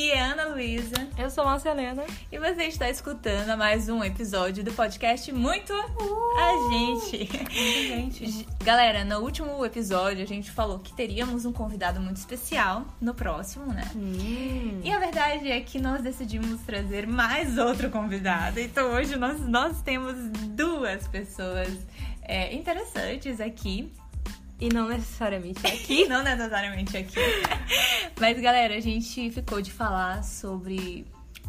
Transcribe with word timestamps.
Aqui 0.00 0.12
é 0.12 0.18
Ana 0.18 0.46
Luísa. 0.46 0.94
Eu 1.18 1.28
sou 1.28 1.44
Márcia 1.44 1.72
Helena. 1.72 2.06
E 2.32 2.38
você 2.38 2.62
está 2.62 2.88
escutando 2.88 3.54
mais 3.58 3.90
um 3.90 4.02
episódio 4.02 4.64
do 4.64 4.72
podcast 4.72 5.30
Muito 5.30 5.74
uh, 5.74 6.38
a 6.38 6.70
Gente. 6.70 7.28
gente. 7.86 8.46
Galera, 8.64 9.04
no 9.04 9.18
último 9.18 9.62
episódio 9.62 10.22
a 10.22 10.26
gente 10.26 10.50
falou 10.50 10.78
que 10.78 10.90
teríamos 10.94 11.44
um 11.44 11.52
convidado 11.52 12.00
muito 12.00 12.16
especial 12.16 12.86
no 12.98 13.12
próximo, 13.12 13.66
né? 13.66 13.90
Hum. 13.94 14.80
E 14.82 14.90
a 14.90 14.98
verdade 14.98 15.50
é 15.50 15.60
que 15.60 15.78
nós 15.78 16.00
decidimos 16.00 16.62
trazer 16.62 17.06
mais 17.06 17.58
outro 17.58 17.90
convidado. 17.90 18.58
Então 18.58 18.92
hoje 18.94 19.16
nós, 19.16 19.38
nós 19.46 19.82
temos 19.82 20.14
duas 20.48 21.06
pessoas 21.08 21.68
é, 22.22 22.54
interessantes 22.54 23.38
aqui. 23.38 23.92
E 24.60 24.68
não 24.68 24.88
necessariamente 24.88 25.66
aqui. 25.66 26.04
não 26.08 26.22
necessariamente 26.22 26.96
aqui. 26.96 27.18
Mas, 28.20 28.38
galera, 28.38 28.74
a 28.74 28.80
gente 28.80 29.30
ficou 29.30 29.62
de 29.62 29.72
falar 29.72 30.22
sobre 30.22 31.06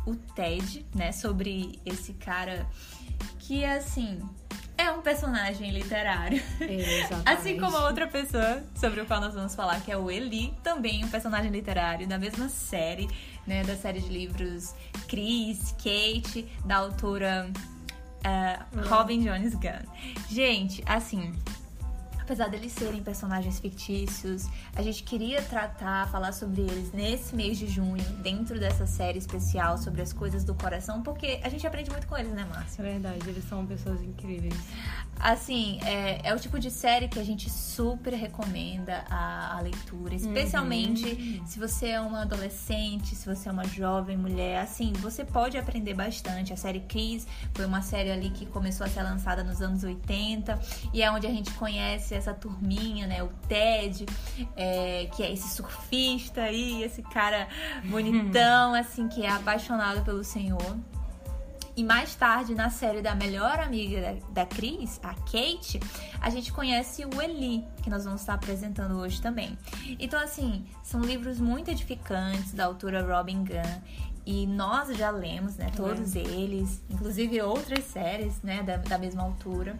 o 0.07 0.16
Ted, 0.16 0.85
né? 0.95 1.12
Sobre 1.12 1.77
esse 1.85 2.13
cara 2.13 2.66
que, 3.39 3.66
assim, 3.66 4.21
é 4.77 4.89
um 4.89 5.02
personagem 5.02 5.70
literário. 5.71 6.41
Exatamente. 6.62 7.29
Assim 7.29 7.59
como 7.59 7.76
a 7.76 7.88
outra 7.88 8.07
pessoa 8.07 8.63
sobre 8.73 9.02
o 9.02 9.05
qual 9.05 9.20
nós 9.20 9.34
vamos 9.34 9.53
falar, 9.53 9.81
que 9.81 9.91
é 9.91 9.98
o 9.98 10.09
Eli, 10.09 10.53
também 10.63 11.03
um 11.03 11.09
personagem 11.09 11.52
literário 11.52 12.07
da 12.07 12.17
mesma 12.17 12.48
série, 12.48 13.09
né? 13.45 13.63
Da 13.63 13.76
série 13.76 13.99
de 13.99 14.07
livros 14.07 14.73
Chris, 15.09 15.73
Kate, 15.73 16.48
da 16.65 16.77
autora 16.77 17.51
uh, 17.51 18.88
Robin 18.88 19.21
Jones 19.21 19.55
Gunn. 19.55 19.85
Gente, 20.29 20.81
assim, 20.85 21.34
apesar 22.21 22.48
deles 22.48 22.71
serem 22.71 23.02
personagens 23.03 23.59
fictícios, 23.59 24.48
a 24.75 24.82
gente 24.82 25.04
queria 25.04 25.41
tratar, 25.41 26.07
falar 26.09 26.32
sobre 26.32 26.62
eles 26.62 26.91
nesse 26.91 27.35
mês 27.35 27.57
de 27.57 27.68
junho, 27.68 28.04
dentro 28.21 28.59
dessa 28.59 28.85
série 28.85 29.18
especial 29.18 29.77
sobre 29.77 30.01
as 30.01 30.13
coisas 30.13 30.43
do 30.43 30.54
coração, 30.55 31.01
porque 31.01 31.40
a 31.43 31.49
gente 31.49 31.65
aprende 31.65 31.90
muito 31.90 32.07
com 32.07 32.18
eles, 32.18 32.31
né, 32.34 32.46
Márcia? 32.49 32.81
É 32.81 32.91
verdade, 32.91 33.29
eles 33.29 33.43
são 33.48 33.65
pessoas 33.65 34.01
incríveis. 34.01 34.54
Assim, 35.20 35.79
é, 35.84 36.20
é 36.29 36.34
o 36.34 36.40
tipo 36.40 36.59
de 36.59 36.71
série 36.71 37.07
que 37.07 37.20
a 37.20 37.23
gente 37.23 37.48
super 37.49 38.13
recomenda 38.13 39.03
a, 39.09 39.57
a 39.57 39.62
leitura, 39.62 40.15
especialmente 40.15 40.91
Uhum. 41.12 41.46
se 41.46 41.59
você 41.59 41.87
é 41.90 42.01
uma 42.01 42.21
adolescente, 42.24 43.15
se 43.15 43.26
você 43.26 43.49
é 43.49 43.51
uma 43.51 43.65
jovem 43.68 44.18
mulher. 44.18 44.59
Assim, 44.62 44.93
você 44.93 45.24
pode 45.24 45.57
aprender 45.57 45.93
bastante. 45.93 46.53
A 46.53 46.57
série 46.57 46.79
Kiss 46.81 47.27
foi 47.53 47.65
uma 47.65 47.81
série 47.81 48.09
ali 48.12 48.29
que 48.29 48.46
começou 48.46 48.85
a 48.85 48.90
ser 48.90 49.03
lançada 49.03 49.43
nos 49.43 49.62
anos 49.62 49.84
80 49.84 50.59
e 50.93 51.01
é 51.01 51.12
onde 51.12 51.27
a 51.27 51.29
gente 51.29 51.51
conhece 51.53 52.10
essa 52.15 52.34
turminha, 52.34 53.07
né? 53.07 53.23
O 53.23 53.29
Ted, 53.48 54.05
é, 54.55 55.09
que 55.15 55.23
é 55.23 55.31
esse 55.31 55.55
surfista 55.55 56.41
aí, 56.41 56.84
esse 56.84 57.01
cara 57.01 57.48
bonitão, 57.85 58.73
assim, 58.73 59.07
que 59.07 59.26
é 59.26 59.29
apaixonado 59.29 60.03
pelo 60.03 60.23
Senhor. 60.23 60.77
E 61.76 61.84
mais 61.84 62.15
tarde, 62.15 62.53
na 62.53 62.70
série 62.70 63.01
da 63.01 63.15
melhor 63.15 63.59
amiga 63.59 64.01
da, 64.01 64.44
da 64.44 64.45
Cris, 64.45 65.00
a 65.01 65.13
Kate, 65.13 65.79
a 66.19 66.29
gente 66.29 66.51
conhece 66.51 67.06
o 67.06 67.22
Eli, 67.22 67.63
que 67.81 67.90
nós 67.90 68.03
vamos 68.03 68.22
estar 68.22 68.34
apresentando 68.34 68.97
hoje 68.97 69.22
também. 69.22 69.57
Então, 70.00 70.19
assim, 70.19 70.66
são 70.84 71.01
livros 71.01 71.40
muito 71.40 71.72
edificantes 71.72 72.53
da 72.53 72.66
autora 72.66 73.01
Robin 73.01 73.46
Gunn. 73.46 73.81
E 74.25 74.46
nós 74.46 74.96
já 74.96 75.09
lemos, 75.09 75.56
né, 75.58 75.72
todos 75.75 76.16
eles, 76.16 76.81
inclusive 76.90 77.41
outras 77.41 77.84
séries, 77.86 78.41
né, 78.44 78.62
da, 78.62 78.78
da 78.78 78.97
mesma 78.97 79.24
autora. 79.24 79.75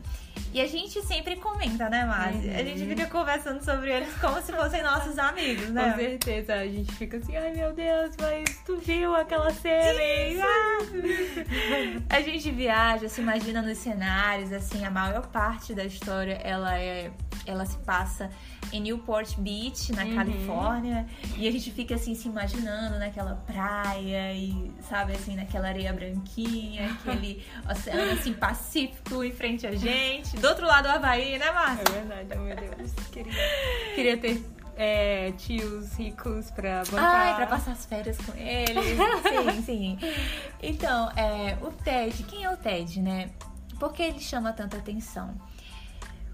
E 0.54 0.60
a 0.60 0.68
gente 0.68 1.02
sempre 1.04 1.36
comenta, 1.36 1.90
né, 1.90 2.04
Márcia? 2.06 2.58
A 2.58 2.64
gente 2.64 2.86
fica 2.86 3.06
conversando 3.08 3.64
sobre 3.64 3.92
eles 3.92 4.14
como 4.20 4.42
se 4.42 4.52
fossem 4.52 4.82
nossos 4.82 5.18
amigos, 5.20 5.70
né? 5.70 5.92
Com 5.92 5.98
certeza, 6.00 6.56
a 6.56 6.66
gente 6.68 6.92
fica 6.96 7.18
assim, 7.18 7.36
ai 7.38 7.54
meu 7.54 7.72
Deus, 7.74 8.16
mas 8.20 8.44
tu 8.66 8.78
viu 8.78 9.16
aquela 9.16 9.52
cena? 9.52 10.02
e- 10.02 10.42
Ah! 10.42 10.78
A 12.10 12.22
gente 12.22 12.52
viaja, 12.52 13.08
se 13.08 13.22
imagina 13.22 13.62
nos 13.62 13.78
cenários, 13.78 14.52
assim, 14.52 14.84
a 14.86 14.90
maior 14.92 15.28
parte 15.28 15.74
da 15.74 15.86
história 15.86 16.34
ela 16.44 16.78
é 16.78 17.12
ela 17.46 17.66
se 17.66 17.78
passa 17.80 18.30
em 18.72 18.80
Newport 18.82 19.36
Beach, 19.38 19.92
na 19.94 20.04
Uhum. 20.04 20.16
Califórnia, 20.16 21.08
e 21.38 21.48
a 21.48 21.52
gente 21.52 21.72
fica 21.72 21.96
assim 21.96 22.14
se 22.16 22.28
imaginando 22.28 22.98
naquela 23.00 23.36
praia 23.36 24.34
e 24.34 24.72
sabe 24.88 25.14
assim 25.14 25.36
naquela 25.36 25.68
areia 25.68 25.92
branquinha, 25.92 26.92
aquele 26.94 27.44
oceano 27.70 28.12
assim 28.14 28.34
pacífico 28.34 29.24
em 29.24 29.32
frente 29.32 29.66
a 29.68 29.76
gente. 29.76 30.36
Do 30.40 30.48
outro 30.48 30.66
lado 30.66 30.84
do 30.84 30.90
Havaí, 30.96 31.38
né, 31.38 31.52
Márcia? 31.52 31.84
É 31.96 32.02
verdade, 32.02 32.40
meu 32.40 32.56
Deus. 32.56 32.92
Queria, 33.12 33.34
queria 33.96 34.18
ter 34.18 34.46
é, 34.78 35.32
tios 35.34 35.94
ricos 35.96 36.50
pra 36.52 36.84
bancar. 36.90 37.16
Ai, 37.28 37.36
pra 37.36 37.48
passar 37.48 37.72
as 37.72 37.86
férias 37.86 38.18
com 38.18 38.38
ele. 38.38 38.80
sim, 39.56 39.62
sim. 39.64 40.00
Então, 40.62 41.10
é, 41.16 41.58
o 41.62 41.72
Ted, 41.72 42.24
quem 42.24 42.44
é 42.44 42.50
o 42.52 42.58
Ted, 42.58 43.02
né? 43.02 43.30
Por 43.80 43.92
que 43.94 44.04
ele 44.04 44.20
chama 44.20 44.54
tanta 44.54 44.78
atenção? 44.78 45.34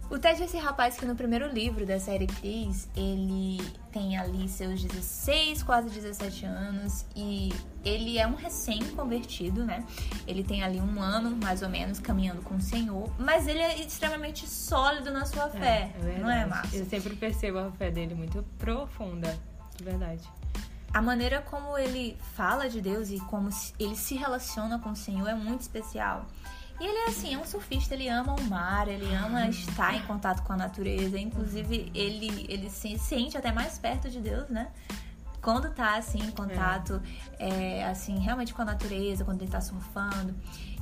O 0.09 0.17
Ted 0.17 0.41
é 0.41 0.45
esse 0.45 0.57
rapaz 0.57 0.95
que 0.95 1.05
no 1.05 1.15
primeiro 1.15 1.49
livro 1.49 1.85
da 1.85 1.99
série 1.99 2.27
Cris, 2.27 2.87
ele 2.95 3.61
tem 3.91 4.17
ali 4.17 4.47
seus 4.47 4.81
16, 4.81 5.63
quase 5.63 5.89
17 5.89 6.45
anos 6.45 7.05
e 7.13 7.51
ele 7.83 8.17
é 8.17 8.25
um 8.25 8.35
recém-convertido, 8.35 9.65
né? 9.65 9.83
Ele 10.25 10.45
tem 10.45 10.63
ali 10.63 10.79
um 10.79 11.01
ano, 11.01 11.35
mais 11.35 11.61
ou 11.61 11.67
menos, 11.67 11.99
caminhando 11.99 12.41
com 12.41 12.55
o 12.55 12.61
Senhor, 12.61 13.11
mas 13.19 13.47
ele 13.47 13.59
é 13.59 13.81
extremamente 13.81 14.47
sólido 14.47 15.11
na 15.11 15.25
sua 15.25 15.49
fé, 15.49 15.91
verdade. 15.99 16.21
não 16.21 16.31
é, 16.31 16.45
Márcio? 16.45 16.79
Eu 16.79 16.85
sempre 16.85 17.13
percebo 17.15 17.59
a 17.59 17.71
fé 17.71 17.91
dele 17.91 18.15
muito 18.15 18.41
profunda, 18.57 19.37
de 19.75 19.83
verdade. 19.83 20.23
A 20.93 21.01
maneira 21.01 21.41
como 21.41 21.77
ele 21.77 22.17
fala 22.33 22.69
de 22.69 22.79
Deus 22.79 23.09
e 23.09 23.19
como 23.19 23.49
ele 23.77 23.95
se 23.95 24.15
relaciona 24.15 24.79
com 24.79 24.91
o 24.91 24.95
Senhor 24.95 25.27
é 25.27 25.35
muito 25.35 25.61
especial. 25.61 26.25
E 26.79 26.85
ele 26.85 26.97
é 26.97 27.05
assim, 27.09 27.33
é 27.33 27.37
um 27.37 27.45
surfista, 27.45 27.95
ele 27.95 28.07
ama 28.07 28.35
o 28.35 28.43
mar, 28.43 28.87
ele 28.87 29.11
ama 29.15 29.47
estar 29.49 29.95
em 29.95 30.01
contato 30.03 30.43
com 30.43 30.53
a 30.53 30.57
natureza. 30.57 31.17
Inclusive, 31.19 31.91
ele, 31.95 32.45
ele 32.47 32.69
se 32.69 32.97
sente 32.99 33.35
até 33.37 33.51
mais 33.51 33.79
perto 33.79 34.09
de 34.09 34.19
Deus, 34.19 34.47
né? 34.49 34.67
Quando 35.41 35.71
tá 35.73 35.95
assim, 35.97 36.19
em 36.19 36.31
contato, 36.31 37.01
é, 37.39 37.85
assim, 37.85 38.19
realmente 38.19 38.53
com 38.53 38.61
a 38.61 38.65
natureza, 38.65 39.23
quando 39.23 39.41
ele 39.41 39.49
tá 39.51 39.61
surfando. 39.61 40.35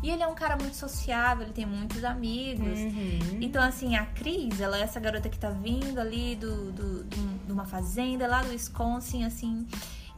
E 0.03 0.09
ele 0.09 0.21
é 0.23 0.27
um 0.27 0.35
cara 0.35 0.57
muito 0.57 0.75
sociável, 0.75 1.43
ele 1.45 1.53
tem 1.53 1.65
muitos 1.65 2.03
amigos. 2.03 2.79
Uhum. 2.79 3.39
Então, 3.41 3.61
assim, 3.63 3.95
a 3.95 4.05
Cris, 4.07 4.59
ela 4.59 4.77
é 4.77 4.81
essa 4.81 4.99
garota 4.99 5.29
que 5.29 5.37
tá 5.37 5.49
vindo 5.49 5.99
ali 5.99 6.35
do, 6.35 6.71
do, 6.71 7.03
do- 7.03 7.45
de 7.45 7.51
uma 7.51 7.65
fazenda 7.65 8.27
lá 8.27 8.41
do 8.43 8.49
Wisconsin, 8.49 9.23
assim. 9.23 9.67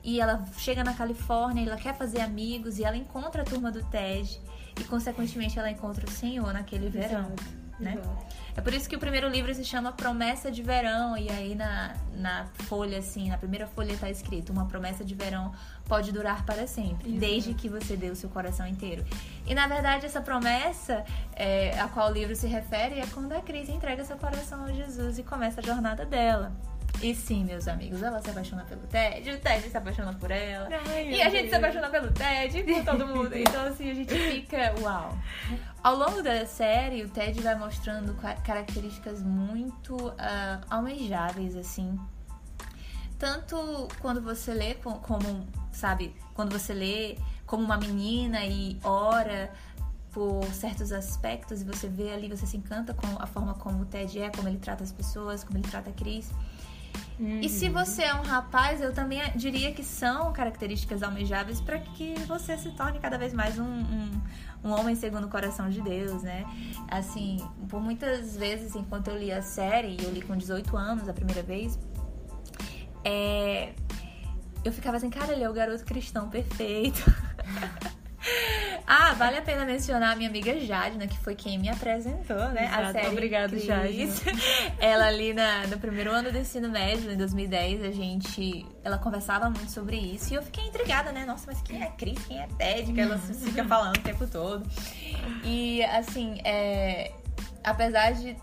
E 0.04 0.20
ela 0.22 0.44
chega 0.58 0.84
na 0.84 0.94
Califórnia, 0.94 1.66
ela 1.68 1.76
quer 1.78 1.96
fazer 1.96 2.22
amigos 2.22 2.80
e 2.80 2.84
ela 2.86 2.96
encontra 2.98 3.42
a 3.42 3.46
turma 3.46 3.72
do 3.72 3.84
TED. 3.84 4.40
E, 4.80 4.84
consequentemente, 4.84 5.58
ela 5.58 5.70
encontra 5.70 6.06
o 6.06 6.12
Senhor 6.12 6.54
naquele 6.54 6.90
verão. 6.90 7.26
Exato, 7.26 7.44
né? 7.80 7.96
exato. 8.00 8.38
É 8.58 8.62
por 8.62 8.74
isso 8.74 8.90
que 8.90 8.96
o 8.96 9.00
primeiro 9.00 9.30
livro 9.30 9.54
se 9.54 9.64
chama 9.64 9.92
Promessa 9.92 10.50
de 10.50 10.64
Verão. 10.64 11.16
E 11.16 11.30
aí 11.30 11.54
na, 11.54 11.96
na 12.16 12.48
folha, 12.64 12.98
assim, 12.98 13.30
na 13.30 13.38
primeira 13.38 13.68
folha 13.68 13.96
tá 13.96 14.10
escrito: 14.10 14.52
Uma 14.52 14.66
promessa 14.66 15.06
de 15.06 15.14
verão 15.14 15.52
pode 15.86 16.12
durar 16.12 16.44
para 16.44 16.66
sempre, 16.66 17.10
Exato. 17.10 17.20
desde 17.20 17.54
que 17.54 17.70
você 17.70 17.96
dê 17.96 18.10
o 18.10 18.16
seu 18.16 18.30
coração 18.30 18.66
inteiro. 18.66 19.06
E 19.46 19.54
na 19.54 19.68
verdade, 19.68 20.08
essa 20.08 20.20
promessa 20.20 21.06
é, 21.36 21.80
a 21.80 21.88
qual 21.88 22.10
o 22.10 22.14
livro 22.14 22.36
se 22.36 22.48
refere 22.48 23.00
é 23.00 23.06
quando 23.14 23.32
a 23.34 23.42
Cris 23.42 23.70
entrega 23.70 24.04
seu 24.04 24.18
coração 24.18 24.66
a 24.66 24.74
Jesus 24.74 25.20
e 25.20 25.24
começa 25.24 25.62
a 25.62 25.64
jornada 25.64 26.04
dela. 26.04 26.52
E 27.02 27.14
sim, 27.14 27.44
meus 27.46 27.68
amigos, 27.68 28.02
ela 28.02 28.22
se 28.22 28.30
apaixona 28.30 28.64
pelo 28.66 28.82
Ted, 28.88 29.30
o 29.32 29.40
Ted 29.40 29.70
se 29.70 29.78
apaixona 29.78 30.14
por 30.14 30.32
ela. 30.32 30.68
Ai, 30.90 31.12
E 31.12 31.22
a 31.22 31.30
gente 31.30 31.50
se 31.50 31.56
apaixona 31.56 31.90
pelo 31.90 32.12
Ted 32.12 32.58
e 32.58 32.64
por 32.64 32.84
todo 32.86 33.06
mundo. 33.08 33.38
Então, 33.38 33.66
assim, 33.66 33.92
a 33.92 33.94
gente 33.94 34.14
fica. 34.16 34.74
Uau! 34.82 35.16
Ao 35.84 35.96
longo 35.96 36.24
da 36.24 36.46
série, 36.46 37.04
o 37.04 37.10
Ted 37.10 37.40
vai 37.42 37.56
mostrando 37.56 38.14
ca- 38.16 38.36
características 38.36 39.22
muito 39.22 40.12
ah, 40.18 40.60
almejáveis, 40.70 41.56
assim. 41.56 41.98
Tanto 43.20 43.88
quando 44.00 44.22
você 44.22 44.54
lê 44.54 44.74
co- 44.76 44.96
como, 45.00 45.48
sabe, 45.72 46.16
quando 46.34 46.52
você 46.58 46.74
lê 46.74 47.18
como 47.46 47.64
uma 47.64 47.78
menina 47.78 48.44
e 48.46 48.78
ora 48.84 49.52
por 50.12 50.44
certos 50.54 50.92
aspectos 50.92 51.62
e 51.62 51.64
você 51.64 51.88
vê 51.88 52.12
ali, 52.12 52.28
você 52.28 52.46
se 52.46 52.58
encanta 52.58 52.94
com 52.94 53.08
a 53.22 53.26
forma 53.28 53.54
como 53.56 53.84
o 53.84 53.86
Ted 53.86 54.20
é, 54.20 54.30
como 54.30 54.48
ele 54.48 54.58
trata 54.58 54.84
as 54.84 54.92
pessoas, 54.92 55.44
como 55.44 55.58
ele 55.58 55.68
trata 55.68 55.90
a 55.90 55.94
Cris. 55.94 56.32
E 57.20 57.50
se 57.50 57.68
você 57.68 58.04
é 58.04 58.14
um 58.14 58.22
rapaz, 58.22 58.80
eu 58.80 58.94
também 58.94 59.20
diria 59.36 59.72
que 59.72 59.84
são 59.84 60.32
características 60.32 61.02
almejáveis 61.02 61.60
para 61.60 61.80
que 61.80 62.14
você 62.28 62.56
se 62.58 62.70
torne 62.72 63.00
cada 63.00 63.18
vez 63.18 63.34
mais 63.34 63.58
um, 63.58 63.64
um, 63.64 64.22
um 64.64 64.72
homem 64.72 64.96
segundo 64.96 65.26
o 65.26 65.30
coração 65.30 65.68
de 65.68 65.82
Deus, 65.82 66.22
né? 66.22 66.46
Assim, 66.88 67.44
por 67.70 67.82
muitas 67.82 68.38
vezes, 68.38 68.76
enquanto 68.76 69.08
eu 69.08 69.18
li 69.18 69.32
a 69.32 69.42
série, 69.42 69.98
e 70.00 70.04
eu 70.04 70.12
li 70.12 70.22
com 70.22 70.38
18 70.38 70.78
anos 70.78 71.10
a 71.10 71.14
primeira 71.14 71.42
vez, 71.42 71.80
é, 73.04 73.74
eu 74.64 74.72
ficava 74.72 74.98
assim, 74.98 75.10
cara, 75.10 75.34
ele 75.34 75.44
é 75.44 75.50
o 75.50 75.54
garoto 75.54 75.84
cristão 75.84 76.30
perfeito. 76.30 77.02
ah, 78.90 79.14
vale 79.16 79.38
a 79.38 79.42
pena 79.42 79.66
mencionar 79.66 80.14
a 80.14 80.16
minha 80.16 80.30
amiga 80.30 80.58
Jadna, 80.62 81.08
que 81.08 81.18
foi 81.18 81.36
quem 81.36 81.60
me 81.60 81.68
apresentou, 81.68 82.38
né? 82.50 82.68
Exato. 82.68 82.84
A 82.84 82.92
série 82.94 83.08
Obrigada, 83.08 83.50
Cris. 83.50 84.22
Ela 84.80 85.08
ali 85.08 85.34
na, 85.34 85.68
no 85.68 85.78
primeiro 85.78 86.10
ano 86.10 86.32
do 86.32 86.38
ensino 86.38 86.70
médio, 86.70 87.12
em 87.12 87.18
2010, 87.18 87.84
a 87.84 87.92
gente. 87.92 88.66
Ela 88.86 88.98
conversava 88.98 89.50
muito 89.50 89.72
sobre 89.72 89.98
isso. 89.98 90.32
E 90.32 90.38
eu 90.38 90.42
fiquei 90.42 90.66
intrigada, 90.68 91.12
né? 91.12 91.26
Nossa, 91.26 91.44
mas 91.48 91.62
quem 91.62 91.84
é 91.84 91.88
Cris? 91.88 92.18
Quem 92.26 92.40
é 92.40 92.48
Ted? 92.58 92.94
Que 92.94 93.02
ela 93.02 93.18
fica 93.18 93.66
falando 93.66 93.98
o 93.98 94.02
tempo 94.02 94.26
todo. 94.26 94.66
E 95.44 95.84
assim, 95.84 96.40
é, 96.46 97.12
apesar 97.66 98.14
de 98.14 98.38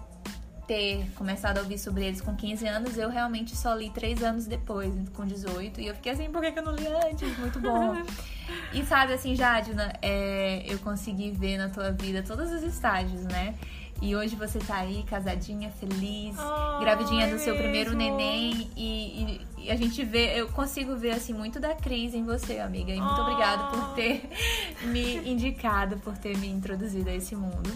ter 0.66 1.06
começado 1.14 1.58
a 1.58 1.60
ouvir 1.62 1.78
sobre 1.78 2.04
eles 2.04 2.20
com 2.20 2.34
15 2.34 2.66
anos, 2.66 2.96
eu 2.98 3.08
realmente 3.10 3.56
só 3.56 3.74
li 3.74 3.90
3 3.90 4.22
anos 4.22 4.46
depois, 4.46 4.92
com 5.14 5.24
18. 5.26 5.80
E 5.80 5.86
eu 5.88 5.94
fiquei 5.94 6.12
assim, 6.12 6.30
por 6.30 6.40
que 6.42 6.58
eu 6.58 6.62
não 6.62 6.74
li 6.74 6.86
antes? 6.86 7.36
Muito 7.38 7.58
bom. 7.60 7.94
E 8.74 8.84
sabe, 8.84 9.14
assim, 9.14 9.34
Jadna, 9.34 9.90
é, 10.02 10.64
eu 10.68 10.78
consegui 10.80 11.30
ver 11.30 11.56
na 11.56 11.70
tua 11.70 11.90
vida 11.92 12.22
todos 12.22 12.52
os 12.52 12.62
estágios, 12.62 13.22
né? 13.24 13.54
E 14.02 14.14
hoje 14.14 14.36
você 14.36 14.58
tá 14.58 14.76
aí, 14.76 15.02
casadinha, 15.04 15.70
feliz, 15.70 16.36
Ai, 16.38 16.80
gravidinha 16.80 17.26
do 17.28 17.38
seu 17.38 17.56
primeiro 17.56 17.96
mesmo. 17.96 18.16
neném. 18.18 18.70
E, 18.76 19.22
e- 19.22 19.46
e 19.64 19.70
a 19.70 19.76
gente 19.76 20.04
vê, 20.04 20.38
eu 20.38 20.48
consigo 20.48 20.94
ver, 20.94 21.12
assim, 21.12 21.32
muito 21.32 21.58
da 21.58 21.74
crise 21.74 22.18
em 22.18 22.24
você, 22.24 22.58
amiga. 22.58 22.92
E 22.92 23.00
muito 23.00 23.18
Ah. 23.18 23.22
obrigada 23.22 23.64
por 23.70 23.94
ter 23.94 24.28
me 24.92 25.16
indicado, 25.30 25.96
por 25.98 26.18
ter 26.18 26.36
me 26.36 26.48
introduzido 26.48 27.08
a 27.08 27.14
esse 27.14 27.34
mundo. 27.34 27.70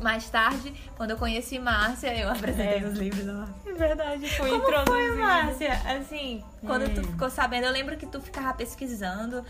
Mais 0.00 0.28
tarde, 0.30 0.72
quando 0.96 1.10
eu 1.10 1.16
conheci 1.18 1.58
Márcia, 1.58 2.16
eu 2.16 2.30
apresentei 2.30 2.78
É. 2.82 2.84
os 2.86 2.94
livros 2.96 3.24
da 3.24 3.32
Márcia. 3.34 3.54
É 3.66 3.72
verdade, 3.74 4.28
foi 4.30 4.48
Como 4.60 4.86
foi. 4.86 5.20
Márcia? 5.20 5.74
Assim, 5.96 6.42
quando 6.66 6.92
tu 6.94 7.00
Hum. 7.02 7.04
ficou 7.12 7.30
sabendo, 7.30 7.66
eu 7.66 7.72
lembro 7.72 7.96
que 7.98 8.06
tu 8.06 8.20
ficava 8.20 8.54
pesquisando 8.54 9.44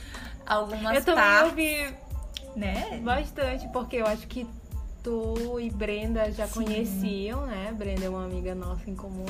algumas 0.44 0.96
Eu 0.96 1.04
também 1.04 1.22
partes, 1.24 1.50
ouvi 1.50 1.94
né? 2.56 3.00
bastante, 3.02 3.68
porque 3.68 3.96
eu 3.96 4.06
acho 4.06 4.26
que 4.26 4.46
tu 5.04 5.58
e 5.60 5.70
Brenda 5.70 6.30
já 6.32 6.46
Sim. 6.48 6.64
conheciam, 6.64 7.46
né? 7.46 7.72
Brenda 7.72 8.04
é 8.06 8.08
uma 8.08 8.24
amiga 8.24 8.54
nossa 8.54 8.90
em 8.90 8.96
comum. 8.96 9.26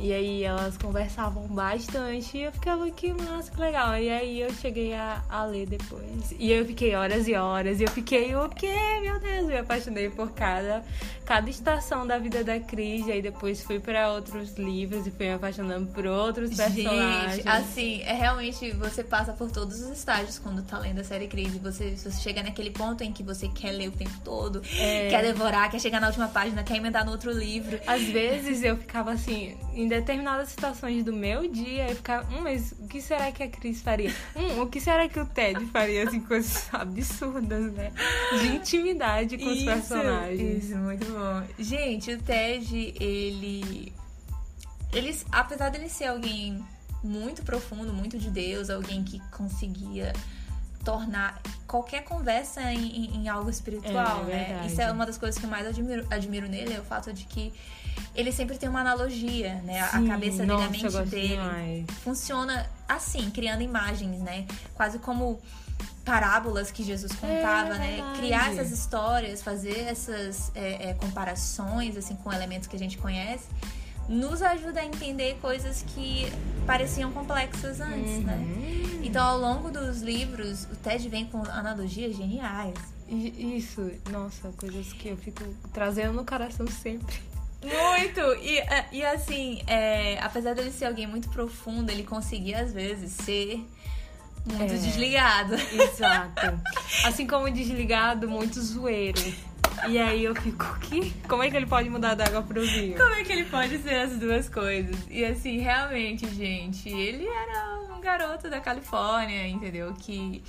E 0.00 0.12
aí 0.14 0.42
elas 0.44 0.78
conversavam 0.78 1.46
bastante 1.48 2.38
e 2.38 2.44
eu 2.44 2.52
ficava, 2.52 2.90
que 2.90 3.12
massa, 3.12 3.50
que 3.50 3.60
legal. 3.60 3.94
E 3.98 4.08
aí 4.08 4.40
eu 4.40 4.50
cheguei 4.54 4.94
a, 4.94 5.22
a 5.28 5.44
ler 5.44 5.66
depois. 5.66 6.34
E 6.38 6.50
eu 6.50 6.64
fiquei 6.64 6.94
horas 6.94 7.28
e 7.28 7.34
horas. 7.34 7.80
E 7.80 7.84
eu 7.84 7.90
fiquei, 7.90 8.34
o 8.34 8.48
quê? 8.48 8.74
Meu 9.02 9.20
Deus, 9.20 9.46
me 9.46 9.58
apaixonei 9.58 10.08
por 10.08 10.30
cada, 10.30 10.82
cada 11.26 11.50
estação 11.50 12.06
da 12.06 12.16
vida 12.18 12.42
da 12.42 12.58
Cris. 12.58 13.06
E 13.06 13.12
aí 13.12 13.20
depois 13.20 13.62
fui 13.62 13.78
pra 13.78 14.10
outros 14.12 14.56
livros 14.56 15.06
e 15.06 15.10
fui 15.10 15.26
me 15.26 15.34
apaixonando 15.34 15.86
por 15.88 16.06
outros 16.06 16.54
personagens. 16.56 17.36
Gente, 17.36 17.48
assim, 17.48 18.00
é 18.02 18.14
realmente 18.14 18.70
você 18.72 19.04
passa 19.04 19.34
por 19.34 19.50
todos 19.50 19.82
os 19.82 19.90
estágios 19.90 20.38
quando 20.38 20.62
tá 20.62 20.78
lendo 20.78 21.00
a 21.00 21.04
série 21.04 21.28
Crise. 21.28 21.58
Você, 21.58 21.90
você 21.94 22.10
chega 22.22 22.42
naquele 22.42 22.70
ponto 22.70 23.04
em 23.04 23.12
que 23.12 23.22
você 23.22 23.48
quer 23.48 23.72
ler 23.72 23.88
o 23.88 23.92
tempo 23.92 24.18
todo, 24.24 24.62
É. 24.78 25.08
quer 25.10 25.22
devorar, 25.22 25.70
quer 25.70 25.78
chegar 25.78 26.00
na 26.00 26.06
última 26.06 26.28
página, 26.28 26.62
quer 26.62 26.76
emendar 26.76 27.04
no 27.04 27.10
outro 27.12 27.30
livro. 27.30 27.78
Às 27.86 28.02
vezes 28.04 28.62
eu 28.62 28.78
ficava 28.78 29.12
assim, 29.12 29.56
determinadas 29.90 30.48
situações 30.48 31.04
do 31.04 31.12
meu 31.12 31.46
dia, 31.48 31.88
eu 31.88 31.96
ficava, 31.96 32.26
hum, 32.32 32.42
mas 32.42 32.72
o 32.78 32.86
que 32.86 33.02
será 33.02 33.30
que 33.32 33.42
a 33.42 33.48
Cris 33.48 33.82
faria? 33.82 34.14
Hum, 34.34 34.62
o 34.62 34.66
que 34.68 34.80
será 34.80 35.08
que 35.08 35.18
o 35.18 35.26
Ted 35.26 35.66
faria? 35.66 36.08
Assim, 36.08 36.20
coisas 36.20 36.68
absurdas, 36.72 37.72
né? 37.72 37.92
De 38.40 38.56
intimidade 38.56 39.36
com 39.36 39.50
os 39.50 39.62
personagens. 39.62 40.64
Isso, 40.64 40.76
muito 40.76 41.04
bom. 41.06 41.62
Gente, 41.62 42.12
o 42.12 42.22
Ted, 42.22 42.94
ele. 42.98 43.92
Ele, 44.92 45.16
apesar 45.30 45.68
dele 45.68 45.88
ser 45.88 46.06
alguém 46.06 46.64
muito 47.02 47.42
profundo, 47.42 47.92
muito 47.92 48.18
de 48.18 48.30
Deus, 48.30 48.70
alguém 48.70 49.04
que 49.04 49.20
conseguia 49.30 50.12
tornar 50.84 51.40
qualquer 51.66 52.02
conversa 52.04 52.60
em, 52.72 53.04
em- 53.06 53.16
em 53.18 53.28
algo 53.28 53.48
espiritual, 53.50 54.22
É, 54.22 54.24
né? 54.26 54.44
verdade. 54.48 54.66
Isso 54.72 54.80
é 54.80 54.90
uma 54.90 55.06
das 55.06 55.16
coisas 55.18 55.38
que 55.38 55.46
eu 55.46 55.50
mais 55.50 55.66
admiro, 55.66 56.06
admiro 56.10 56.48
nele, 56.48 56.74
é 56.74 56.80
o 56.80 56.84
fato 56.84 57.12
de 57.12 57.24
que 57.24 57.52
ele 58.14 58.32
sempre 58.32 58.56
tem 58.58 58.68
uma 58.68 58.80
analogia, 58.80 59.54
né? 59.62 59.80
A- 59.80 59.86
a 59.86 59.88
Sim, 59.90 60.08
cabeça 60.08 60.38
dele, 60.38 60.46
nossa, 60.52 60.64
a 60.66 60.68
mente 60.70 61.10
dele 61.10 61.28
demais. 61.28 61.86
funciona 62.02 62.68
assim, 62.88 63.30
criando 63.30 63.62
imagens, 63.62 64.20
né? 64.20 64.46
Quase 64.74 64.98
como 64.98 65.40
parábolas 66.04 66.70
que 66.70 66.82
Jesus 66.82 67.12
contava, 67.12 67.74
né? 67.74 67.96
verdade. 67.96 68.18
Criar 68.18 68.50
essas 68.52 68.70
histórias, 68.72 69.42
fazer 69.42 69.78
essas 69.80 70.50
é, 70.54 70.90
é, 70.90 70.94
comparações, 70.94 71.96
assim, 71.96 72.16
com 72.16 72.32
elementos 72.32 72.66
que 72.66 72.74
a 72.74 72.78
gente 72.78 72.98
conhece, 72.98 73.46
nos 74.10 74.42
ajuda 74.42 74.80
a 74.80 74.84
entender 74.84 75.38
coisas 75.40 75.84
que 75.94 76.30
pareciam 76.66 77.12
complexas 77.12 77.80
antes, 77.80 78.24
né? 78.24 78.34
Uhum. 78.36 79.00
Então, 79.04 79.24
ao 79.24 79.38
longo 79.38 79.70
dos 79.70 80.02
livros, 80.02 80.64
o 80.64 80.76
Ted 80.76 81.08
vem 81.08 81.26
com 81.26 81.42
analogias 81.44 82.16
geniais. 82.16 82.74
Isso, 83.08 83.90
nossa, 84.10 84.48
coisas 84.56 84.92
que 84.92 85.08
eu 85.08 85.16
fico 85.16 85.42
trazendo 85.72 86.12
no 86.12 86.24
coração 86.24 86.66
sempre. 86.66 87.20
Muito! 87.62 88.20
E, 88.42 88.58
é, 88.58 88.88
e 88.92 89.04
assim, 89.04 89.62
é, 89.66 90.18
apesar 90.20 90.54
dele 90.54 90.72
ser 90.72 90.86
alguém 90.86 91.06
muito 91.06 91.28
profundo, 91.28 91.90
ele 91.90 92.02
conseguia, 92.04 92.60
às 92.62 92.72
vezes, 92.72 93.12
ser 93.12 93.64
muito 94.46 94.72
É. 94.72 94.76
desligado. 94.76 95.54
Exato. 95.54 96.60
Assim 97.04 97.26
como 97.26 97.50
desligado, 97.50 98.28
muito 98.28 98.60
zoeiro. 98.60 99.20
E 99.88 99.98
aí 99.98 100.24
eu 100.24 100.34
fico, 100.34 100.78
que? 100.80 101.10
Como 101.28 101.42
é 101.42 101.50
que 101.50 101.56
ele 101.56 101.66
pode 101.66 101.88
mudar 101.88 102.14
da 102.14 102.24
água 102.24 102.42
pro 102.42 102.62
vinho? 102.62 102.96
Como 102.96 103.14
é 103.14 103.24
que 103.24 103.32
ele 103.32 103.44
pode 103.44 103.78
ser 103.78 103.94
as 103.94 104.18
duas 104.18 104.48
coisas? 104.48 104.96
E 105.08 105.24
assim, 105.24 105.58
realmente, 105.58 106.28
gente, 106.34 106.88
ele 106.88 107.26
era 107.26 107.80
um 107.96 108.00
garoto 108.00 108.48
da 108.48 108.60
Califórnia, 108.60 109.46
entendeu? 109.48 109.94
Que, 109.94 110.42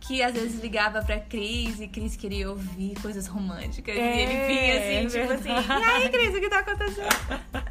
que 0.00 0.22
às 0.22 0.32
vezes 0.32 0.60
ligava 0.60 1.02
pra 1.02 1.18
Cris 1.20 1.80
e 1.80 1.88
Cris 1.88 2.16
queria 2.16 2.48
ouvir 2.50 2.94
coisas 3.00 3.26
românticas. 3.26 3.96
É, 3.96 4.16
e 4.16 4.20
ele 4.20 4.46
vinha 4.46 4.78
assim, 4.78 5.18
tipo 5.18 5.32
assim, 5.32 5.54
verdade. 5.54 5.82
e 5.82 5.84
aí, 5.84 6.08
Cris, 6.08 6.34
o 6.34 6.40
que 6.40 6.48
tá 6.48 6.58
acontecendo? 6.60 7.08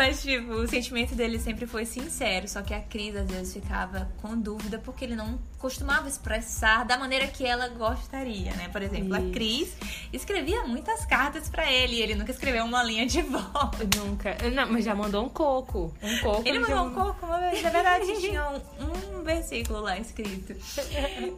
Mas, 0.00 0.22
tipo, 0.22 0.54
o 0.54 0.66
sentimento 0.66 1.14
dele 1.14 1.38
sempre 1.38 1.66
foi 1.66 1.84
sincero, 1.84 2.48
só 2.48 2.62
que 2.62 2.72
a 2.72 2.80
Cris 2.80 3.14
às 3.14 3.30
vezes 3.30 3.52
ficava 3.52 4.10
com 4.22 4.34
dúvida 4.34 4.78
porque 4.78 5.04
ele 5.04 5.14
não 5.14 5.38
costumava 5.58 6.08
expressar 6.08 6.86
da 6.86 6.96
maneira 6.96 7.26
que 7.26 7.44
ela 7.44 7.68
gostaria, 7.68 8.50
né? 8.54 8.70
Por 8.72 8.80
exemplo, 8.80 9.14
a 9.14 9.20
Isso. 9.20 9.30
Cris 9.30 9.76
escrevia 10.10 10.62
muitas 10.62 11.04
cartas 11.04 11.50
pra 11.50 11.70
ele 11.70 11.96
e 11.96 12.00
ele 12.00 12.14
nunca 12.14 12.30
escreveu 12.30 12.64
uma 12.64 12.82
linha 12.82 13.04
de 13.04 13.20
volta. 13.20 13.86
Nunca. 13.94 14.38
Não, 14.54 14.72
mas 14.72 14.86
já 14.86 14.94
mandou 14.94 15.22
um 15.22 15.28
coco. 15.28 15.94
Um 16.02 16.18
coco. 16.20 16.48
Ele 16.48 16.64
já 16.64 16.76
mandou 16.76 16.86
um 16.86 16.94
coco 16.94 17.26
uma 17.26 17.38
vez. 17.38 17.62
Na 17.62 17.68
verdade, 17.68 18.06
tinha 18.22 18.42
um, 18.48 19.18
um 19.18 19.22
versículo 19.22 19.82
lá 19.82 19.98
escrito. 19.98 20.56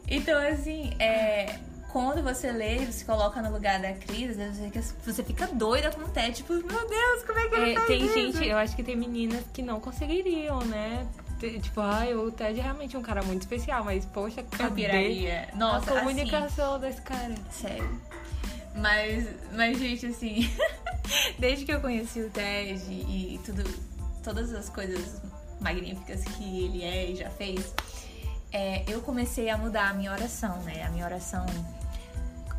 Então, 0.09 0.39
assim, 0.41 0.93
é, 1.01 1.59
quando 1.93 2.23
você 2.23 2.51
lê 2.51 2.77
e 2.79 2.93
se 2.93 3.05
coloca 3.05 3.41
no 3.43 3.53
lugar 3.53 3.81
da 3.81 3.93
Cris, 3.93 4.37
você 4.37 4.53
fica- 4.71 4.83
você 5.05 5.23
fica 5.23 5.47
doida 5.49 5.91
com 5.91 6.01
o 6.03 6.09
Ted. 6.09 6.33
Tipo, 6.37 6.55
meu 6.55 6.89
Deus, 6.89 7.23
como 7.27 7.39
é 7.39 7.49
que 7.49 7.55
ele 7.55 7.77
É, 7.77 7.81
tem 7.87 8.05
isso? 8.05 8.15
gente, 8.15 8.49
eu 8.49 8.57
acho 8.57 8.75
que 8.75 8.83
tem 8.83 8.97
meninas 8.97 9.45
que 9.53 9.61
não 9.63 9.79
conseguiriam, 9.79 10.61
né? 10.65 11.07
Tipo, 11.61 11.81
ai, 11.81 12.15
o 12.15 12.31
Ted 12.31 12.59
é 12.59 12.63
realmente 12.63 12.97
um 12.97 13.03
cara 13.03 13.23
muito 13.23 13.43
especial, 13.43 13.85
mas 13.85 14.07
poxa, 14.07 14.43
cadê. 14.45 14.69
Nossa, 15.55 15.91
a 15.91 15.95
assim, 15.97 16.01
comunicação 16.07 16.79
desse 16.79 17.03
cara? 17.03 17.35
Sério. 17.51 18.01
Mas, 18.77 19.27
mas, 19.53 19.77
gente, 19.79 20.07
assim, 20.07 20.49
desde 21.39 21.65
que 21.65 21.73
eu 21.73 21.81
conheci 21.81 22.21
o 22.21 22.31
Ted 22.31 22.81
e 22.91 23.41
tudo, 23.45 23.65
todas 24.23 24.55
as 24.55 24.69
coisas 24.69 25.21
magníficas 25.61 26.23
que 26.25 26.65
ele 26.65 26.83
é 26.83 27.11
e 27.11 27.17
já 27.17 27.29
fez, 27.29 27.75
é, 28.53 28.85
eu 28.89 29.01
comecei 29.03 29.51
a 29.51 29.59
mudar 29.59 29.91
a 29.91 29.95
minha 29.95 30.13
oração, 30.13 30.57
né? 30.63 30.85
A 30.85 30.91
minha 30.91 31.05
oração. 31.05 31.45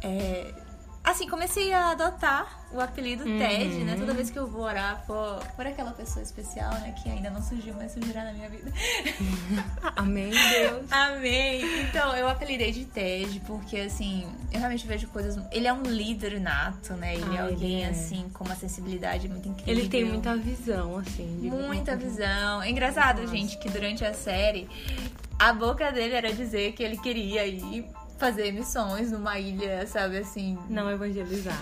É, 0.03 0.51
assim, 1.03 1.27
comecei 1.29 1.73
a 1.73 1.91
adotar 1.91 2.61
o 2.71 2.79
apelido 2.81 3.23
Uhum. 3.23 3.37
Ted, 3.37 3.83
né? 3.83 3.95
Toda 3.97 4.13
vez 4.13 4.29
que 4.31 4.37
eu 4.39 4.47
vou 4.47 4.63
orar 4.63 5.03
por, 5.05 5.39
por 5.55 5.65
aquela 5.67 5.91
pessoa 5.91 6.23
especial, 6.23 6.71
né? 6.75 6.93
Que 7.03 7.09
ainda 7.09 7.29
não 7.29 7.41
surgiu, 7.41 7.73
mas 7.75 7.91
surgirá 7.91 8.23
na 8.23 8.33
minha 8.33 8.49
vida. 8.49 8.71
Amém, 9.95 10.31
Deus. 10.31 10.91
Amém! 10.91 11.61
Então, 11.83 12.15
eu 12.15 12.27
apelidei 12.27 12.71
de 12.71 12.85
Ted 12.85 13.41
porque, 13.45 13.77
assim, 13.77 14.27
eu 14.51 14.59
realmente 14.59 14.87
vejo 14.87 15.07
coisas. 15.09 15.39
Ele 15.51 15.67
é 15.67 15.73
um 15.73 15.83
líder 15.83 16.39
nato, 16.41 16.93
né? 16.93 17.15
Ele 17.15 17.23
é 17.23 17.27
Ah, 17.27 17.45
ele 17.45 17.53
alguém, 17.53 17.85
é. 17.85 17.89
assim, 17.89 18.27
com 18.33 18.43
uma 18.43 18.55
sensibilidade 18.55 19.27
muito 19.29 19.47
incrível. 19.47 19.73
Ele 19.73 19.87
tem 19.89 20.03
muita 20.05 20.35
visão, 20.35 20.97
assim. 20.97 21.27
Muita 21.43 21.95
visão. 21.95 22.61
É 22.63 22.69
engraçado, 22.69 23.21
Nossa. 23.21 23.35
gente, 23.35 23.57
que 23.59 23.69
durante 23.69 24.03
a 24.03 24.13
série, 24.13 24.67
a 25.37 25.53
boca 25.53 25.91
dele 25.91 26.15
era 26.15 26.33
dizer 26.33 26.73
que 26.73 26.81
ele 26.81 26.97
queria 26.97 27.45
ir 27.45 27.85
fazer 28.23 28.51
missões 28.51 29.11
numa 29.11 29.37
ilha, 29.37 29.85
sabe, 29.87 30.17
assim. 30.17 30.57
Não 30.69 30.89
evangelizada. 30.89 31.57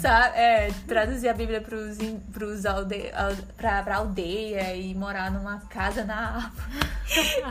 Sabe, 0.00 0.36
é, 0.38 0.70
traduzir 0.86 1.28
a 1.28 1.32
Bíblia 1.34 1.60
pros, 1.60 1.96
pros 2.32 2.66
alde, 2.66 3.10
al- 3.14 3.36
pra, 3.56 3.82
pra 3.82 3.96
aldeia 3.96 4.74
e 4.76 4.94
morar 4.94 5.30
numa 5.30 5.58
casa 5.68 6.04
na. 6.04 6.50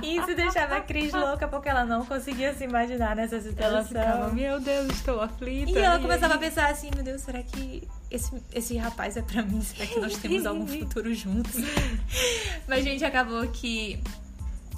E 0.02 0.18
Isso 0.18 0.34
deixava 0.36 0.78
a 0.78 0.82
Cris 0.82 1.14
louca 1.14 1.48
porque 1.48 1.70
ela 1.70 1.86
não 1.86 2.04
conseguia 2.04 2.52
se 2.56 2.64
imaginar 2.64 3.16
nessa 3.16 3.40
situação. 3.40 3.68
Ela 3.78 3.84
ficava, 3.84 4.30
meu 4.34 4.60
Deus, 4.60 4.88
estou 4.90 5.22
aflita. 5.22 5.72
E 5.72 5.78
ela 5.78 5.98
aí- 5.98 6.02
começava 6.02 6.34
a 6.34 6.38
pensar 6.40 6.70
assim, 6.72 6.90
meu 6.96 7.04
Deus, 7.04 7.22
será 7.22 7.44
que 7.44 7.88
esse, 8.10 8.42
esse 8.54 8.76
rapaz 8.78 9.18
é 9.18 9.22
pra 9.22 9.44
mim? 9.44 9.62
Será 9.62 9.86
que 9.86 10.00
nós 10.00 10.18
temos 10.18 10.46
algum 10.48 10.66
futuro 10.68 11.14
juntos? 11.14 11.54
Mas, 12.68 12.84
gente, 12.84 13.06
acabou 13.06 13.48
que 13.50 14.02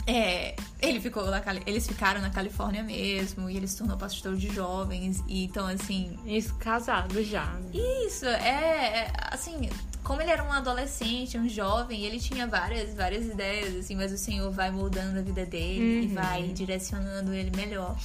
É, 0.06 0.56
ele 0.82 1.00
ficou 1.00 1.26
na, 1.32 1.40
Cali- 1.40 1.64
eles 1.66 1.88
ficaram 1.88 2.20
na 2.22 2.30
Califórnia 2.30 2.84
mesmo 2.84 3.50
e 3.50 3.56
ele 3.56 3.68
se 3.68 3.78
tornou 3.78 3.98
pastor 3.98 4.36
de 4.36 4.54
jovens. 4.54 5.24
E, 5.28 5.46
então, 5.46 5.66
assim, 5.68 6.18
Isso, 6.26 6.54
casado 6.56 7.24
já. 7.24 7.58
isso 8.06 8.26
é, 8.26 9.06
é, 9.06 9.14
assim, 9.32 9.70
como 10.04 10.22
ele 10.22 10.30
era 10.32 10.44
um 10.44 10.52
adolescente, 10.52 11.38
um 11.38 11.48
jovem, 11.48 12.02
ele 12.04 12.20
tinha 12.20 12.46
várias, 12.46 12.94
várias 12.94 13.26
ideias, 13.26 13.76
assim, 13.78 13.96
mas 13.96 14.12
o 14.12 14.18
Senhor 14.18 14.52
vai 14.52 14.70
moldando 14.72 15.20
a 15.20 15.22
vida 15.22 15.46
dele 15.46 16.04
e 16.04 16.08
Uhum. 16.08 16.14
vai 16.16 16.44
direcionando 16.50 17.34
ele 17.34 17.52
melhor. 17.56 17.96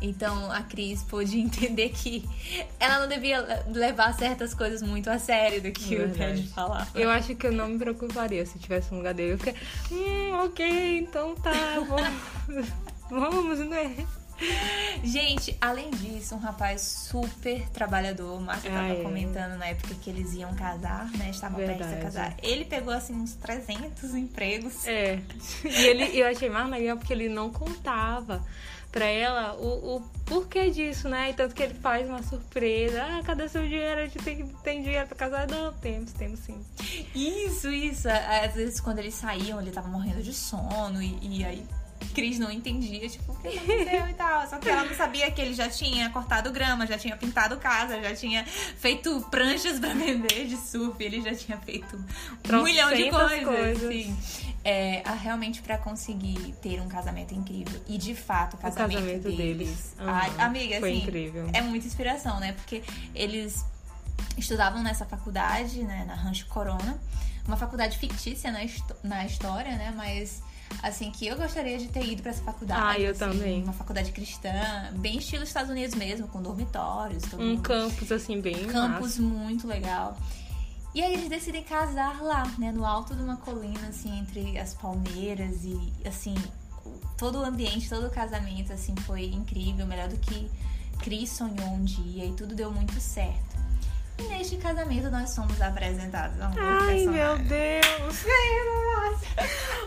Então 0.00 0.50
a 0.52 0.62
Cris 0.62 1.02
pôde 1.02 1.38
entender 1.40 1.88
que 1.90 2.28
ela 2.78 3.00
não 3.00 3.08
devia 3.08 3.40
le- 3.40 3.78
levar 3.78 4.12
certas 4.14 4.52
coisas 4.54 4.82
muito 4.82 5.08
a 5.08 5.18
sério 5.18 5.62
do 5.62 5.72
que 5.72 5.94
o 5.94 5.98
Verdade. 5.98 6.42
Ted 6.42 6.48
falava. 6.48 6.88
Eu 6.94 7.10
acho 7.10 7.34
que 7.34 7.46
eu 7.46 7.52
não 7.52 7.68
me 7.68 7.78
preocuparia 7.78 8.44
se 8.46 8.58
tivesse 8.58 8.92
um 8.92 8.98
lugar 8.98 9.14
dele. 9.14 9.32
Eu 9.34 9.38
ficaria, 9.38 9.60
hum, 9.90 10.44
ok, 10.44 10.98
então 10.98 11.34
tá, 11.36 11.52
vamos, 11.86 12.66
vamos 13.10 13.58
né? 13.60 14.06
Gente, 15.02 15.56
além 15.60 15.90
disso, 15.90 16.34
um 16.34 16.38
rapaz 16.38 16.82
super 16.82 17.66
trabalhador. 17.70 18.36
O 18.38 18.40
Márcio 18.40 18.70
tava 18.70 18.88
é. 18.92 19.02
comentando 19.02 19.56
na 19.56 19.66
época 19.68 19.94
que 19.94 20.10
eles 20.10 20.34
iam 20.34 20.54
casar, 20.54 21.10
né? 21.12 21.30
Estavam 21.30 21.56
prestes 21.64 21.86
a 21.92 21.96
casar. 21.96 22.36
Ele 22.42 22.64
pegou, 22.66 22.92
assim, 22.92 23.14
uns 23.14 23.34
300 23.34 24.14
empregos. 24.14 24.86
É. 24.86 25.18
E 25.64 25.68
ele, 25.86 26.18
eu 26.18 26.26
achei 26.26 26.50
mais 26.50 26.68
legal 26.68 26.98
porque 26.98 27.12
ele 27.14 27.28
não 27.30 27.50
contava 27.50 28.44
pra 28.96 29.04
ela 29.04 29.52
o, 29.56 29.96
o 29.96 30.00
porquê 30.24 30.70
disso, 30.70 31.06
né? 31.06 31.28
E 31.28 31.34
tanto 31.34 31.54
que 31.54 31.62
ele 31.62 31.74
faz 31.74 32.08
uma 32.08 32.22
surpresa. 32.22 33.02
Ah, 33.02 33.22
cadê 33.22 33.46
seu 33.46 33.60
dinheiro? 33.62 34.00
A 34.00 34.04
gente 34.04 34.18
tem, 34.20 34.46
tem 34.64 34.82
dinheiro 34.82 35.06
pra 35.06 35.14
casar? 35.14 35.46
Não, 35.46 35.70
temos, 35.74 36.12
temos 36.12 36.40
sim. 36.40 36.58
Isso, 37.14 37.68
isso. 37.68 38.08
Às 38.08 38.54
vezes, 38.54 38.80
quando 38.80 39.00
eles 39.00 39.12
saíam, 39.12 39.60
ele 39.60 39.70
tava 39.70 39.88
morrendo 39.88 40.22
de 40.22 40.32
sono 40.32 41.02
e, 41.02 41.18
e 41.20 41.44
aí 41.44 41.62
Cris 42.14 42.38
não 42.38 42.50
entendia, 42.50 43.06
tipo, 43.06 43.32
o 43.32 43.36
que 43.36 43.48
aconteceu 43.48 44.08
e 44.08 44.14
tal. 44.14 44.48
Só 44.48 44.58
que 44.58 44.66
ela 44.70 44.84
não 44.84 44.94
sabia 44.94 45.30
que 45.30 45.42
ele 45.42 45.52
já 45.52 45.68
tinha 45.68 46.08
cortado 46.08 46.50
grama, 46.50 46.86
já 46.86 46.96
tinha 46.96 47.16
pintado 47.18 47.58
casa, 47.58 48.00
já 48.00 48.14
tinha 48.14 48.46
feito 48.46 49.20
pranchas 49.30 49.78
pra 49.78 49.92
vender 49.94 50.46
de 50.46 50.56
surf. 50.56 51.04
Ele 51.04 51.20
já 51.20 51.34
tinha 51.34 51.58
feito 51.58 52.02
um 52.50 52.62
milhão 52.62 52.94
de 52.94 53.10
coisas. 53.10 53.44
coisas. 53.44 53.84
assim. 53.84 54.16
É, 54.68 55.00
a- 55.04 55.12
realmente 55.14 55.62
pra 55.62 55.78
conseguir 55.78 56.52
ter 56.60 56.80
um 56.80 56.88
casamento 56.88 57.32
incrível. 57.32 57.80
E 57.86 57.96
de 57.96 58.16
fato, 58.16 58.54
o 58.54 58.56
casamento, 58.58 58.98
casamento 58.98 59.22
deles. 59.22 59.36
deles. 59.38 59.94
Ai, 59.98 60.28
Aham, 60.30 60.44
amiga, 60.44 60.80
foi 60.80 60.90
assim, 60.92 61.02
incrível. 61.02 61.48
é 61.52 61.60
muita 61.60 61.86
inspiração, 61.86 62.40
né? 62.40 62.50
Porque 62.52 62.82
eles 63.14 63.64
estudavam 64.36 64.82
nessa 64.82 65.04
faculdade, 65.06 65.84
né, 65.84 66.04
na 66.06 66.14
Rancho 66.14 66.46
Corona, 66.48 66.98
uma 67.46 67.56
faculdade 67.56 67.96
fictícia 67.96 68.50
na, 68.50 68.58
na 69.04 69.24
história, 69.24 69.76
né, 69.76 69.92
mas 69.96 70.42
assim 70.82 71.12
que 71.12 71.26
eu 71.28 71.36
gostaria 71.36 71.78
de 71.78 71.86
ter 71.86 72.04
ido 72.04 72.22
pra 72.22 72.32
essa 72.32 72.42
faculdade. 72.42 72.80
Ah, 72.82 72.98
eu 72.98 73.10
assim, 73.12 73.20
também. 73.20 73.62
Uma 73.62 73.72
faculdade 73.72 74.10
cristã, 74.10 74.50
bem 74.96 75.18
estilo 75.18 75.44
Estados 75.44 75.70
Unidos 75.70 75.94
mesmo, 75.94 76.26
com 76.26 76.42
dormitórios, 76.42 77.22
Um 77.34 77.36
mundo- 77.50 77.62
campus 77.62 78.10
assim, 78.10 78.40
bem 78.40 78.66
campus 78.66 79.16
massa. 79.18 79.22
muito 79.22 79.66
legal. 79.68 80.16
E 80.96 81.02
aí 81.02 81.12
eles 81.12 81.28
decidem 81.28 81.62
casar 81.62 82.22
lá, 82.22 82.50
né, 82.56 82.72
no 82.72 82.82
alto 82.86 83.14
de 83.14 83.22
uma 83.22 83.36
colina, 83.36 83.88
assim, 83.88 84.18
entre 84.18 84.56
as 84.56 84.72
palmeiras 84.72 85.62
e, 85.62 85.92
assim, 86.08 86.34
todo 87.18 87.38
o 87.38 87.44
ambiente, 87.44 87.86
todo 87.86 88.06
o 88.06 88.10
casamento, 88.10 88.72
assim, 88.72 88.94
foi 89.04 89.26
incrível, 89.26 89.86
melhor 89.86 90.08
do 90.08 90.16
que 90.16 90.50
Cris 91.00 91.28
sonhou 91.28 91.68
um 91.68 91.84
dia 91.84 92.24
e 92.24 92.32
tudo 92.32 92.54
deu 92.54 92.72
muito 92.72 92.98
certo. 92.98 93.45
E 94.18 94.22
neste 94.24 94.56
casamento 94.56 95.10
nós 95.10 95.30
somos 95.30 95.60
apresentados 95.60 96.40
a 96.40 96.48
um 96.48 96.52
Ai, 96.58 96.94
personagem. 96.96 97.06
meu 97.08 97.38
Deus. 97.38 98.24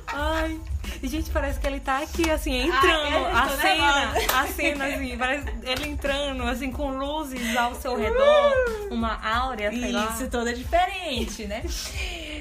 Ai, 0.08 0.60
gente, 1.04 1.30
parece 1.32 1.60
que 1.60 1.68
ele 1.68 1.80
tá 1.80 2.00
aqui, 2.00 2.30
assim, 2.30 2.68
entrando. 2.68 3.12
eu 3.14 3.26
a 3.26 3.50
cena, 3.50 4.12
nervosa. 4.12 4.40
a 4.40 4.48
cena, 4.48 4.86
assim, 4.86 5.18
parece 5.18 5.46
ele 5.64 5.88
entrando, 5.90 6.44
assim, 6.44 6.72
com 6.72 6.92
luzes 6.98 7.56
ao 7.58 7.76
seu 7.76 7.98
redor, 7.98 8.54
uma 8.92 9.20
áurea, 9.24 9.72
sei 9.72 9.92
lá. 9.92 10.12
Isso, 10.14 10.28
toda 10.30 10.54
diferente, 10.54 11.46
né? 11.46 11.64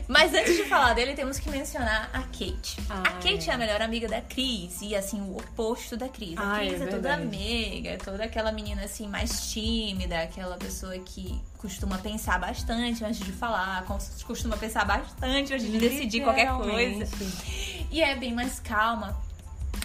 Mas 0.08 0.32
antes 0.32 0.56
de 0.56 0.64
falar 0.64 0.94
dele, 0.94 1.12
temos 1.12 1.38
que 1.38 1.50
mencionar 1.50 2.08
a 2.14 2.22
Kate. 2.22 2.78
A 2.88 3.02
Kate 3.20 3.50
é. 3.50 3.52
a 3.52 3.58
melhor 3.58 3.82
amiga 3.82 4.08
da 4.08 4.22
Cris 4.22 4.80
e, 4.80 4.96
assim, 4.96 5.20
o 5.20 5.36
oposto 5.36 5.98
da 5.98 6.08
Cris. 6.08 6.36
A 6.38 6.54
Ah, 6.54 6.58
Cris 6.60 6.80
é 6.80 6.84
é, 6.84 6.86
toda 6.86 7.12
amiga, 7.12 7.90
é 7.90 7.96
toda 7.98 8.24
aquela 8.24 8.50
menina, 8.50 8.84
assim, 8.84 9.06
mais 9.06 9.52
tímida, 9.52 10.18
aquela 10.22 10.56
pessoa 10.56 10.98
que 10.98 11.38
costuma 11.58 11.98
pensar 11.98 12.38
bastante 12.40 13.04
antes 13.04 13.20
de 13.20 13.32
falar, 13.32 13.84
cos- 13.84 14.22
costuma 14.26 14.56
pensar 14.56 14.86
bastante 14.86 15.52
antes 15.52 15.70
de 15.70 15.78
decidir 15.78 16.22
qualquer 16.22 16.50
coisa. 16.56 17.04
E 17.90 18.00
é 18.00 18.16
bem 18.16 18.32
mais 18.34 18.58
calma. 18.58 19.14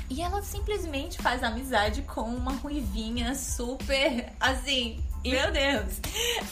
E 0.10 0.22
ela 0.22 0.42
simplesmente 0.42 1.18
faz 1.22 1.44
amizade 1.44 2.02
com 2.04 2.22
uma 2.22 2.54
ruivinha 2.54 3.36
super, 3.36 4.32
assim, 4.40 5.04
meu 5.32 5.52
Deus. 5.52 6.00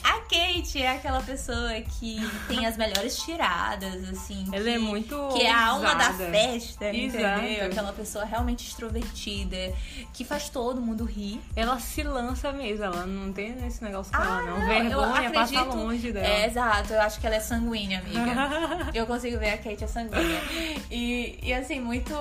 A 0.03 0.19
Kate 0.21 0.81
é 0.81 0.91
aquela 0.91 1.21
pessoa 1.21 1.71
que 1.81 2.17
tem 2.47 2.65
as 2.65 2.77
melhores 2.77 3.17
tiradas, 3.17 4.07
assim. 4.09 4.45
Ela 4.51 4.63
que, 4.63 4.69
é 4.69 4.77
muito 4.77 5.29
Que 5.33 5.41
é 5.43 5.51
a 5.51 5.67
alma 5.67 5.93
da 5.95 6.13
festa, 6.13 6.89
entendeu? 6.89 7.19
Exato. 7.21 7.65
Aquela 7.65 7.93
pessoa 7.93 8.23
realmente 8.25 8.67
extrovertida, 8.67 9.73
que 10.13 10.23
faz 10.23 10.49
todo 10.49 10.79
mundo 10.81 11.03
rir. 11.03 11.41
Ela 11.55 11.79
se 11.79 12.03
lança 12.03 12.51
mesmo, 12.51 12.85
ela 12.85 13.05
não 13.05 13.31
tem 13.33 13.55
esse 13.67 13.83
negócio 13.83 14.11
com 14.11 14.21
ela, 14.21 14.41
não. 14.43 14.55
Ah, 14.57 14.61
eu 14.61 14.67
Vergonha 14.67 15.31
passa 15.31 15.59
acredito- 15.59 15.77
longe 15.77 16.11
dela. 16.11 16.25
É, 16.27 16.45
exato. 16.47 16.93
Eu 16.93 17.01
acho 17.01 17.19
que 17.19 17.27
ela 17.27 17.35
é 17.35 17.39
sanguínea, 17.39 17.99
amiga. 17.99 18.91
eu 18.93 19.05
consigo 19.05 19.37
ver 19.37 19.49
a 19.51 19.57
Kate 19.57 19.83
é 19.83 19.87
sanguínea. 19.87 20.41
E, 20.89 21.39
e 21.43 21.53
assim, 21.53 21.79
muito, 21.79 22.13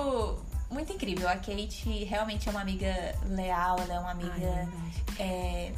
muito 0.69 0.91
incrível. 0.93 1.27
A 1.29 1.35
Kate 1.35 2.03
realmente 2.03 2.47
é 2.47 2.51
uma 2.51 2.61
amiga 2.61 3.15
leal, 3.29 3.77
ela 3.79 3.93
é 3.93 3.99
uma 3.99 4.09
Ai, 4.09 4.13
amiga 4.13 4.31
verdade. 4.35 5.03
é, 5.19 5.71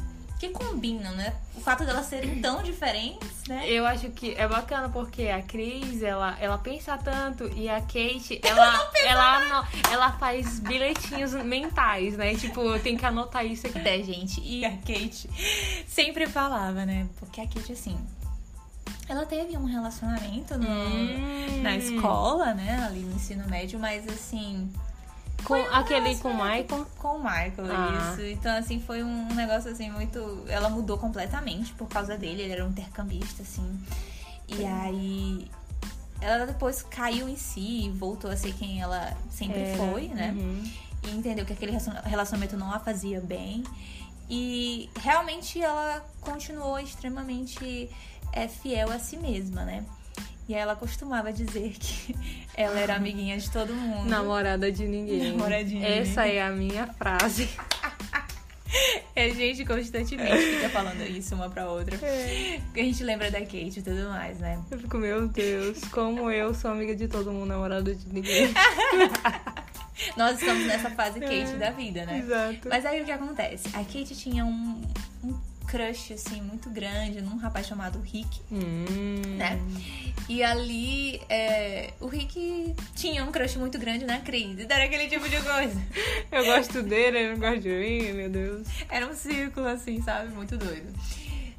que 0.44 0.50
combina, 0.50 1.10
né? 1.12 1.34
O 1.56 1.62
fato 1.62 1.86
delas 1.86 2.06
serem 2.08 2.42
tão 2.42 2.62
diferentes, 2.62 3.48
né? 3.48 3.64
Eu 3.70 3.86
acho 3.86 4.10
que 4.10 4.34
é 4.36 4.46
bacana 4.48 4.90
porque 4.90 5.28
a 5.30 5.42
Cris, 5.42 6.02
ela, 6.04 6.38
ela 6.40 6.58
pensa 6.58 6.98
tanto 6.98 7.50
e 7.56 7.70
a 7.70 7.80
Kate, 7.80 8.40
ela, 8.44 8.92
ela, 9.06 9.68
ela 9.92 10.12
faz 10.14 10.60
bilhetinhos 10.60 11.32
mentais, 11.34 12.18
né? 12.18 12.36
Tipo, 12.36 12.78
tem 12.80 12.98
que 12.98 13.06
anotar 13.06 13.46
isso 13.46 13.68
aqui. 13.68 13.80
Até, 13.80 14.02
gente. 14.04 14.42
E 14.42 14.66
a 14.66 14.72
Kate 14.72 15.30
sempre 15.88 16.28
falava, 16.28 16.86
né? 16.86 17.08
Porque 17.20 17.40
a 17.40 17.48
Kate, 17.48 17.72
assim, 17.72 17.98
ela 19.08 19.26
teve 19.26 19.56
um 19.58 19.66
relacionamento 19.66 20.58
no, 20.58 20.68
Hum. 20.68 21.62
na 21.62 21.78
escola, 21.78 22.54
né? 22.54 22.84
Ali 22.86 23.00
no 23.00 23.16
ensino 23.16 23.48
médio, 23.48 23.80
mas 23.80 24.06
assim. 24.10 24.70
Com 25.46 25.56
aquele 25.56 26.16
com 26.18 26.30
o 26.30 26.34
Michael. 26.34 26.86
Com 26.98 27.18
o 27.18 27.20
Michael, 27.20 27.54
Ah. 27.70 28.12
isso. 28.14 28.22
Então, 28.26 28.56
assim, 28.58 28.80
foi 28.80 29.04
um 29.04 29.34
negócio 29.34 29.72
assim 29.72 29.90
muito. 29.90 30.44
Ela 30.48 30.70
mudou 30.70 30.98
completamente 30.98 31.74
por 31.74 31.88
causa 31.88 32.18
dele, 32.18 32.42
ele 32.44 32.54
era 32.54 32.66
um 32.66 32.70
intercambista, 32.70 33.42
assim. 33.44 33.80
E 34.48 34.66
aí. 34.66 35.52
Ela 36.22 36.46
depois 36.46 36.82
caiu 36.82 37.28
em 37.28 37.36
si, 37.36 37.90
voltou 37.96 38.32
a 38.32 38.38
ser 38.38 38.54
quem 38.54 38.82
ela 38.82 39.16
sempre 39.30 39.60
Era. 39.60 39.78
foi, 39.78 40.08
né? 40.08 40.34
Uhum. 40.38 40.64
e 41.06 41.12
entendeu 41.12 41.46
que 41.46 41.52
aquele 41.52 41.78
relacionamento 42.06 42.56
não 42.56 42.72
a 42.74 42.80
fazia 42.80 43.20
bem. 43.20 43.62
E 44.30 44.90
realmente 44.96 45.62
ela 45.62 46.02
continuou 46.22 46.80
extremamente 46.80 47.90
é, 48.32 48.48
fiel 48.48 48.90
a 48.90 48.98
si 49.00 49.18
mesma, 49.18 49.66
né? 49.66 49.84
E 50.48 50.54
aí 50.54 50.62
ela 50.62 50.76
costumava 50.76 51.32
dizer 51.32 51.74
que 51.80 52.16
ela 52.56 52.80
era 52.80 52.96
amiguinha 52.96 53.38
de 53.38 53.50
todo 53.50 53.74
mundo. 53.74 54.10
Namorada 54.10 54.72
de 54.72 54.86
ninguém. 54.88 55.32
Namoradinha. 55.32 55.88
Essa 55.88 56.28
é 56.28 56.42
a 56.42 56.52
minha 56.52 56.88
frase. 56.88 57.50
A 59.16 59.30
gente 59.34 59.66
constantemente 59.66 60.38
fica 60.38 60.70
falando 60.70 61.02
isso 61.04 61.34
uma 61.36 61.50
pra 61.50 61.70
outra. 61.70 61.98
A 61.98 62.78
gente 62.80 63.04
lembra 63.04 63.32
da 63.32 63.40
Kate 63.40 63.80
e 63.80 63.82
tudo 63.82 64.10
mais, 64.10 64.40
né? 64.40 64.62
Eu 64.70 64.80
fico, 64.80 64.98
meu 64.98 65.28
Deus, 65.28 65.80
como 65.86 66.30
eu 66.30 66.54
sou 66.54 66.72
amiga 66.72 66.96
de 66.96 67.08
todo 67.08 67.32
mundo, 67.32 67.48
namorada 67.48 67.96
de 67.96 68.08
ninguém. 68.10 68.54
Nós 70.18 70.40
estamos 70.40 70.66
nessa 70.66 70.90
fase 70.90 71.20
Kate 71.20 71.56
da 71.58 71.70
vida, 71.70 72.06
né? 72.06 72.20
Exato. 72.20 72.68
Mas 72.68 72.86
aí 72.86 73.02
o 73.02 73.06
que 73.06 73.12
acontece? 73.12 73.70
A 73.70 73.80
Kate 73.80 74.16
tinha 74.16 74.44
um 74.44 74.82
crush, 75.74 76.13
assim, 76.13 76.39
muito 76.39 76.70
grande 76.70 77.20
num 77.20 77.36
rapaz 77.38 77.65
chamado 77.65 78.00
Rick. 78.00 78.42
Hum. 78.51 79.38
né? 79.38 79.60
E 80.30 80.44
ali, 80.44 81.20
é, 81.27 81.94
o 82.00 82.06
Rick 82.06 82.75
tinha 82.96 83.25
um 83.25 83.32
crush 83.32 83.58
muito 83.58 83.80
grande 83.80 84.06
na 84.06 84.20
Cris. 84.20 84.60
Então 84.60 84.77
era 84.77 84.86
aquele 84.86 85.08
tipo 85.08 85.27
de 85.27 85.42
coisa. 85.42 85.82
Eu 86.32 86.46
gosto 86.46 86.84
dele, 86.84 87.18
ele 87.18 87.32
não 87.32 87.39
gosta 87.39 87.60
de 87.60 87.70
mim, 87.70 88.13
meu 88.13 88.30
Deus. 88.30 88.68
Era 88.88 89.08
um 89.08 89.15
círculo, 89.15 89.68
assim, 89.68 90.00
sabe? 90.03 90.32
Muito 90.32 90.56
doido. 90.58 90.94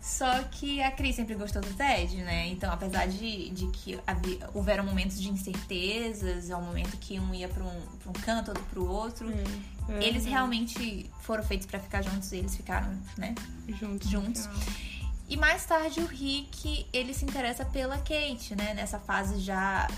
Só 0.05 0.43
que 0.51 0.83
a 0.83 0.91
Cris 0.91 1.17
sempre 1.17 1.35
gostou 1.35 1.63
do 1.63 1.73
Ted, 1.73 2.15
né? 2.19 2.49
Então, 2.49 2.71
apesar 2.71 3.07
de, 3.07 3.49
de 3.49 3.67
que 3.69 3.99
havia, 4.07 4.51
houveram 4.53 4.85
momentos 4.85 5.19
de 5.19 5.31
incertezas, 5.31 6.51
é 6.51 6.57
um 6.57 6.61
momento 6.61 6.95
que 6.99 7.19
um 7.19 7.35
ia 7.35 7.49
pra 7.49 7.65
um, 7.65 7.81
pra 8.03 8.11
um 8.11 8.13
canto, 8.13 8.51
outro 8.51 8.65
pro 8.65 8.87
outro. 8.87 9.27
Hum, 9.27 9.63
é. 9.89 10.05
Eles 10.05 10.27
realmente 10.27 11.11
foram 11.21 11.43
feitos 11.43 11.67
pra 11.67 11.81
ficar 11.81 12.03
juntos 12.03 12.31
e 12.33 12.37
eles 12.37 12.55
ficaram, 12.55 12.95
né? 13.17 13.35
juntos. 13.81 14.11
juntos. 14.11 14.47
final. 14.47 14.95
E 15.27 15.39
mais 15.39 15.65
tarde 15.65 16.01
o 16.01 16.07
Rick, 16.07 16.87
ele 16.93 17.15
se 17.15 17.25
interessa 17.25 17.65
pela 17.65 17.97
Kate, 17.97 18.55
né? 18.55 18.75
Nessa 18.75 18.99
fase 18.99 19.41
já. 19.41 19.89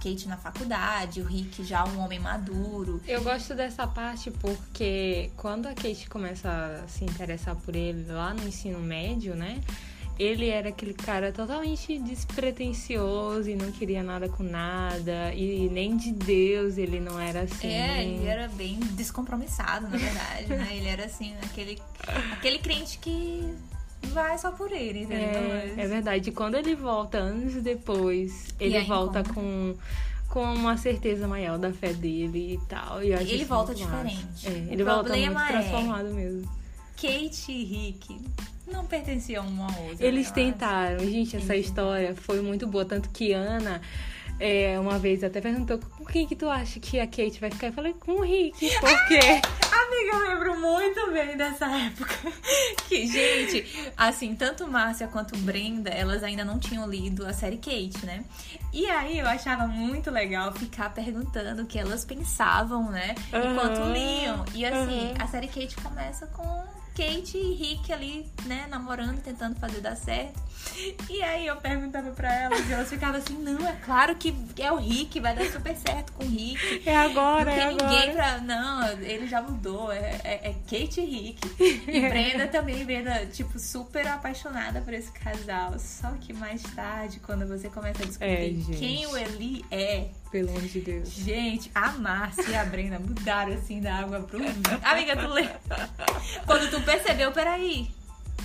Kate 0.00 0.26
na 0.26 0.36
faculdade, 0.36 1.20
o 1.20 1.24
Rick 1.24 1.62
já 1.62 1.84
um 1.84 2.00
homem 2.00 2.18
maduro. 2.18 3.00
Eu 3.06 3.22
gosto 3.22 3.54
dessa 3.54 3.86
parte 3.86 4.30
porque 4.30 5.30
quando 5.36 5.66
a 5.66 5.74
Kate 5.74 6.08
começa 6.08 6.82
a 6.82 6.88
se 6.88 7.04
interessar 7.04 7.54
por 7.56 7.76
ele 7.76 8.10
lá 8.10 8.32
no 8.32 8.48
ensino 8.48 8.78
médio, 8.78 9.34
né? 9.36 9.60
Ele 10.18 10.48
era 10.48 10.68
aquele 10.68 10.92
cara 10.92 11.32
totalmente 11.32 11.98
despretensioso 11.98 13.48
e 13.48 13.54
não 13.54 13.72
queria 13.72 14.02
nada 14.02 14.28
com 14.28 14.42
nada. 14.42 15.32
E 15.34 15.68
nem 15.70 15.96
de 15.96 16.12
Deus 16.12 16.76
ele 16.76 17.00
não 17.00 17.18
era 17.18 17.42
assim. 17.42 17.68
É, 17.68 18.04
ele 18.04 18.26
era 18.26 18.48
bem 18.48 18.78
descompromissado, 18.78 19.88
na 19.88 19.96
verdade, 19.96 20.48
né? 20.48 20.68
Ele 20.72 20.88
era 20.88 21.06
assim, 21.06 21.34
aquele, 21.42 21.80
aquele 22.32 22.58
crente 22.58 22.98
que 22.98 23.56
vai 24.08 24.38
só 24.38 24.50
por 24.50 24.70
ele, 24.72 25.02
entendeu? 25.02 25.18
É, 25.28 25.74
é 25.76 25.86
verdade. 25.86 26.32
Quando 26.32 26.56
ele 26.56 26.74
volta 26.74 27.18
anos 27.18 27.54
depois, 27.62 28.48
ele 28.58 28.76
aí 28.76 28.84
volta 28.84 29.20
encontra. 29.20 29.34
com, 29.34 29.74
com 30.28 30.42
uma 30.42 30.76
certeza 30.76 31.26
maior 31.28 31.58
da 31.58 31.72
fé 31.72 31.92
dele 31.92 32.54
e 32.54 32.66
tal. 32.68 33.02
E 33.02 33.12
Ele 33.12 33.44
volta 33.44 33.74
diferente. 33.74 34.46
É, 34.46 34.72
ele 34.72 34.84
volta 34.84 35.14
muito 35.16 35.38
é- 35.38 35.46
transformado 35.46 36.12
mesmo. 36.14 36.48
Kate 36.96 37.50
e 37.50 37.64
Rick 37.64 38.20
não 38.70 38.84
pertenciam 38.84 39.46
um 39.46 39.62
ao 39.62 39.82
outro. 39.84 40.04
Eles 40.04 40.30
tentaram. 40.30 41.00
Gente, 41.00 41.36
essa 41.36 41.56
história 41.56 42.14
foi 42.14 42.40
muito 42.42 42.66
boa. 42.66 42.84
Tanto 42.84 43.08
que 43.10 43.32
Ana, 43.32 43.80
é, 44.40 44.78
uma 44.80 44.98
vez 44.98 45.22
até 45.22 45.40
perguntou 45.40 45.78
com 45.78 46.04
quem 46.04 46.26
que 46.26 46.34
tu 46.34 46.48
acha 46.48 46.80
que 46.80 46.98
a 46.98 47.06
Kate 47.06 47.38
vai 47.40 47.50
ficar? 47.50 47.68
Eu 47.68 47.72
falei, 47.72 47.92
com 47.92 48.12
o 48.12 48.22
Rick. 48.22 48.58
Por 48.80 49.06
quê? 49.08 49.18
acho. 49.18 49.60
Amiga, 49.80 50.16
eu 50.16 50.28
lembro 50.28 50.60
muito 50.60 51.10
bem 51.12 51.36
dessa 51.36 51.66
época. 51.66 52.14
Que, 52.88 53.06
gente, 53.06 53.92
assim, 53.96 54.34
tanto 54.34 54.66
Márcia 54.66 55.06
quanto 55.06 55.36
Brenda, 55.38 55.90
elas 55.90 56.24
ainda 56.24 56.44
não 56.44 56.58
tinham 56.58 56.88
lido 56.90 57.24
a 57.24 57.32
série 57.32 57.56
Kate, 57.56 58.04
né? 58.04 58.24
E 58.72 58.84
aí 58.86 59.18
eu 59.20 59.26
achava 59.28 59.68
muito 59.68 60.10
legal 60.10 60.50
ficar 60.52 60.92
perguntando 60.92 61.62
o 61.62 61.66
que 61.66 61.78
elas 61.78 62.04
pensavam, 62.04 62.90
né? 62.90 63.14
Enquanto 63.28 63.78
Aham, 63.78 63.92
liam. 63.92 64.44
E 64.54 64.64
assim, 64.64 65.12
aham. 65.12 65.14
a 65.20 65.26
série 65.28 65.46
Kate 65.46 65.76
começa 65.76 66.26
com 66.26 66.64
Kate 67.00 67.38
e 67.38 67.54
Rick 67.54 67.90
ali, 67.92 68.26
né, 68.44 68.66
namorando, 68.68 69.22
tentando 69.22 69.58
fazer 69.58 69.80
dar 69.80 69.96
certo. 69.96 70.38
E 71.08 71.22
aí 71.22 71.46
eu 71.46 71.56
perguntava 71.56 72.10
pra 72.10 72.32
elas 72.42 72.68
e 72.68 72.72
elas 72.72 72.90
ficavam 72.90 73.16
assim, 73.16 73.34
não, 73.38 73.66
é 73.66 73.72
claro 73.84 74.14
que 74.16 74.34
é 74.58 74.70
o 74.70 74.76
Rick, 74.76 75.18
vai 75.18 75.34
dar 75.34 75.46
super 75.46 75.74
certo 75.74 76.12
com 76.12 76.24
o 76.24 76.28
Rick. 76.28 76.82
É 76.86 76.94
agora, 76.96 77.50
é 77.50 77.70
Não 77.70 77.76
tem 77.78 77.86
ninguém 77.86 78.10
agora. 78.10 78.12
pra. 78.12 78.38
Não, 78.42 78.88
ele 79.00 79.26
já 79.26 79.40
mudou. 79.40 79.90
É, 79.90 80.20
é, 80.22 80.50
é 80.50 80.54
Kate 80.68 81.00
e 81.00 81.04
Rick. 81.04 81.40
E 81.88 82.00
Brenda 82.08 82.46
também, 82.46 82.84
Brenda, 82.84 83.24
tipo, 83.26 83.58
super 83.58 84.06
apaixonada 84.06 84.82
por 84.82 84.92
esse 84.92 85.10
casal. 85.12 85.78
Só 85.78 86.10
que 86.20 86.34
mais 86.34 86.62
tarde, 86.62 87.18
quando 87.20 87.46
você 87.48 87.70
começa 87.70 88.02
a 88.02 88.06
descobrir 88.06 88.64
É, 88.70 88.76
quem 88.76 89.06
o 89.06 89.16
Eli 89.16 89.64
é. 89.70 90.08
Pelo 90.30 90.50
amor 90.50 90.62
de 90.62 90.80
Deus. 90.80 91.10
Gente, 91.10 91.70
a 91.74 91.90
Márcia 91.92 92.48
e 92.48 92.54
a 92.54 92.64
Brenda 92.64 92.98
mudaram 92.98 93.52
assim 93.52 93.80
da 93.80 93.96
água 93.96 94.20
pro 94.20 94.38
vinho. 94.38 94.52
Amiga, 94.82 95.16
tu 95.16 95.26
lembra? 95.26 95.60
Quando 96.46 96.70
tu 96.70 96.80
percebeu, 96.82 97.32
peraí, 97.32 97.90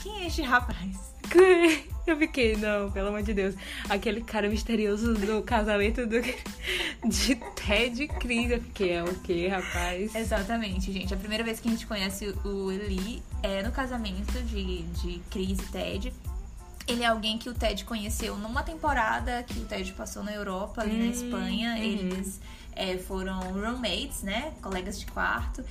quem 0.02 0.24
é 0.24 0.28
este 0.28 0.42
rapaz? 0.42 1.14
Eu 2.06 2.18
fiquei, 2.18 2.56
não, 2.56 2.92
pelo 2.92 3.08
amor 3.08 3.24
de 3.24 3.34
Deus. 3.34 3.56
Aquele 3.90 4.22
cara 4.22 4.48
misterioso 4.48 5.16
do 5.16 5.42
casamento 5.42 6.06
do, 6.06 6.22
de 6.22 7.36
Ted 7.56 8.04
e 8.04 8.08
Cris. 8.08 8.52
Eu 8.52 8.62
fiquei, 8.62 8.92
é 8.94 9.04
o 9.04 9.16
quê, 9.22 9.48
rapaz? 9.48 10.14
Exatamente, 10.14 10.92
gente. 10.92 11.14
A 11.14 11.18
primeira 11.18 11.44
vez 11.44 11.60
que 11.60 11.68
a 11.68 11.72
gente 11.72 11.88
conhece 11.88 12.28
o 12.44 12.72
Eli 12.72 13.24
é 13.42 13.64
no 13.64 13.72
casamento 13.72 14.40
de, 14.44 14.84
de 14.84 15.20
Chris 15.32 15.58
e 15.60 15.72
Ted. 15.72 16.14
Ele 16.88 17.04
é 17.04 17.08
alguém 17.08 17.38
que 17.38 17.50
o 17.50 17.54
Ted 17.54 17.84
conheceu 17.84 18.38
numa 18.38 18.62
temporada 18.64 19.42
que 19.44 19.58
o 19.60 19.66
Ted 19.66 19.92
passou 19.94 20.24
na 20.24 20.32
Europa, 20.32 20.82
ali 20.82 20.98
na 20.98 21.06
Hum, 21.06 21.10
Espanha. 21.12 21.72
uhum. 21.72 21.84
Eles 21.84 22.40
é, 22.76 22.98
foram 22.98 23.40
roommates, 23.40 24.22
né? 24.22 24.54
Colegas 24.62 25.00
de 25.00 25.06
quarto. 25.08 25.64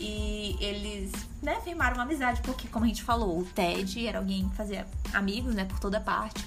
E 0.00 0.56
eles, 0.58 1.12
né, 1.42 1.60
firmaram 1.62 1.96
uma 1.96 2.02
amizade, 2.02 2.40
porque, 2.42 2.66
como 2.68 2.84
a 2.84 2.88
gente 2.88 3.02
falou, 3.02 3.38
o 3.40 3.44
Ted 3.44 4.06
era 4.06 4.18
alguém 4.18 4.48
que 4.48 4.56
fazia 4.56 4.86
amigos, 5.12 5.54
né, 5.54 5.64
por 5.66 5.78
toda 5.78 6.00
parte. 6.00 6.44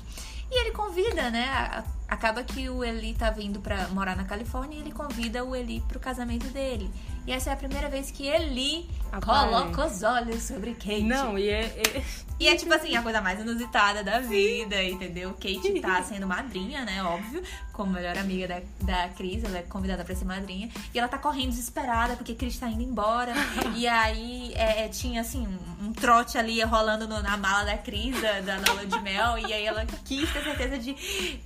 E 0.52 0.62
ele 0.62 0.72
convida, 0.72 1.30
né? 1.30 1.46
a- 1.50 1.84
Acaba 2.10 2.44
que 2.44 2.70
o 2.70 2.84
Eli 2.84 3.14
tá 3.14 3.30
vindo 3.30 3.60
pra 3.60 3.88
morar 3.90 4.16
na 4.16 4.24
Califórnia 4.24 4.78
e 4.78 4.82
ele 4.82 4.92
convida 4.92 5.44
o 5.44 5.56
Eli 5.56 5.82
pro 5.88 6.00
casamento 6.00 6.48
dele. 6.48 6.90
E 7.28 7.32
essa 7.32 7.52
é 7.52 7.54
a 7.54 7.56
primeira 7.58 7.88
vez 7.88 8.10
que 8.10 8.26
Eli 8.28 8.90
Rapaz. 9.12 9.50
coloca 9.50 9.86
os 9.86 10.02
olhos 10.02 10.42
sobre 10.44 10.74
Kate. 10.74 11.04
Não, 11.04 11.38
e 11.38 11.48
é, 11.50 11.62
é- 11.66 12.04
E 12.40 12.48
é 12.48 12.56
tipo 12.56 12.74
assim, 12.74 12.96
a 12.96 13.02
coisa 13.04 13.20
mais 13.22 13.40
inusitada 13.42 14.02
da 14.04 14.20
vida, 14.22 14.82
entendeu? 14.82 15.34
Kate 15.34 15.80
tá 15.82 16.02
sendo 16.08 16.26
madrinha, 16.26 16.86
né? 16.86 17.04
Óbvio, 17.04 17.44
como 17.74 17.92
melhor 17.92 18.18
amiga 18.18 18.48
da, 18.48 18.62
da 19.04 19.10
Cris, 19.10 19.44
ela 19.44 19.58
é 19.58 19.62
convidada 19.62 20.04
pra 20.06 20.16
ser 20.16 20.24
madrinha. 20.26 20.70
E 20.94 20.98
ela 20.98 21.08
tá 21.10 21.18
correndo 21.18 21.50
desesperada 21.50 22.16
porque 22.16 22.34
Cris 22.34 22.58
tá 22.58 22.68
indo 22.70 22.82
embora. 22.82 23.34
e 23.76 23.86
aí 23.88 24.54
é, 24.56 24.86
é, 24.86 24.88
tinha 24.88 25.20
assim, 25.22 25.46
um, 25.46 25.88
um 25.88 25.94
trote 25.94 26.38
ali 26.38 26.62
rolando 26.64 27.08
no- 27.10 27.22
na 27.22 27.36
mala 27.36 27.66
da 27.66 27.78
Cris, 27.78 28.20
da, 28.22 28.40
da 28.40 28.58
de 28.86 29.00
mel. 29.02 29.38
E 29.38 29.54
aí 29.54 29.66
ela 29.66 29.86
quis 30.06 30.32
ter 30.32 30.42
certeza 30.44 30.80
de 30.80 30.96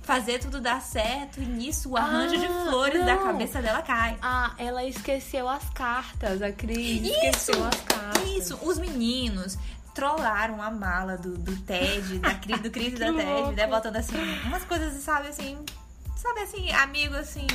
fazer 0.02 0.38
tudo 0.38 0.53
dar 0.60 0.80
certo. 0.80 1.40
E 1.40 1.44
nisso 1.44 1.90
o 1.90 1.96
arranjo 1.96 2.38
de 2.38 2.46
Ah, 2.46 2.66
flores 2.68 3.04
da 3.04 3.14
não. 3.16 3.22
cabeça 3.24 3.60
dela 3.62 3.82
cai. 3.82 4.16
Ah, 4.22 4.52
ela 4.58 4.84
esqueceu 4.84 5.48
as 5.48 5.68
cartas. 5.70 6.40
A 6.42 6.52
Cris 6.52 7.02
Isso! 7.02 7.12
esqueceu 7.12 7.64
as 7.64 7.80
cartas. 7.82 8.28
Isso, 8.36 8.58
os 8.62 8.78
meninos 8.78 9.56
trollaram 9.94 10.60
a 10.60 10.70
mala 10.70 11.16
do, 11.16 11.36
do 11.38 11.56
Ted, 11.62 12.18
da 12.18 12.34
Cris, 12.34 12.60
do 12.60 12.70
Cris 12.70 12.94
e 12.94 12.96
da 12.98 13.12
Ted, 13.12 13.24
louco. 13.24 13.52
né? 13.52 13.66
Botando 13.66 13.96
assim, 13.96 14.16
umas 14.44 14.64
coisas, 14.64 14.92
sabe, 15.02 15.28
assim. 15.28 15.58
Sabe 16.16 16.40
assim, 16.40 16.72
amigo 16.72 17.14
assim, 17.16 17.46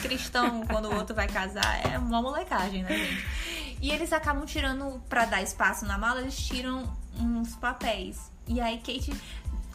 cristão, 0.00 0.64
quando 0.70 0.84
o 0.88 0.94
outro 0.94 1.12
vai 1.14 1.26
casar, 1.26 1.80
é 1.92 1.98
uma 1.98 2.22
molecagem, 2.22 2.84
né, 2.84 2.96
gente? 2.96 3.76
E 3.82 3.90
eles 3.90 4.12
acabam 4.12 4.44
tirando, 4.46 5.02
pra 5.08 5.24
dar 5.24 5.42
espaço 5.42 5.84
na 5.86 5.98
mala, 5.98 6.20
eles 6.20 6.36
tiram 6.38 6.84
uns 7.18 7.56
papéis. 7.56 8.30
E 8.46 8.60
aí 8.60 8.78
Kate, 8.78 9.12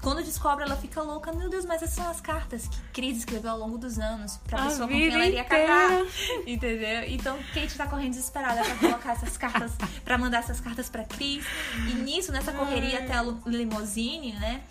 quando 0.07 0.23
descobre, 0.23 0.63
ela 0.63 0.77
fica 0.77 1.01
louca. 1.01 1.33
Meu 1.33 1.49
Deus, 1.49 1.65
mas 1.65 1.81
essas 1.83 1.95
são 1.95 2.09
as 2.09 2.21
cartas 2.21 2.65
que 2.69 2.77
Cris 2.93 3.17
escreveu 3.17 3.51
ao 3.51 3.57
longo 3.57 3.77
dos 3.77 3.99
anos 3.99 4.37
pra 4.47 4.61
A 4.61 4.65
pessoa 4.67 4.87
com 4.87 4.93
quem 4.93 5.13
ela 5.13 5.25
iria 5.25 5.43
casar. 5.43 6.01
Entendeu? 6.47 7.03
Então 7.07 7.37
Kate 7.53 7.75
tá 7.77 7.87
correndo 7.87 8.11
desesperada 8.11 8.63
pra 8.63 8.75
colocar 8.75 9.11
essas 9.11 9.35
cartas, 9.35 9.73
pra 10.05 10.17
mandar 10.17 10.39
essas 10.39 10.61
cartas 10.61 10.87
pra 10.87 11.03
Cris. 11.03 11.45
E 11.89 11.93
nisso, 11.95 12.31
nessa 12.31 12.53
correria 12.53 12.99
até 12.99 13.15
a 13.15 13.21
limousine, 13.45 14.31
né? 14.31 14.61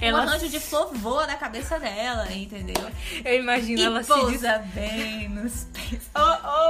Ela- 0.00 0.20
Um 0.20 0.28
arranjo 0.28 0.48
de 0.48 0.60
flor 0.60 0.94
voa 0.94 1.26
na 1.26 1.34
cabeça 1.36 1.76
dela, 1.80 2.30
entendeu? 2.32 2.90
Eu 3.24 3.40
imagino 3.40 3.80
E 3.80 3.84
ela 3.84 4.04
se 4.04 4.08
des... 4.14 4.20
pousa 4.20 4.58
bem 4.72 5.28
nos 5.28 5.64
pés. 5.64 6.08
Oh, 6.14 6.20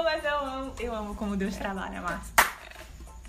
oh, 0.01 0.03
mas 0.05 0.25
eu 0.25 0.39
amo. 0.39 0.73
Eu 0.81 0.95
amo 0.95 1.15
como 1.15 1.37
Deus 1.37 1.55
trabalha, 1.55 2.01
Márcia. 2.01 2.33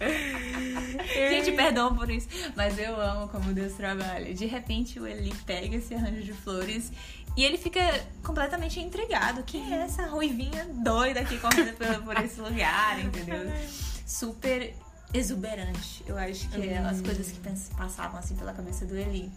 Gente, 1.30 1.52
perdão 1.52 1.96
por 1.96 2.10
isso, 2.10 2.28
mas 2.56 2.78
eu 2.78 3.00
amo 3.00 3.28
como 3.28 3.54
Deus 3.54 3.74
trabalha. 3.74 4.34
De 4.34 4.46
repente, 4.46 5.00
o 5.00 5.08
Eli 5.08 5.34
pega 5.46 5.76
esse 5.76 5.94
arranjo 5.94 6.24
de 6.24 6.34
flores 6.34 6.92
e 7.36 7.44
ele 7.44 7.58
fica 7.58 7.82
completamente 8.24 8.80
intrigado. 8.80 9.44
Quem 9.44 9.74
é 9.74 9.78
essa 9.84 10.06
ruivinha 10.06 10.66
doida 10.66 11.22
aqui 11.22 11.38
correndo 11.38 11.74
por, 11.78 12.04
por 12.04 12.24
esse 12.24 12.42
lugar, 12.42 13.00
entendeu? 13.00 13.52
Super 14.06 14.74
exuberante. 15.14 16.04
Eu 16.08 16.18
acho 16.18 16.50
que 16.50 16.70
é 16.70 16.78
as 16.78 17.02
coisas 17.02 17.32
que 17.32 17.40
passavam 17.76 18.20
assim 18.20 18.36
pela 18.36 18.54
cabeça 18.54 18.86
do 18.86 18.98
Eli. 18.98 19.32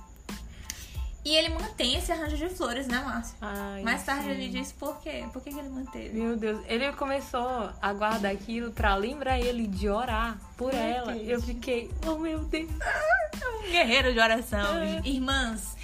E 1.25 1.35
ele 1.35 1.49
mantém 1.49 1.97
esse 1.97 2.13
arranjo 2.13 2.37
de 2.37 2.49
flores, 2.51 2.87
né, 2.87 2.99
Márcia? 3.01 3.35
Ai, 3.41 3.83
Mais 3.83 4.05
tarde 4.05 4.25
sim. 4.25 4.31
ele 4.31 4.49
diz 4.49 4.73
por 4.73 5.01
quê? 5.01 5.25
Por 5.33 5.43
que, 5.43 5.51
que 5.51 5.59
ele 5.59 5.71
manteve? 5.71 6.11
Meu 6.11 6.37
Deus, 6.37 6.61
ele 6.67 6.93
começou 6.93 7.71
a 7.81 7.93
guardar 7.95 8.31
aquilo 8.31 8.73
pra 8.73 8.95
lembrar 8.95 9.41
ele 9.41 9.67
de 9.67 9.89
orar 9.89 10.39
por 10.57 10.75
Ai, 10.75 10.93
ela. 10.93 11.13
Kate. 11.15 11.31
Eu 11.31 11.41
fiquei, 11.41 11.91
oh 12.07 12.19
meu 12.19 12.41
Deus. 12.41 12.71
Um 13.67 13.71
guerreiro 13.71 14.13
de 14.13 14.21
oração. 14.21 14.77
É. 14.77 15.01
Irmãs, 15.05 15.75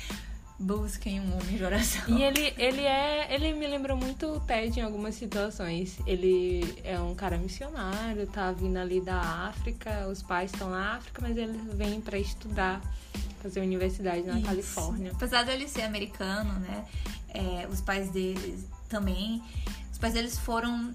busquem 0.60 1.20
um 1.20 1.32
homem 1.36 1.56
de 1.56 1.64
oração. 1.64 2.02
E 2.08 2.22
ele, 2.22 2.52
ele 2.58 2.82
é. 2.82 3.34
Ele 3.34 3.52
me 3.54 3.66
lembra 3.66 3.96
muito 3.96 4.26
o 4.26 4.40
Ted 4.40 4.78
em 4.78 4.82
algumas 4.82 5.14
situações. 5.14 5.98
Ele 6.06 6.78
é 6.84 7.00
um 7.00 7.14
cara 7.14 7.36
missionário, 7.38 8.26
tá 8.26 8.52
vindo 8.52 8.76
ali 8.76 9.00
da 9.00 9.18
África, 9.48 10.06
os 10.08 10.22
pais 10.22 10.52
estão 10.52 10.70
na 10.70 10.96
África, 10.96 11.20
mas 11.22 11.36
ele 11.36 11.58
vem 11.74 12.00
pra 12.00 12.18
estudar, 12.18 12.80
fazer 13.42 13.60
universidade 13.60 14.22
na 14.22 14.34
Isso. 14.36 14.46
Califórnia. 14.46 15.12
Apesar 15.14 15.42
dele 15.44 15.66
ser 15.66 15.82
americano, 15.82 16.52
né? 16.60 16.84
é, 17.32 17.66
os 17.70 17.80
pais 17.80 18.10
deles 18.10 18.66
também. 18.88 19.42
Os 19.90 19.98
pais 19.98 20.14
deles 20.14 20.38
foram 20.38 20.92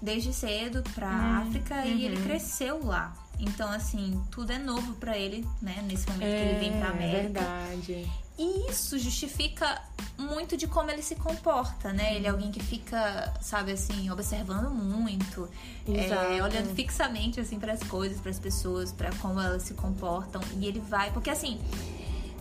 desde 0.00 0.32
cedo 0.32 0.82
pra 0.94 1.08
Hum, 1.10 1.48
África 1.48 1.84
e 1.84 2.04
ele 2.04 2.16
uhum. 2.16 2.22
cresceu 2.24 2.84
lá. 2.86 3.12
Então, 3.40 3.70
assim, 3.70 4.20
tudo 4.30 4.52
é 4.52 4.58
novo 4.58 4.94
pra 4.94 5.16
ele, 5.16 5.46
né? 5.62 5.84
Nesse 5.88 6.08
momento 6.08 6.28
que 6.28 6.34
ele 6.48 6.58
vem 6.58 6.70
pra 6.78 6.88
É 6.88 6.90
América. 6.90 7.40
verdade. 7.40 8.08
E 8.38 8.70
isso 8.70 8.96
justifica 8.98 9.82
muito 10.16 10.56
de 10.56 10.68
como 10.68 10.90
ele 10.90 11.02
se 11.02 11.16
comporta, 11.16 11.92
né? 11.92 12.14
Ele 12.14 12.26
é 12.26 12.30
alguém 12.30 12.52
que 12.52 12.62
fica, 12.62 13.34
sabe 13.40 13.72
assim, 13.72 14.10
observando 14.10 14.70
muito, 14.70 15.48
é, 15.88 16.42
olhando 16.42 16.72
fixamente 16.74 17.40
assim 17.40 17.58
para 17.58 17.72
as 17.72 17.82
coisas, 17.82 18.20
para 18.20 18.30
as 18.30 18.38
pessoas, 18.38 18.92
para 18.92 19.10
como 19.16 19.40
elas 19.40 19.62
se 19.62 19.74
comportam. 19.74 20.40
E 20.56 20.66
ele 20.66 20.78
vai, 20.78 21.10
porque 21.12 21.30
assim, 21.30 21.60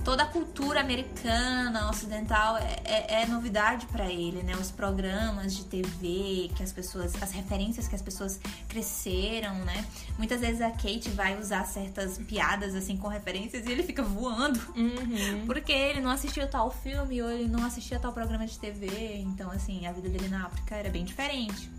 toda 0.07 0.23
a 0.23 0.25
cultura 0.25 0.79
americana, 0.79 1.89
ocidental, 1.89 2.55
é, 2.55 2.79
é, 2.85 3.23
é 3.23 3.25
novidade 3.25 3.85
para 3.87 4.09
ele, 4.09 4.41
né? 4.41 4.55
Os 4.55 4.71
programas 4.71 5.53
de 5.53 5.65
TV, 5.65 6.49
que 6.55 6.63
as 6.63 6.71
pessoas, 6.71 7.21
as 7.21 7.33
referências 7.33 7.89
que 7.89 7.95
as 7.95 8.01
pessoas 8.01 8.39
cresceram, 8.69 9.53
né? 9.65 9.85
Muitas 10.17 10.39
vezes 10.39 10.61
a 10.61 10.71
Kate 10.71 11.09
vai 11.09 11.37
usar 11.37 11.65
certas 11.65 12.17
piadas 12.19 12.73
assim 12.73 12.95
com 12.95 13.09
referências 13.09 13.67
e 13.67 13.69
ele 13.69 13.83
fica 13.83 14.01
voando, 14.01 14.57
Uhum. 14.77 15.45
porque 15.45 15.73
ele 15.73 15.99
não 15.99 16.09
assistiu 16.09 16.47
tal 16.47 16.71
filme 16.71 17.21
ou 17.21 17.29
ele 17.29 17.49
não 17.49 17.65
assistia 17.65 17.99
tal 17.99 18.13
programa 18.13 18.47
de 18.47 18.57
TV, 18.57 19.17
então 19.17 19.51
assim, 19.51 19.87
a 19.87 19.91
vida 19.91 20.07
dele 20.07 20.29
na 20.29 20.45
África 20.45 20.73
era 20.73 20.89
bem 20.89 21.03
diferente. 21.03 21.69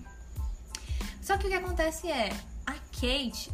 Só 1.22 1.38
que 1.38 1.46
o 1.46 1.48
que 1.48 1.56
acontece 1.56 2.10
é, 2.10 2.28
a 2.66 2.74
Kate, 2.92 3.50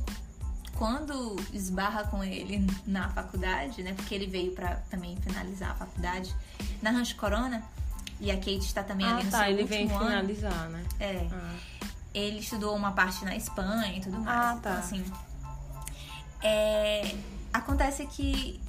quando 0.76 1.36
esbarra 1.52 2.04
com 2.04 2.22
ele 2.24 2.66
na 2.86 3.08
faculdade, 3.10 3.82
né? 3.82 3.92
Porque 3.94 4.14
ele 4.14 4.26
veio 4.26 4.52
pra 4.52 4.76
também 4.90 5.16
finalizar 5.16 5.70
a 5.70 5.74
faculdade 5.74 6.34
na 6.82 6.90
Rancho 6.90 7.16
Corona, 7.16 7.62
e 8.20 8.30
a 8.30 8.36
Kate 8.36 8.58
está 8.58 8.82
também 8.82 9.06
Ah, 9.06 9.16
ali 9.16 9.24
no 9.24 9.30
tá, 9.30 9.38
seu 9.38 9.46
ele 9.48 9.62
último 9.62 9.78
vem 9.78 9.90
ano. 9.96 10.06
finalizar, 10.06 10.68
né? 10.70 10.84
É, 11.00 11.28
Ah. 11.32 11.54
ele 12.12 12.38
estudou 12.38 12.74
uma 12.76 12.92
parte 12.92 13.24
na 13.24 13.34
Espanha 13.36 13.96
e 13.96 14.00
tudo 14.00 14.18
mais. 14.20 14.28
Ah, 14.46 14.54
Então, 14.58 14.72
tá. 14.72 14.78
assim, 14.78 15.04
é, 16.42 17.14
acontece 17.52 18.06
que 18.06 18.60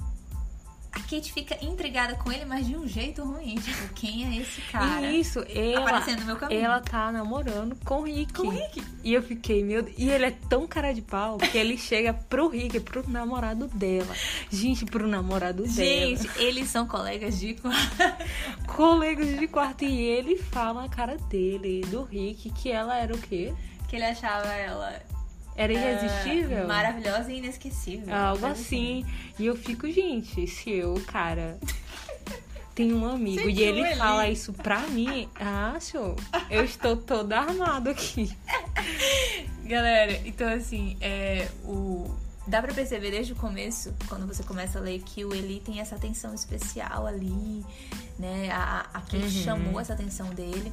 Kate 1.08 1.32
fica 1.32 1.56
intrigada 1.64 2.14
com 2.16 2.30
ele, 2.32 2.44
mas 2.44 2.66
de 2.66 2.76
um 2.76 2.86
jeito 2.86 3.22
ruim. 3.22 3.54
Tipo, 3.56 3.94
quem 3.94 4.26
é 4.26 4.42
esse 4.42 4.60
cara? 4.62 5.06
E 5.06 5.20
isso, 5.20 5.44
ela, 5.48 5.80
aparecendo 5.80 6.20
no 6.20 6.26
meu 6.26 6.36
caminho. 6.36 6.64
ela 6.64 6.80
tá 6.80 7.10
namorando 7.12 7.76
com 7.84 8.00
o 8.00 8.04
Rick. 8.04 8.32
Com 8.32 8.48
o 8.48 8.50
Rick. 8.50 8.82
E 9.02 9.14
eu 9.14 9.22
fiquei, 9.22 9.62
meu 9.62 9.82
Deus. 9.82 9.96
E 9.98 10.10
ele 10.10 10.26
é 10.26 10.30
tão 10.30 10.66
cara 10.66 10.92
de 10.92 11.02
pau 11.02 11.38
que 11.38 11.56
ele 11.56 11.76
chega 11.78 12.12
pro 12.12 12.48
Rick, 12.48 12.80
pro 12.80 13.08
namorado 13.08 13.68
dela. 13.68 14.14
Gente, 14.50 14.84
pro 14.84 15.06
namorado 15.06 15.62
dela. 15.62 15.72
Gente, 15.72 16.28
eles 16.36 16.68
são 16.68 16.86
colegas 16.86 17.38
de 17.38 17.56
Colegas 18.66 19.38
de 19.38 19.46
quarto. 19.46 19.84
E 19.84 20.02
ele 20.02 20.36
fala 20.36 20.82
na 20.82 20.88
cara 20.88 21.16
dele, 21.16 21.82
do 21.86 22.04
Rick, 22.04 22.50
que 22.50 22.70
ela 22.70 22.96
era 22.96 23.14
o 23.14 23.18
quê? 23.18 23.54
que 23.86 23.96
ele 23.96 24.04
achava 24.04 24.52
ela 24.52 25.00
Era 25.56 25.72
é, 25.72 25.76
irresistível? 25.76 26.66
maravilhosa 26.68 27.32
e 27.32 27.38
inesquecível. 27.38 28.14
Algo 28.14 28.44
assim. 28.46 29.04
E 29.38 29.46
eu 29.46 29.56
fico, 29.56 29.90
gente, 29.90 30.46
se 30.46 30.70
eu, 30.70 31.00
cara, 31.06 31.58
tem 32.74 32.92
um 32.92 33.06
amigo 33.08 33.42
Você 33.42 33.50
e 33.50 33.62
ele 33.62 33.80
ele? 33.80 33.96
fala 33.96 34.28
isso 34.28 34.52
pra 34.52 34.80
mim, 34.80 35.28
acho, 35.34 35.96
eu 36.50 36.62
estou 36.64 36.96
todo 36.96 37.32
armado 37.32 37.88
aqui. 37.90 38.36
Galera, 39.64 40.20
então 40.24 40.46
assim, 40.48 40.96
é, 41.00 41.48
o... 41.64 42.14
dá 42.46 42.60
pra 42.62 42.72
perceber 42.72 43.10
desde 43.10 43.32
o 43.32 43.36
começo, 43.36 43.94
quando 44.08 44.26
você 44.26 44.42
começa 44.42 44.78
a 44.78 44.82
ler, 44.82 45.00
que 45.02 45.24
o 45.24 45.34
Eli 45.34 45.60
tem 45.64 45.80
essa 45.80 45.96
atenção 45.96 46.34
especial 46.34 47.06
ali, 47.06 47.64
né? 48.18 48.50
A, 48.52 48.86
a 48.94 49.00
Kate 49.00 49.16
Uhum. 49.16 49.30
chamou 49.30 49.80
essa 49.80 49.94
atenção 49.94 50.28
dele. 50.30 50.72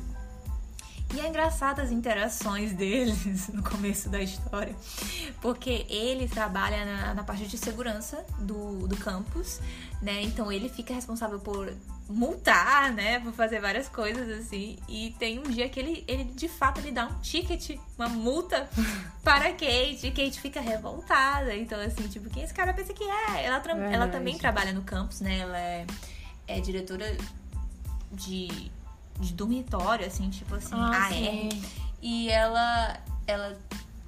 E 1.16 1.20
é 1.20 1.28
engraçado 1.28 1.80
as 1.80 1.92
interações 1.92 2.74
deles 2.74 3.48
no 3.54 3.62
começo 3.64 4.10
da 4.10 4.20
história, 4.22 4.76
porque 5.42 5.86
ele 5.90 6.28
trabalha 6.28 6.84
na, 6.86 7.14
na 7.14 7.24
parte 7.24 7.46
de 7.46 7.58
segurança 7.58 8.26
do, 8.40 8.88
do 8.88 8.98
campus, 8.98 9.60
né? 10.02 10.22
Então 10.24 10.52
ele 10.52 10.70
fica 10.70 10.94
responsável 10.94 11.40
por 11.40 11.72
multar, 12.10 12.92
né? 12.92 13.20
Por 13.20 13.32
fazer 13.34 13.62
várias 13.62 13.88
coisas 13.88 14.28
assim. 14.40 14.78
E 14.90 15.16
tem 15.20 15.40
um 15.40 15.44
dia 15.44 15.70
que 15.70 15.80
ele, 15.80 16.04
ele 16.08 16.24
de 16.26 16.48
fato 16.50 16.80
ele 16.80 16.92
dá 16.92 17.06
um 17.06 17.20
ticket, 17.20 17.78
uma 17.98 18.10
multa 18.10 18.68
para 19.24 19.52
Kate. 19.52 20.08
E 20.08 20.12
Kate 20.12 20.40
fica 20.42 20.60
revoltada. 20.62 21.56
Então, 21.56 21.80
assim, 21.80 22.08
tipo, 22.08 22.30
quem 22.30 22.44
esse 22.44 22.54
cara 22.54 22.74
pensa 22.74 22.92
que 22.94 23.04
é? 23.04 23.46
Ela, 23.46 23.60
tra- 23.60 23.76
ela 23.78 24.08
também 24.08 24.38
trabalha 24.38 24.74
no 24.74 24.82
campus, 24.82 25.22
né? 25.22 25.38
Ela 25.40 25.58
é, 25.60 25.86
é 26.48 26.60
diretora 26.60 27.16
de, 28.12 28.72
de 29.20 29.34
dormitório, 29.34 30.06
assim, 30.06 30.30
tipo 30.30 30.56
assim, 30.56 30.76
Ah. 30.76 31.10
E 32.02 32.30
ela, 32.30 32.98
ela 33.26 33.58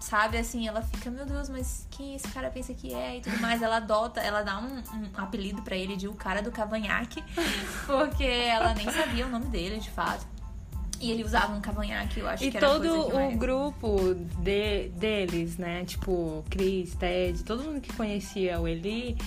sabe 0.06 0.38
assim, 0.38 0.68
ela 0.68 0.82
fica, 0.82 1.10
meu 1.10 1.26
Deus, 1.26 1.50
mas 1.50 1.88
quem 1.90 2.16
esse 2.16 2.28
cara 2.28 2.50
pensa 2.50 2.74
que 2.74 2.94
é 2.94 3.18
e 3.18 3.22
tudo 3.22 3.40
mais. 3.40 3.62
Ela 3.62 3.78
adota, 3.78 4.20
ela 4.20 4.44
dá 4.44 4.60
um, 4.60 4.84
um 4.94 5.10
apelido 5.16 5.62
pra 5.62 5.76
ele 5.76 5.96
de 5.96 6.08
o 6.08 6.14
cara 6.14 6.42
do 6.42 6.52
cavanhaque, 6.52 7.24
porque 7.88 8.24
ela 8.24 8.74
nem 8.74 8.90
sabia 8.92 9.26
o 9.26 9.30
nome 9.30 9.46
dele, 9.46 9.80
de 9.80 9.90
fato. 9.90 10.28
E 11.00 11.12
ele 11.12 11.24
usava 11.24 11.54
um 11.54 11.60
cavanhaque, 11.60 12.20
eu 12.20 12.28
acho 12.28 12.44
E 12.44 12.52
que 12.52 12.58
era 12.58 12.68
todo 12.68 13.12
coisa 13.12 13.28
o 13.28 13.38
grupo 13.38 14.14
de, 14.14 14.90
deles, 14.90 15.58
né? 15.58 15.84
Tipo, 15.84 16.44
Chris, 16.50 16.96
Ted, 16.96 17.44
todo 17.44 17.64
mundo 17.64 17.82
que 17.82 17.94
conhecia 17.94 18.60
o 18.60 18.68
Eli 18.68 19.18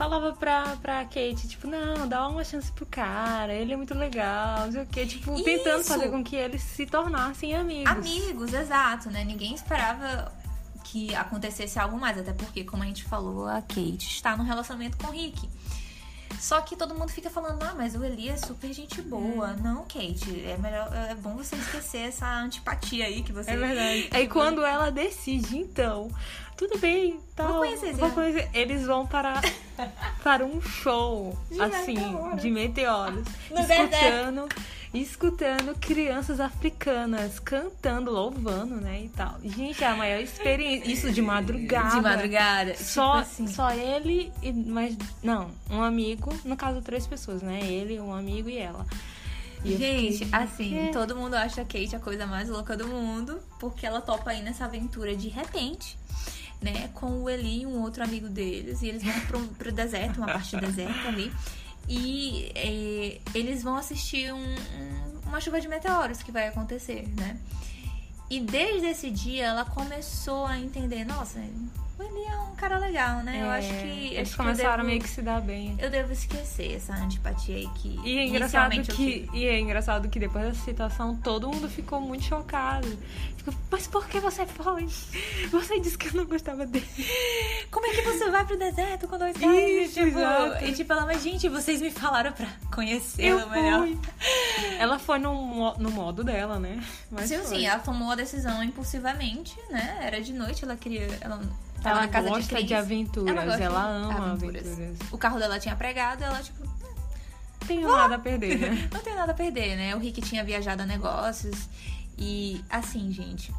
falava 0.00 0.32
pra, 0.32 0.76
pra 0.80 1.04
Kate, 1.04 1.46
tipo, 1.46 1.66
não, 1.66 2.08
dá 2.08 2.26
uma 2.26 2.42
chance 2.42 2.72
pro 2.72 2.86
cara, 2.86 3.52
ele 3.52 3.74
é 3.74 3.76
muito 3.76 3.92
legal, 3.92 4.64
não 4.64 4.72
sei 4.72 4.82
o 4.82 4.86
quê. 4.86 5.04
Tipo, 5.04 5.34
tentando 5.42 5.82
Isso! 5.82 5.92
fazer 5.92 6.08
com 6.08 6.24
que 6.24 6.36
eles 6.36 6.62
se 6.62 6.86
tornassem 6.86 7.54
amigos. 7.54 7.92
Amigos, 7.92 8.54
exato, 8.54 9.10
né? 9.10 9.22
Ninguém 9.24 9.54
esperava 9.54 10.32
que 10.84 11.14
acontecesse 11.14 11.78
algo 11.78 12.00
mais, 12.00 12.16
até 12.16 12.32
porque, 12.32 12.64
como 12.64 12.82
a 12.82 12.86
gente 12.86 13.04
falou, 13.04 13.46
a 13.46 13.60
Kate 13.60 13.98
está 14.08 14.34
no 14.38 14.42
relacionamento 14.42 14.96
com 14.96 15.08
o 15.08 15.10
Rick. 15.10 15.46
Só 16.38 16.62
que 16.62 16.74
todo 16.74 16.94
mundo 16.94 17.10
fica 17.10 17.28
falando, 17.28 17.62
ah, 17.62 17.74
mas 17.76 17.94
o 17.94 18.02
Eli 18.02 18.30
é 18.30 18.36
super 18.38 18.72
gente 18.72 19.02
boa. 19.02 19.52
Não, 19.54 19.82
Kate, 19.82 20.42
é 20.46 20.56
melhor, 20.56 20.88
é 21.10 21.14
bom 21.14 21.36
você 21.36 21.54
esquecer 21.56 22.08
essa 22.08 22.26
antipatia 22.26 23.04
aí 23.04 23.22
que 23.22 23.32
você. 23.32 23.50
É 23.50 23.56
verdade. 23.56 24.08
Aí 24.10 24.26
quando 24.26 24.64
ela 24.64 24.90
decide, 24.90 25.58
então, 25.58 26.10
tudo 26.60 26.76
bem, 26.76 27.18
tal, 27.34 27.54
Vou 27.54 27.56
conhecer, 27.60 27.94
vou 27.94 28.10
conhecer. 28.10 28.50
Eles 28.52 28.84
vão 28.84 29.06
para, 29.06 29.40
para 30.22 30.44
um 30.44 30.60
show, 30.60 31.34
De 31.50 31.58
assim, 31.58 31.94
meteoros. 31.94 32.42
de 32.42 32.50
meteoros. 32.50 33.24
No 33.50 33.60
escutando, 33.60 34.48
escutando 34.92 35.74
crianças 35.80 36.38
africanas 36.38 37.38
cantando, 37.38 38.10
louvando, 38.10 38.74
né, 38.74 39.04
e 39.04 39.08
tal. 39.08 39.38
Gente, 39.42 39.82
é 39.82 39.86
a 39.86 39.96
maior 39.96 40.20
experiência. 40.20 40.92
Isso 40.92 41.10
de 41.10 41.22
madrugada. 41.22 41.96
De 41.96 42.02
madrugada. 42.02 42.76
Só, 42.76 43.12
tipo 43.12 43.18
assim. 43.22 43.46
só 43.46 43.70
ele 43.70 44.30
e 44.42 44.52
mais. 44.52 44.98
Não, 45.22 45.50
um 45.70 45.82
amigo, 45.82 46.30
no 46.44 46.58
caso, 46.58 46.82
três 46.82 47.06
pessoas, 47.06 47.40
né? 47.40 47.60
Ele, 47.62 47.98
um 47.98 48.12
amigo 48.12 48.50
e 48.50 48.58
ela. 48.58 48.84
E 49.64 49.76
Gente, 49.78 50.24
fiquei, 50.24 50.38
assim, 50.38 50.70
"Quê?" 50.70 50.90
todo 50.92 51.16
mundo 51.16 51.34
acha 51.34 51.62
a 51.62 51.64
Kate 51.64 51.96
a 51.96 52.00
coisa 52.00 52.26
mais 52.26 52.50
louca 52.50 52.76
do 52.76 52.86
mundo, 52.86 53.40
porque 53.58 53.86
ela 53.86 54.00
topa 54.02 54.30
aí 54.30 54.42
nessa 54.42 54.64
aventura 54.66 55.14
de 55.14 55.28
repente, 55.28 55.98
né? 56.60 56.88
Com 56.94 57.22
o 57.22 57.30
Eli 57.30 57.62
e 57.62 57.66
um 57.66 57.80
outro 57.82 58.02
amigo 58.04 58.28
deles, 58.28 58.82
e 58.82 58.88
eles 58.88 59.02
vão 59.02 59.20
pro, 59.22 59.40
pro 59.48 59.72
deserto, 59.72 60.18
uma 60.18 60.26
parte 60.26 60.56
do 60.56 60.60
deserto 60.66 61.08
ali, 61.08 61.32
e 61.88 62.52
eh, 62.54 63.20
eles 63.34 63.62
vão 63.62 63.76
assistir 63.76 64.32
um- 64.32 64.38
um- 64.38 65.20
uma 65.28 65.40
chuva 65.40 65.60
de 65.60 65.68
meteoros 65.68 66.22
que 66.22 66.30
vai 66.32 66.48
acontecer, 66.48 67.08
né? 67.16 67.38
E 68.28 68.40
desde 68.40 68.86
esse 68.88 69.10
dia 69.10 69.46
ela 69.46 69.64
começou 69.64 70.46
a 70.46 70.58
entender, 70.58 71.04
nossa, 71.04 71.40
o 72.00 72.02
Eli 72.02 72.24
é 72.26 72.36
um 72.36 72.54
cara 72.56 72.78
legal, 72.78 73.22
né? 73.22 73.38
eu 73.42 73.50
É, 73.50 73.58
acho 73.58 73.68
que. 73.68 73.74
Eles 74.14 74.18
acho 74.28 74.34
que 74.34 74.40
eu 74.40 74.44
começaram 74.44 74.76
devo- 74.78 74.86
meio 74.88 75.00
que 75.00 75.08
se 75.08 75.22
dar 75.22 75.40
bem. 75.40 75.76
Eu 75.78 75.90
devo 75.90 76.12
esquecer 76.12 76.76
essa 76.76 76.94
antipatia 76.94 77.56
aí 77.56 77.68
que. 77.76 77.98
E 78.04 78.18
é 78.18 78.26
engraçado 78.26 78.74
eu 78.74 78.82
que, 78.84 79.28
e 79.32 79.44
é 79.46 79.58
engraçado 79.58 80.08
que 80.08 80.18
depois 80.18 80.44
dessa 80.46 80.64
situação 80.64 81.16
todo 81.16 81.48
mundo 81.48 81.68
ficou 81.68 82.00
muito 82.00 82.24
chocado. 82.24 82.88
Ficou, 83.36 83.54
mas 83.70 83.86
por 83.86 84.06
que 84.06 84.20
você 84.20 84.44
foi? 84.46 84.86
Você 85.50 85.80
disse 85.80 85.96
que 85.96 86.08
eu 86.08 86.12
não 86.14 86.26
gostava 86.26 86.66
dele. 86.66 86.86
Como 87.70 87.86
é 87.86 87.90
que 87.90 88.02
você 88.02 88.30
vai 88.30 88.44
pro 88.44 88.58
deserto 88.58 89.08
com 89.08 89.16
dois 89.16 89.36
caras? 89.36 89.56
Isso, 89.56 89.94
tipo, 89.94 90.18
exato. 90.18 90.64
E 90.64 90.72
tipo, 90.74 90.92
ela, 90.92 91.06
mas 91.06 91.22
gente, 91.22 91.48
vocês 91.48 91.80
me 91.80 91.90
falaram 91.90 92.32
pra 92.32 92.44
Eu 92.46 92.70
conhecê-lo 92.74 93.48
melhor. 93.48 93.80
fui. 93.86 93.98
Ela 94.78 94.98
foi 94.98 95.18
no, 95.18 95.74
no 95.78 95.90
modo 95.90 96.22
dela, 96.24 96.58
né? 96.58 96.82
Mas 97.10 97.28
Sim, 97.28 97.38
foi. 97.38 97.46
sim, 97.46 97.66
ela 97.66 97.78
tomou 97.80 98.10
a 98.10 98.14
decisão 98.14 98.62
impulsivamente, 98.64 99.54
né? 99.70 99.98
Era 100.02 100.20
de 100.20 100.32
noite, 100.32 100.64
ela 100.64 100.76
queria. 100.76 101.06
Ela 101.20 101.40
tava 101.80 101.96
Ela 101.96 102.00
na 102.02 102.08
casa 102.08 102.28
gosta 102.28 102.56
de 102.60 102.64
de, 102.64 102.74
aventuras, 102.74 103.28
Ela 103.30 103.42
ela, 103.42 103.46
gosta 103.56 103.58
de 103.58 103.66
ama 104.14 104.32
aventuras. 104.32 104.66
aventuras. 104.72 105.12
O 105.12 105.18
carro 105.18 105.38
dela 105.38 105.58
tinha 105.58 105.74
pregado, 105.76 106.22
ela, 106.24 106.40
tipo, 106.42 106.62
Não 106.64 107.66
tenho 107.66 107.88
nada 107.88 108.14
a 108.14 108.18
perder, 108.18 108.58
né? 108.58 108.88
não 108.92 109.00
tem 109.00 109.14
nada 109.14 109.32
a 109.32 109.34
perder, 109.34 109.76
né? 109.76 109.94
O 109.94 109.98
Rick 109.98 110.20
tinha 110.22 110.44
viajado 110.44 110.82
a 110.82 110.86
negócios. 110.86 111.68
E 112.18 112.62
assim, 112.68 113.10
gente, 113.12 113.52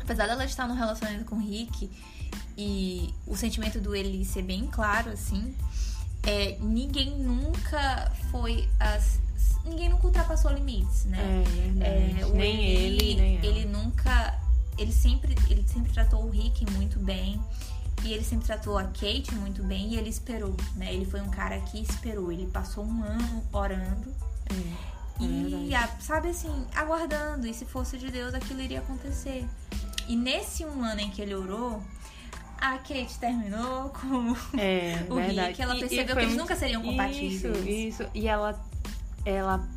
apesar 0.00 0.26
dela 0.26 0.44
estar 0.44 0.66
no 0.66 0.74
relacionamento 0.74 1.24
com 1.24 1.36
o 1.36 1.40
Rick 1.40 1.90
e 2.56 3.14
o 3.26 3.36
sentimento 3.36 3.80
do 3.80 3.94
Eli 3.94 4.24
ser 4.24 4.42
bem 4.42 4.66
claro, 4.66 5.10
assim, 5.10 5.54
é, 6.26 6.56
ninguém 6.60 7.10
nunca 7.18 8.10
foi 8.30 8.68
as. 8.80 9.20
Ninguém 9.64 9.90
nunca 9.90 10.06
ultrapassou 10.06 10.50
limites, 10.52 11.04
né? 11.04 11.18
É, 11.80 12.20
É, 12.22 12.26
o 12.26 12.32
nem 12.32 12.64
Eli, 12.64 13.10
ele, 13.10 13.14
nem 13.20 13.36
ela. 13.36 13.46
ele 13.46 13.64
nunca. 13.66 14.37
Ele 14.78 14.92
sempre, 14.92 15.34
ele 15.50 15.64
sempre 15.66 15.92
tratou 15.92 16.24
o 16.24 16.30
Rick 16.30 16.64
muito 16.72 16.98
bem. 16.98 17.40
E 18.04 18.12
ele 18.12 18.22
sempre 18.22 18.46
tratou 18.46 18.78
a 18.78 18.84
Kate 18.84 19.34
muito 19.34 19.62
bem. 19.64 19.88
E 19.88 19.96
ele 19.96 20.08
esperou, 20.08 20.54
né? 20.76 20.94
Ele 20.94 21.04
foi 21.04 21.20
um 21.20 21.28
cara 21.30 21.58
que 21.60 21.80
esperou. 21.82 22.30
Ele 22.30 22.46
passou 22.46 22.84
um 22.84 23.02
ano 23.02 23.42
orando. 23.52 24.14
É, 24.48 25.24
é 25.24 25.24
E, 25.24 26.02
sabe 26.02 26.28
assim, 26.28 26.64
aguardando. 26.76 27.46
E 27.46 27.52
se 27.52 27.64
fosse 27.64 27.98
de 27.98 28.08
Deus, 28.10 28.34
aquilo 28.34 28.60
iria 28.62 28.78
acontecer. 28.78 29.44
E 30.06 30.14
nesse 30.14 30.64
um 30.64 30.82
ano 30.84 31.00
em 31.00 31.10
que 31.10 31.20
ele 31.20 31.34
orou, 31.34 31.82
a 32.60 32.78
Kate 32.78 33.18
terminou 33.18 33.90
com 33.90 34.34
É, 34.56 35.04
o 35.10 35.16
verdade. 35.16 35.48
Rick. 35.48 35.62
Ela 35.62 35.74
percebeu 35.76 36.04
que 36.06 36.12
eles 36.12 36.28
muito- 36.28 36.40
nunca 36.40 36.54
seriam 36.56 36.80
compatíveis. 36.82 37.34
Isso, 37.34 37.68
isso. 37.68 38.06
E 38.14 38.28
ela, 38.28 38.64
ela 39.24 39.68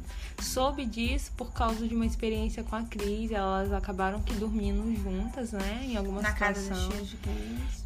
soube 0.41 0.85
disso 0.85 1.31
por 1.37 1.51
causa 1.51 1.87
de 1.87 1.95
uma 1.95 2.05
experiência 2.05 2.63
com 2.63 2.75
a 2.75 2.83
Cris. 2.83 3.31
Elas 3.31 3.71
acabaram 3.71 4.21
que 4.21 4.33
dormindo 4.33 4.93
juntas, 5.01 5.51
né? 5.51 5.85
Em 5.85 5.97
alguma 5.97 6.21
Na 6.21 6.33
casa 6.33 6.61
situação. 6.61 6.89
dos 6.89 7.09
tios 7.09 7.09
de. 7.09 7.17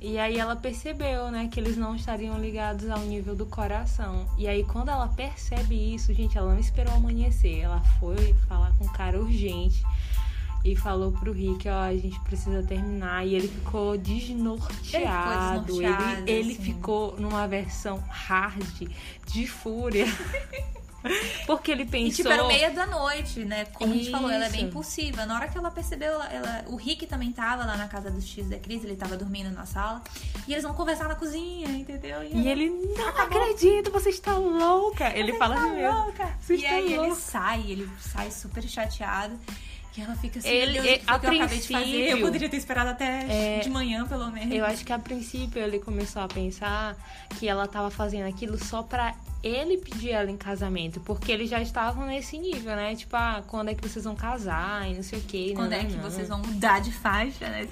E 0.02 0.18
aí 0.18 0.38
ela 0.38 0.56
percebeu, 0.56 1.32
né, 1.32 1.48
que 1.52 1.60
eles 1.60 1.78
não 1.78 1.96
estariam 1.96 2.40
ligados 2.40 2.90
ao 2.90 3.00
nível 3.00 3.36
do 3.36 3.46
coração. 3.46 4.28
E 4.38 4.48
aí 4.48 4.64
quando 4.64 4.90
ela 4.90 5.08
percebe 5.08 5.96
isso, 5.96 6.14
gente, 6.14 6.38
ela 6.38 6.54
não 6.54 6.60
esperou 6.60 6.94
amanhecer. 6.94 7.60
Ela 7.60 7.82
foi 8.00 8.34
falar 8.48 8.72
com 8.78 8.86
o 8.86 8.94
cara 8.94 9.20
urgente 9.20 9.84
e 10.64 10.76
falou 10.76 11.12
pro 11.12 11.32
Rick, 11.32 11.70
ó, 11.70 11.84
a 11.84 11.96
gente 11.96 12.20
precisa 12.22 12.64
terminar. 12.64 13.26
E 13.26 13.36
ele 13.36 13.48
ficou 13.48 13.96
desnorteado. 13.98 15.72
Ele, 15.74 15.84
desnorteado, 15.84 16.24
ele 16.30 16.54
assim. 16.54 16.64
ficou 16.64 17.16
numa 17.20 17.48
versão 17.48 18.04
hard 18.10 18.90
de 19.28 19.48
fúria. 19.48 20.06
Porque 21.46 21.72
ele 21.72 21.84
E 21.84 21.86
pensou. 21.86 22.16
tipo, 22.18 22.30
era 22.30 22.44
meia 22.46 22.72
da 22.72 22.86
noite, 22.86 23.40
né? 23.46 23.66
Como 23.74 23.94
a 23.94 23.96
gente 23.98 24.10
falou, 24.12 24.30
ela 24.30 24.46
é 24.46 24.50
bem 24.50 24.62
Isso. 24.62 24.70
impulsiva. 24.70 25.26
Na 25.26 25.36
hora 25.36 25.48
que 25.48 25.58
ela 25.58 25.72
percebeu, 25.72 26.12
ela, 26.14 26.32
ela- 26.34 26.66
o 26.68 26.76
Rick 26.76 27.06
também 27.08 27.32
tava 27.32 27.66
lá 27.66 27.78
na 27.78 27.88
casa 27.88 28.10
dos 28.12 28.26
tios 28.28 28.48
da 28.50 28.58
Cris, 28.58 28.84
ele 28.84 28.96
tava 28.96 29.16
dormindo 29.18 29.50
na 29.52 29.66
sala. 29.66 30.02
E 30.48 30.52
eles 30.54 30.64
vão 30.64 30.74
conversar 30.74 31.08
na 31.08 31.16
cozinha, 31.16 31.68
entendeu? 31.70 32.24
E 32.24 32.48
ele, 32.48 32.70
não 32.70 33.08
acredito, 33.10 33.92
você 33.92 34.10
está 34.10 34.38
louca. 34.38 35.10
Ele 35.18 35.32
Você 35.32 35.38
fala 35.38 35.56
tá 35.56 35.68
mesmo. 35.68 35.92
louca. 36.04 36.30
Você 36.42 36.56
E 36.58 36.66
aí 36.66 36.86
ele 36.94 36.98
louca. 36.98 37.16
sai, 37.16 37.64
ele 37.68 37.90
sai 38.00 38.32
super 38.32 38.64
chateado. 38.64 39.40
E 39.98 40.02
ela 40.02 40.14
fica 40.18 40.40
assim, 40.40 40.50
Ele- 40.50 40.74
Deus, 40.74 40.86
foi 40.86 40.94
a 40.94 40.98
que 41.20 41.26
eu 41.26 41.32
acabei 41.32 41.58
de 41.60 41.68
fazer? 41.70 42.10
Eu 42.10 42.20
poderia 42.20 42.50
ter 42.50 42.58
esperado 42.58 42.90
até 42.90 43.26
é, 43.30 43.60
de 43.60 43.70
manhã, 43.70 44.06
pelo 44.06 44.30
menos. 44.30 44.54
Eu 44.54 44.66
acho 44.66 44.84
que 44.84 44.92
a 44.92 45.00
princípio 45.00 45.62
ele 45.62 45.80
começou 45.80 46.22
a 46.22 46.28
pensar 46.28 46.98
que 47.40 47.48
ela 47.48 47.66
tava 47.66 47.90
fazendo 47.90 48.28
aquilo 48.28 48.62
só 48.62 48.84
pra 48.84 49.16
ele 49.48 49.78
pedir 49.78 50.10
ela 50.10 50.30
em 50.32 50.38
casamento, 50.38 51.00
porque 51.02 51.32
eles 51.32 51.50
já 51.50 51.62
estavam 51.62 52.06
nesse 52.08 52.38
nível, 52.38 52.76
né? 52.76 52.96
Tipo, 52.96 53.16
ah, 53.16 53.44
quando 53.46 53.70
é 53.70 53.76
que 53.76 53.88
vocês 53.88 54.04
vão 54.04 54.16
casar 54.16 54.90
e 54.90 54.96
não 54.96 55.04
sei 55.04 55.20
o 55.20 55.22
que. 55.22 55.54
Quando 55.54 55.74
é 55.74 55.86
que 55.86 55.96
vocês 55.98 56.28
vão 56.30 56.40
mudar 56.40 56.80
de 56.80 56.92
faixa, 56.92 57.48
né? 57.48 57.66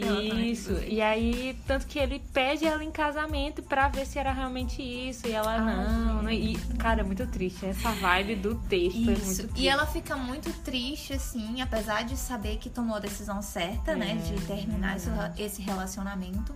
Isso, 0.43 0.73
e 0.87 1.01
aí, 1.01 1.57
tanto 1.65 1.87
que 1.87 1.97
ele 1.97 2.21
pede 2.31 2.65
ela 2.65 2.83
em 2.83 2.91
casamento 2.91 3.63
pra 3.63 3.87
ver 3.87 4.05
se 4.05 4.19
era 4.19 4.31
realmente 4.31 4.81
isso, 4.81 5.27
e 5.27 5.31
ela 5.31 5.55
Ah, 5.55 5.61
não, 5.61 6.21
né? 6.23 6.35
E, 6.35 6.57
cara, 6.77 7.01
é 7.01 7.03
muito 7.03 7.25
triste, 7.27 7.65
essa 7.65 7.91
vibe 7.91 8.35
do 8.35 8.55
texto 8.55 8.97
é 8.97 9.05
muito 9.05 9.21
Isso. 9.21 9.47
triste. 9.47 9.61
E 9.61 9.67
ela 9.67 9.85
fica 9.85 10.15
muito 10.15 10.51
triste, 10.61 11.13
assim, 11.13 11.61
apesar 11.61 12.03
de 12.03 12.15
saber 12.17 12.57
que 12.57 12.69
tomou 12.69 12.97
a 12.97 12.99
decisão 12.99 13.41
certa, 13.41 13.95
né? 13.95 14.11
É, 14.11 14.33
De 14.33 14.41
terminar 14.45 14.97
esse, 14.97 15.09
esse 15.37 15.61
relacionamento. 15.61 16.53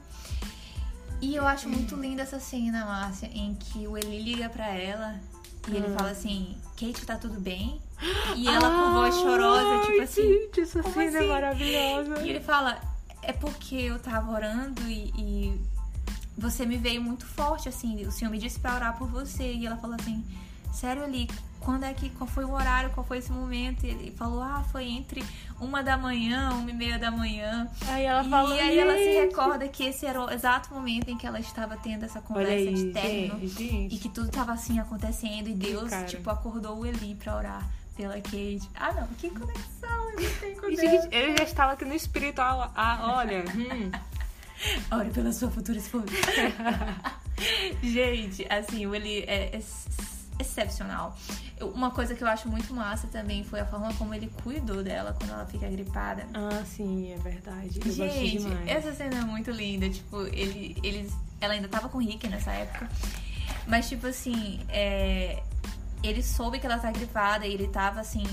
E 1.21 1.36
eu 1.36 1.47
acho 1.47 1.67
muito 1.67 1.95
linda 1.95 2.21
essa 2.21 2.39
cena, 2.39 2.86
Márcia, 2.86 3.30
em 3.34 3.56
que 3.56 3.88
o 3.88 3.97
Eli 3.97 4.21
liga 4.21 4.49
pra 4.49 4.67
ela 4.67 5.19
e 5.67 5.75
ele 5.75 5.88
Hum. 5.88 5.95
fala 5.97 6.12
assim: 6.12 6.56
Kate, 6.80 7.06
tá 7.06 7.15
tudo 7.15 7.39
bem? 7.39 7.82
E 8.36 8.47
ela 8.47 8.69
com 8.69 8.91
voz 8.93 9.15
chorosa, 9.15 9.80
tipo 9.82 9.91
Ai, 9.93 9.99
assim. 10.01 10.21
Gente, 10.21 10.62
essa 10.62 10.84
cena 10.84 11.17
é 11.17 11.19
assim? 11.19 11.27
maravilhosa. 11.27 12.21
E 12.21 12.30
ele 12.30 12.39
fala: 12.39 12.80
É 13.23 13.34
porque 13.34 13.75
eu 13.75 13.97
tava 13.99 14.32
orando 14.32 14.82
e, 14.88 15.12
e 15.17 15.62
você 16.38 16.65
me 16.65 16.77
veio 16.77 17.01
muito 17.01 17.25
forte, 17.25 17.67
assim. 17.67 18.06
O 18.06 18.12
Senhor 18.12 18.30
me 18.30 18.38
disse 18.38 18.60
pra 18.60 18.75
orar 18.75 18.97
por 18.97 19.08
você. 19.08 19.53
E 19.53 19.65
ela 19.65 19.77
falou 19.77 19.95
assim: 19.99 20.23
Sério, 20.71 21.03
Eli, 21.03 21.27
quando 21.67 21.84
é 21.84 21.93
que. 21.93 22.10
Qual 22.12 22.25
foi 22.27 22.45
o 22.45 22.51
horário? 22.53 22.89
Qual 22.91 23.06
foi 23.06 23.17
esse 23.17 23.30
momento? 23.32 23.86
E 23.86 23.89
ele 23.89 24.12
falou: 24.15 24.41
Ah, 24.41 24.63
foi 24.71 24.86
entre 24.88 25.21
uma 25.60 25.84
da 25.84 25.97
manhã, 25.97 26.51
uma 26.53 26.71
e 26.71 26.73
meia 26.73 26.97
da 26.97 27.12
manhã. 27.12 27.67
Aí 27.89 28.06
ela 28.06 28.23
e 28.23 28.30
fala, 28.30 28.56
aí 28.56 28.80
ela 28.80 28.93
se 28.95 29.12
recorda 29.25 29.67
que 29.67 29.84
esse 29.84 30.06
era 30.06 30.23
o 30.23 30.32
exato 30.32 30.73
momento 30.73 31.10
em 31.10 31.17
que 31.17 31.27
ela 31.27 31.39
estava 31.41 31.75
tendo 31.75 32.06
essa 32.06 32.21
conversa 32.21 32.51
aí, 32.53 32.73
de 32.73 32.91
término. 32.93 33.47
gente. 33.47 33.93
E 33.95 33.97
que 33.97 34.08
tudo 34.08 34.30
tava 34.30 34.53
assim 34.53 34.80
acontecendo. 34.80 35.49
E 35.49 35.53
Deus, 35.53 35.89
Cara. 35.89 36.06
tipo, 36.06 36.30
acordou 36.30 36.77
o 36.80 36.86
Eli 36.86 37.15
pra 37.15 37.36
orar 37.36 37.67
pela 37.97 38.15
Kate. 38.15 38.62
Ah, 38.75 38.93
não, 38.93 39.08
que 39.17 39.30
conexão 39.30 40.10
ele 40.13 40.30
tem 40.39 40.56
com 40.56 40.67
E, 40.69 40.75
Deus. 40.77 40.80
gente, 41.03 41.13
ele 41.15 41.36
já 41.38 41.43
estava 41.43 41.73
aqui 41.73 41.84
no 41.84 41.93
espiritual. 41.93 42.71
Ah, 42.75 43.15
olha. 43.17 43.43
hum. 43.53 43.91
Ore 44.97 45.10
pela 45.12 45.32
sua 45.34 45.51
futura 45.51 45.77
esposa. 45.77 46.06
Gente, 47.84 48.45
assim, 48.49 48.86
o 48.88 48.95
Eli 48.95 49.23
é 49.27 49.51
ex- 49.53 49.86
excepcional. 50.39 51.15
Uma 51.62 51.89
coisa 51.91 52.13
que 52.13 52.24
eu 52.24 52.28
acho 52.28 52.48
muito 52.48 52.74
massa 52.74 53.08
também 53.08 53.43
foi 53.43 53.60
a 53.60 53.65
forma 53.65 53.93
como 53.96 54.13
ele 54.13 54.32
cuidou 54.43 54.84
dela 54.84 55.15
quando 55.17 55.32
ela 55.32 55.46
fica 55.46 55.67
gripada. 55.67 56.26
Ah, 56.34 56.63
sim, 56.65 57.12
é 57.12 57.17
verdade. 57.17 57.80
Eu 57.84 57.91
Gente, 57.91 58.48
essa 58.67 58.93
cena 58.93 59.17
é 59.20 59.22
muito 59.22 59.50
linda. 59.50 59.89
Tipo, 59.89 60.22
ele, 60.28 60.78
eles, 60.84 61.12
ela 61.41 61.54
ainda 61.54 61.67
tava 61.67 61.89
com 61.89 61.98
o 61.98 62.02
Rick 62.02 62.28
nessa 62.28 62.52
época. 62.52 62.88
Mas, 63.65 63.89
tipo 63.89 64.06
assim, 64.08 64.60
é, 64.70 65.41
ele 66.04 66.22
soube 66.22 66.60
que 66.60 66.65
ela 66.65 66.78
tá 66.78 66.91
gripada 66.91 67.46
e 67.46 67.54
ele 67.54 67.67
tava, 67.67 68.00
assim, 68.00 68.24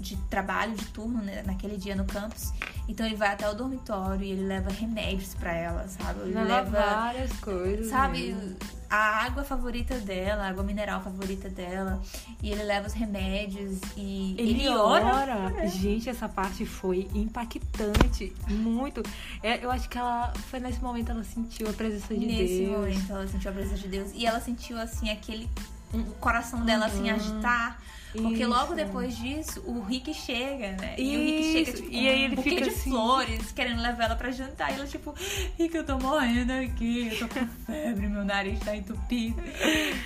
de 0.00 0.16
trabalho, 0.28 0.74
de 0.74 0.86
turno, 0.86 1.22
né, 1.22 1.42
naquele 1.44 1.76
dia 1.76 1.94
no 1.94 2.04
campus. 2.06 2.52
Então 2.88 3.04
ele 3.06 3.14
vai 3.14 3.28
até 3.28 3.48
o 3.48 3.54
dormitório 3.54 4.24
e 4.24 4.30
ele 4.32 4.42
leva 4.46 4.70
remédios 4.70 5.34
pra 5.34 5.52
ela, 5.52 5.86
sabe? 5.86 6.20
Ele 6.20 6.34
Leva 6.34 6.48
leva 6.48 6.70
várias 6.70 7.32
coisas. 7.40 7.86
sabe, 7.88 8.32
mesmo. 8.32 8.56
A 8.90 9.24
água 9.24 9.44
favorita 9.44 9.94
dela, 10.00 10.44
a 10.44 10.48
água 10.48 10.64
mineral 10.64 11.00
favorita 11.00 11.48
dela. 11.48 12.02
E 12.42 12.50
ele 12.50 12.62
leva 12.64 12.86
os 12.88 12.92
remédios 12.92 13.78
e 13.96 14.34
Ele, 14.36 14.50
ele, 14.62 14.68
ora. 14.68 15.06
ora. 15.46 15.68
Gente, 15.68 16.08
essa 16.10 16.28
parte 16.28 16.66
foi 16.66 17.08
impactante. 17.14 18.32
Muito. 18.48 19.02
É, 19.42 19.64
eu 19.64 19.70
acho 19.70 19.88
que 19.88 19.96
ela. 19.96 20.32
Foi 20.50 20.58
nesse 20.60 20.82
momento 20.82 21.10
ela 21.12 21.22
sentiu 21.24 21.68
a 21.68 21.72
presença 21.72 22.14
de 22.14 22.26
Nesse 22.26 22.58
Deus. 22.66 22.70
momento 22.78 23.10
ela 23.12 23.28
sentiu 23.28 23.50
a 23.50 23.54
presença 23.54 23.76
de 23.78 23.88
Deus. 23.88 24.10
E 24.14 24.26
ela 24.26 24.40
sentiu, 24.40 24.78
assim, 24.78 25.10
aquele. 25.10 25.48
O 25.92 26.02
coração 26.20 26.64
dela, 26.64 26.86
assim, 26.86 27.08
Uhum. 27.10 27.14
agitar. 27.16 27.80
Porque 28.12 28.40
Isso. 28.40 28.48
logo 28.48 28.74
depois 28.74 29.16
disso, 29.16 29.62
o 29.64 29.82
Rick 29.82 30.12
chega, 30.12 30.72
né? 30.72 30.96
E 30.98 31.16
o 31.16 31.20
Rick 31.20 31.52
chega, 31.52 31.72
tipo, 31.76 31.92
E 31.92 32.08
aí 32.08 32.22
ele 32.24 32.32
um 32.32 32.36
buquê 32.36 32.50
fica 32.50 32.62
de 32.62 32.70
assim. 32.70 32.90
flores, 32.90 33.52
querendo 33.52 33.80
levar 33.80 34.04
ela 34.04 34.16
pra 34.16 34.30
jantar. 34.32 34.72
E 34.72 34.74
ela, 34.74 34.86
tipo, 34.86 35.14
Rick, 35.56 35.76
eu 35.76 35.86
tô 35.86 35.96
morrendo 35.98 36.52
aqui, 36.52 37.08
eu 37.12 37.18
tô 37.20 37.28
com 37.32 37.46
febre, 37.66 38.08
meu 38.08 38.24
nariz 38.24 38.58
tá 38.60 38.74
entupido. 38.74 39.40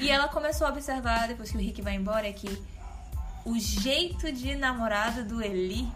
E 0.00 0.10
ela 0.10 0.28
começou 0.28 0.66
a 0.66 0.70
observar, 0.70 1.28
depois 1.28 1.50
que 1.50 1.56
o 1.56 1.60
Rick 1.60 1.80
vai 1.80 1.94
embora, 1.94 2.26
é 2.28 2.32
que 2.32 2.48
o 3.46 3.58
jeito 3.58 4.30
de 4.32 4.54
namorada 4.54 5.22
do 5.24 5.42
Eli, 5.42 5.88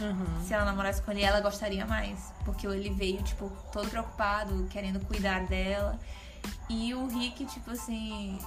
Uhum. 0.00 0.44
se 0.46 0.54
ela 0.54 0.64
namorasse 0.64 1.02
com 1.02 1.10
ele, 1.10 1.22
ela 1.22 1.40
gostaria 1.40 1.84
mais. 1.84 2.32
Porque 2.44 2.68
o 2.68 2.72
Eli 2.72 2.90
veio, 2.90 3.20
tipo, 3.24 3.50
todo 3.72 3.88
preocupado, 3.90 4.68
querendo 4.70 5.00
cuidar 5.06 5.44
dela. 5.46 5.98
E 6.70 6.94
o 6.94 7.08
Rick, 7.08 7.44
tipo 7.46 7.72
assim. 7.72 8.38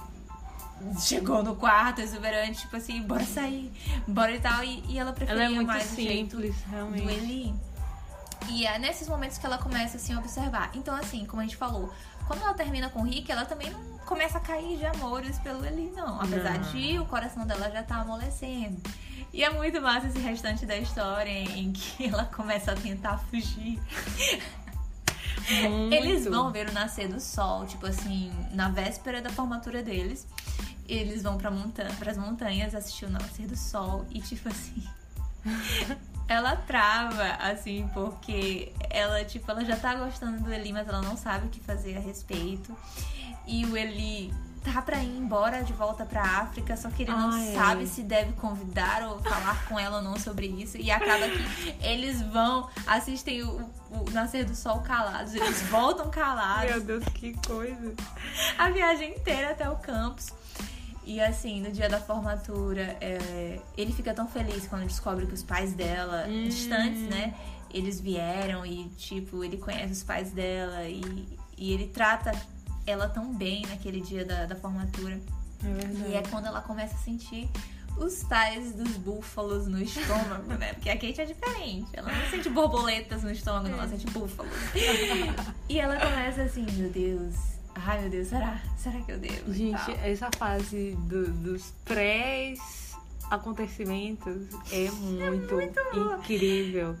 Chegou 1.00 1.42
no 1.42 1.54
quarto, 1.54 2.00
exuberante, 2.00 2.62
tipo 2.62 2.76
assim, 2.76 3.02
bora 3.02 3.24
sair, 3.24 3.72
bora 4.06 4.34
e 4.34 4.40
tal. 4.40 4.64
E, 4.64 4.84
e 4.88 4.98
ela 4.98 5.12
preferia 5.12 5.44
Ela 5.44 5.52
é 5.52 5.54
muito 5.54 5.68
mais 5.68 5.92
o 5.92 5.94
jeito 5.94 6.36
simples, 6.36 6.56
do 6.56 6.70
realmente. 6.70 7.08
Eli. 7.08 7.54
E 8.48 8.66
é 8.66 8.78
nesses 8.78 9.08
momentos 9.08 9.38
que 9.38 9.46
ela 9.46 9.58
começa 9.58 9.96
assim 9.96 10.14
a 10.14 10.18
observar. 10.18 10.70
Então, 10.74 10.94
assim, 10.96 11.24
como 11.24 11.40
a 11.40 11.44
gente 11.44 11.56
falou, 11.56 11.92
quando 12.26 12.42
ela 12.42 12.54
termina 12.54 12.88
com 12.88 13.00
o 13.00 13.04
Rick, 13.04 13.30
ela 13.30 13.44
também 13.44 13.70
não 13.70 13.80
começa 14.04 14.38
a 14.38 14.40
cair 14.40 14.76
de 14.76 14.86
amores 14.86 15.38
pelo 15.38 15.64
Eli, 15.64 15.90
não. 15.94 16.20
Apesar 16.20 16.58
Não. 16.58 16.72
de 16.72 16.98
o 16.98 17.06
coração 17.06 17.46
dela 17.46 17.70
já 17.70 17.82
tá 17.82 17.96
amolecendo. 17.96 18.80
E 19.32 19.42
é 19.42 19.50
muito 19.50 19.80
massa 19.80 20.08
esse 20.08 20.18
restante 20.18 20.66
da 20.66 20.76
história 20.76 21.30
em 21.30 21.72
que 21.72 22.06
ela 22.06 22.24
começa 22.26 22.72
a 22.72 22.74
tentar 22.74 23.18
fugir. 23.18 23.80
Muito. 25.68 25.94
Eles 25.94 26.24
vão 26.24 26.50
ver 26.50 26.68
o 26.68 26.72
nascer 26.72 27.08
do 27.08 27.20
sol, 27.20 27.66
tipo 27.66 27.86
assim, 27.86 28.32
na 28.52 28.68
véspera 28.68 29.20
da 29.20 29.30
formatura 29.30 29.82
deles. 29.82 30.26
Eles 30.88 31.22
vão 31.22 31.38
pra 31.38 31.50
monta 31.50 31.84
pras 31.98 32.16
montanhas 32.16 32.74
assistir 32.74 33.06
o 33.06 33.10
nascer 33.10 33.46
do 33.46 33.56
sol 33.56 34.06
e, 34.10 34.20
tipo 34.20 34.48
assim. 34.48 34.84
ela 36.28 36.56
trava, 36.56 37.24
assim, 37.40 37.88
porque 37.92 38.72
ela, 38.90 39.24
tipo, 39.24 39.50
ela 39.50 39.64
já 39.64 39.76
tá 39.76 39.94
gostando 39.94 40.42
do 40.42 40.52
Eli, 40.52 40.72
mas 40.72 40.88
ela 40.88 41.02
não 41.02 41.16
sabe 41.16 41.46
o 41.46 41.50
que 41.50 41.60
fazer 41.60 41.96
a 41.96 42.00
respeito. 42.00 42.76
E 43.46 43.64
o 43.66 43.76
Eli 43.76 44.32
tá 44.64 44.80
pra 44.82 45.02
ir 45.02 45.16
embora 45.16 45.62
de 45.62 45.72
volta 45.72 46.04
pra 46.04 46.22
África, 46.22 46.76
só 46.76 46.88
que 46.90 47.02
ele 47.02 47.10
não 47.10 47.30
Ai, 47.30 47.52
sabe 47.54 47.86
se 47.86 48.02
deve 48.02 48.32
convidar 48.34 49.02
ou 49.08 49.18
falar 49.20 49.64
com 49.66 49.78
ela 49.78 49.96
ou 49.98 50.02
não 50.02 50.18
sobre 50.18 50.46
isso. 50.46 50.76
E 50.76 50.90
acaba 50.90 51.26
que 51.28 51.74
eles 51.84 52.22
vão, 52.22 52.68
assistem 52.86 53.42
o, 53.42 53.70
o 53.90 54.10
Nascer 54.12 54.44
do 54.44 54.54
Sol 54.54 54.80
calados, 54.80 55.34
eles 55.34 55.62
voltam 55.62 56.10
calados 56.10 56.70
Meu 56.70 56.80
Deus, 56.80 57.04
que 57.14 57.34
coisa. 57.46 57.92
a 58.58 58.70
viagem 58.70 59.14
inteira 59.16 59.50
até 59.50 59.68
o 59.68 59.76
campus. 59.76 60.30
E 61.04 61.20
assim, 61.20 61.60
no 61.60 61.72
dia 61.72 61.88
da 61.88 61.98
formatura, 61.98 62.96
é, 63.00 63.58
ele 63.76 63.92
fica 63.92 64.14
tão 64.14 64.28
feliz 64.28 64.68
quando 64.68 64.86
descobre 64.86 65.26
que 65.26 65.34
os 65.34 65.42
pais 65.42 65.72
dela, 65.74 66.26
Hum. 66.28 66.44
distantes, 66.44 67.02
né? 67.08 67.34
Eles 67.74 68.00
vieram 68.00 68.64
e, 68.64 68.88
tipo, 68.90 69.42
ele 69.42 69.56
conhece 69.56 69.92
os 69.94 70.02
pais 70.04 70.30
dela 70.30 70.84
e, 70.84 71.26
e 71.58 71.72
ele 71.72 71.88
trata 71.88 72.30
ela 72.86 73.08
tão 73.08 73.34
bem 73.34 73.62
naquele 73.66 74.00
dia 74.00 74.24
da, 74.24 74.46
da 74.46 74.56
formatura. 74.56 75.20
É 75.64 75.72
verdade. 75.72 76.10
E 76.10 76.14
é 76.14 76.22
quando 76.22 76.46
ela 76.46 76.60
começa 76.60 76.94
a 76.94 76.98
sentir 76.98 77.48
os 77.96 78.22
tais 78.22 78.72
dos 78.72 78.96
búfalos 78.96 79.66
no 79.66 79.80
estômago, 79.80 80.54
né? 80.54 80.72
Porque 80.74 80.90
a 80.90 80.94
Kate 80.94 81.20
é 81.20 81.24
diferente. 81.24 81.88
Ela 81.92 82.10
não 82.12 82.30
sente 82.30 82.48
borboletas 82.48 83.22
no 83.22 83.30
estômago, 83.30 83.68
não, 83.68 83.78
ela 83.78 83.88
sente 83.88 84.06
búfalos. 84.10 84.52
e 85.68 85.78
ela 85.78 85.96
começa 85.96 86.42
assim, 86.42 86.66
meu 86.72 86.90
Deus. 86.90 87.34
Ai, 87.74 88.00
meu 88.02 88.10
Deus, 88.10 88.28
será? 88.28 88.60
Será 88.76 89.00
que 89.00 89.12
eu 89.12 89.18
devo? 89.18 89.52
Gente, 89.52 89.90
essa 90.02 90.30
fase 90.36 90.96
do, 91.06 91.30
dos 91.32 91.72
pré 91.84 92.54
acontecimentos 93.30 94.48
é 94.70 94.90
muito, 94.90 95.60
é 95.60 95.66
muito 95.66 96.20
incrível. 96.20 96.96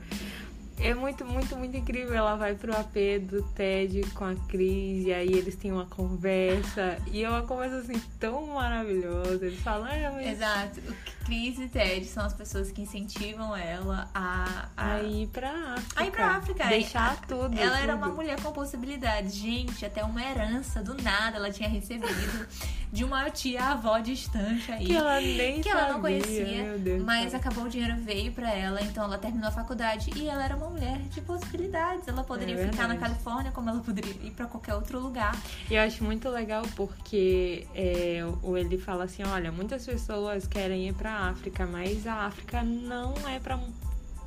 É 0.78 0.94
muito, 0.94 1.24
muito, 1.24 1.56
muito 1.56 1.76
incrível. 1.76 2.14
Ela 2.14 2.36
vai 2.36 2.54
pro 2.54 2.72
AP 2.74 2.94
do 3.22 3.42
Ted 3.54 4.02
com 4.14 4.24
a 4.24 4.34
Cris, 4.48 5.06
e 5.06 5.12
aí 5.12 5.32
eles 5.32 5.56
têm 5.56 5.72
uma 5.72 5.86
conversa. 5.86 6.98
E 7.10 7.22
é 7.22 7.28
uma 7.28 7.42
conversa 7.42 7.78
assim 7.78 8.00
tão 8.18 8.46
maravilhosa. 8.48 9.46
Eles 9.46 9.60
falam, 9.60 9.86
ah, 9.86 10.12
mas... 10.14 10.32
Exato. 10.32 10.80
O 10.80 11.24
Cris 11.24 11.58
e 11.58 11.68
Ted 11.68 12.04
são 12.06 12.24
as 12.24 12.34
pessoas 12.34 12.70
que 12.70 12.82
incentivam 12.82 13.56
ela 13.56 14.08
a, 14.14 14.68
a... 14.76 14.94
a 14.94 15.02
ir 15.02 15.28
pra 15.28 15.50
África. 15.50 16.00
A 16.00 16.06
ir 16.06 16.10
pra 16.10 16.26
África. 16.36 16.64
Deixar 16.66 17.20
tudo. 17.26 17.58
Ela 17.58 17.76
tudo. 17.76 17.82
era 17.82 17.94
uma 17.94 18.08
mulher 18.08 18.40
com 18.40 18.52
possibilidades. 18.52 19.34
Gente, 19.34 19.84
até 19.84 20.02
uma 20.02 20.22
herança 20.22 20.82
do 20.82 21.00
nada 21.00 21.36
ela 21.36 21.50
tinha 21.50 21.68
recebido 21.68 22.48
de 22.92 23.04
uma 23.04 23.30
tia-avó 23.30 23.98
distante 24.00 24.70
aí. 24.70 24.84
Que 24.84 24.94
ela 24.94 25.20
nem 25.20 25.60
Que 25.60 25.70
sabia, 25.70 25.84
ela 25.84 25.92
não 25.94 26.00
conhecia. 26.00 26.78
Mas 27.04 27.34
acabou 27.34 27.64
o 27.64 27.68
dinheiro 27.68 27.96
veio 27.96 28.32
pra 28.32 28.52
ela, 28.52 28.82
então 28.82 29.04
ela 29.04 29.16
terminou 29.16 29.48
a 29.48 29.52
faculdade. 29.52 30.10
E 30.14 30.28
ela 30.28 30.44
era 30.44 30.56
uma 30.56 30.61
mulher 30.70 30.98
de 31.10 31.20
possibilidades. 31.20 32.06
Ela 32.08 32.22
poderia 32.24 32.54
É 32.56 32.68
ficar 32.68 32.88
na. 32.88 32.96
Califórnia, 32.96 33.50
como 33.52 33.68
ela 33.70 33.80
poderia 33.80 34.12
ir 34.22 34.30
pra 34.32 34.46
qualquer 34.46 34.74
outro 34.74 34.98
lugar. 35.00 35.36
E 35.70 35.74
eu 35.74 35.82
acho 35.82 36.04
muito 36.04 36.28
legal 36.28 36.62
porque 36.76 37.66
é, 37.74 38.20
o- 38.42 38.56
ele 38.56 38.78
fala 38.78 39.04
assim, 39.04 39.22
olha, 39.24 39.50
muitas 39.52 39.84
pessoas 39.84 40.46
querem 40.46 40.88
ir 40.88 40.94
pra 40.94 41.12
África, 41.30 41.66
mas 41.66 42.06
a 42.06 42.26
África 42.26 42.62
não 42.62 43.14
é 43.28 43.38
pra, 43.40 43.58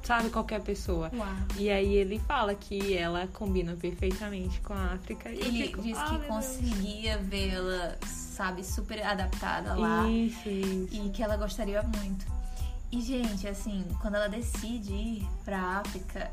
sabe, 0.03 0.29
qualquer 0.29 0.61
pessoa. 0.61 1.09
Uau. 1.15 1.27
E 1.57 1.69
aí 1.69 1.93
ele 1.95 2.19
fala 2.27 2.53
que 2.53 2.95
ela 2.97 3.27
combina 3.27 3.75
perfeitamente 3.75 4.59
com 4.61 4.73
a 4.73 4.93
África. 4.93 5.29
E 5.29 5.39
Ele 5.39 5.63
fico, 5.67 5.81
disse 5.81 5.99
"Ah, 5.99 6.05
que 6.05 6.11
meu 6.11 6.19
Deus." 6.21 6.33
conseguia 6.35 7.17
vê-la, 7.17 7.95
sabe, 8.05 8.63
super 8.63 9.01
adaptada 9.05 9.73
lá. 9.75 10.07
Isso, 10.09 10.49
isso. 10.49 10.89
e 11.05 11.09
que 11.11 11.23
ela 11.23 11.37
gostaria 11.37 11.81
muito. 11.81 12.34
E, 12.91 13.01
gente, 13.01 13.47
assim, 13.47 13.85
quando 14.01 14.15
ela 14.15 14.27
decide 14.29 14.93
ir 14.93 15.27
pra 15.43 15.79
África, 15.79 16.31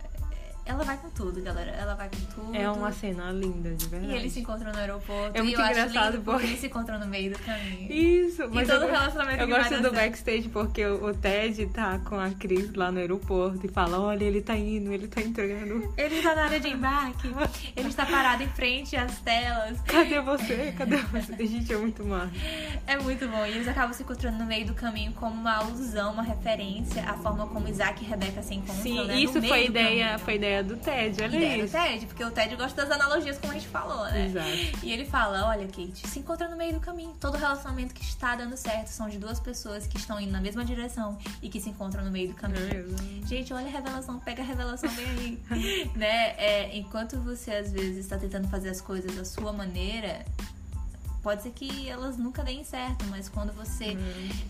ela 0.65 0.85
vai 0.85 0.97
com 0.97 1.11
tudo, 1.11 1.43
galera. 1.43 1.71
Ela 1.73 1.95
vai 1.95 2.09
com 2.09 2.17
tudo. 2.35 2.57
É 2.57 2.71
uma 2.71 2.93
cena 2.93 3.31
linda, 3.33 3.75
de 3.75 3.85
E 3.85 3.89
verdade. 3.89 4.15
eles 4.15 4.33
se 4.33 4.41
encontram 4.41 4.73
no 4.73 4.79
aeroporto. 4.79 5.37
É 5.37 5.41
e 5.41 5.43
muito 5.43 5.59
eu 5.59 5.65
acho 5.65 5.73
engraçado 5.81 6.13
lindo 6.13 6.25
porque- 6.25 6.47
eles 6.47 6.61
se 6.61 6.67
encontram 6.67 6.99
no 6.99 7.07
meio 7.07 7.33
do 7.33 7.39
caminho. 7.41 7.93
Isso, 7.93 8.49
mas 8.51 8.69
todo 8.69 8.83
eu, 8.85 8.91
relacionamento 8.91 9.43
eu 9.43 9.49
gosto 9.49 9.83
do 9.83 9.91
backstage 9.93 10.49
porque 10.49 10.85
o, 10.87 11.07
o 11.07 11.15
Ted 11.15 11.67
tá 11.67 11.99
com 12.01 12.19
a 12.19 12.31
Cris 12.31 12.73
lá 12.75 12.91
no 12.93 12.99
aeroporto 12.99 13.67
e 13.67 13.69
fala, 13.69 13.99
olha, 14.01 14.25
ele 14.25 14.41
tá 14.41 14.57
indo, 14.57 14.93
ele 14.93 15.09
tá 15.09 15.21
entrando. 15.21 15.93
Ele 15.97 16.15
está 16.17 16.35
na 16.35 16.45
área 16.45 16.61
de 16.61 16.69
embarque. 16.69 17.33
Ele 17.77 17.89
está 17.89 18.07
parado 18.07 18.43
em 18.43 18.49
frente 18.49 18.95
às 18.97 19.19
telas. 19.21 19.81
Cadê 19.83 20.21
você? 20.21 20.73
Cadê 20.79 20.97
você? 20.99 21.47
Gente, 21.47 21.73
é 21.73 21.77
muito 21.77 22.05
massa. 22.05 22.33
É 22.87 22.97
muito 22.99 23.27
bom. 23.29 23.45
E 23.47 23.51
eles 23.51 23.67
acabam 23.69 23.93
se 23.93 24.03
encontrando 24.03 24.39
no 24.39 24.47
meio 24.47 24.67
do 24.67 24.75
caminho 24.75 25.13
como 25.13 25.35
uma 25.35 25.57
alusão, 25.57 26.13
uma 26.13 26.23
referência 26.23 27.03
à 27.03 27.15
forma 27.15 27.47
como 27.49 27.69
Isaac 27.69 28.03
e 28.05 28.07
Rebeca 28.07 28.43
se 28.43 28.55
encontram. 28.55 28.83
Sim, 28.83 29.07
né? 29.07 29.19
isso 29.21 29.41
foi 29.43 29.67
ideia, 29.67 30.19
foi 30.19 30.35
ideia 30.37 30.52
do 30.61 30.77
Ted, 30.77 31.23
olha 31.23 31.37
ideia 31.37 31.59
do 31.59 31.65
isso. 31.65 31.77
Ted, 31.77 32.07
porque 32.07 32.25
o 32.25 32.31
Ted 32.33 32.57
gosta 32.57 32.85
das 32.85 33.01
analogias, 33.01 33.39
como 33.39 33.53
a 33.53 33.55
gente 33.55 33.69
falou, 33.69 34.05
né? 34.07 34.27
Exato. 34.27 34.49
E 34.83 34.93
ele 34.93 35.05
fala: 35.05 35.47
Olha, 35.47 35.67
Kate, 35.67 36.09
se 36.09 36.19
encontra 36.19 36.49
no 36.49 36.57
meio 36.57 36.75
do 36.75 36.81
caminho. 36.81 37.15
Todo 37.21 37.37
relacionamento 37.37 37.95
que 37.95 38.03
está 38.03 38.35
dando 38.35 38.57
certo 38.57 38.89
são 38.89 39.09
de 39.09 39.19
duas 39.19 39.39
pessoas 39.39 39.87
que 39.87 39.97
estão 39.97 40.21
indo 40.21 40.33
na 40.33 40.41
mesma 40.41 40.65
direção 40.65 41.17
e 41.41 41.49
que 41.49 41.61
se 41.61 41.71
encontram 41.71 42.05
no 42.05 42.11
meio 42.11 42.29
do 42.29 42.35
caminho. 42.35 42.67
É, 43.23 43.27
Gente, 43.27 43.53
olha 43.55 43.67
a 43.67 43.71
revelação, 43.71 44.19
pega 44.19 44.43
a 44.43 44.45
revelação 44.45 44.91
bem 44.91 45.07
aí. 45.07 45.91
né? 45.95 46.35
É, 46.37 46.77
enquanto 46.77 47.17
você 47.21 47.53
às 47.53 47.71
vezes 47.71 47.99
está 47.99 48.19
tentando 48.19 48.49
fazer 48.49 48.71
as 48.71 48.81
coisas 48.81 49.15
da 49.15 49.25
sua 49.25 49.53
maneira, 49.53 50.25
pode 51.23 51.43
ser 51.43 51.51
que 51.51 51.89
elas 51.89 52.17
nunca 52.17 52.43
deem 52.43 52.65
certo, 52.65 53.05
mas 53.07 53.29
quando 53.29 53.53
você 53.53 53.97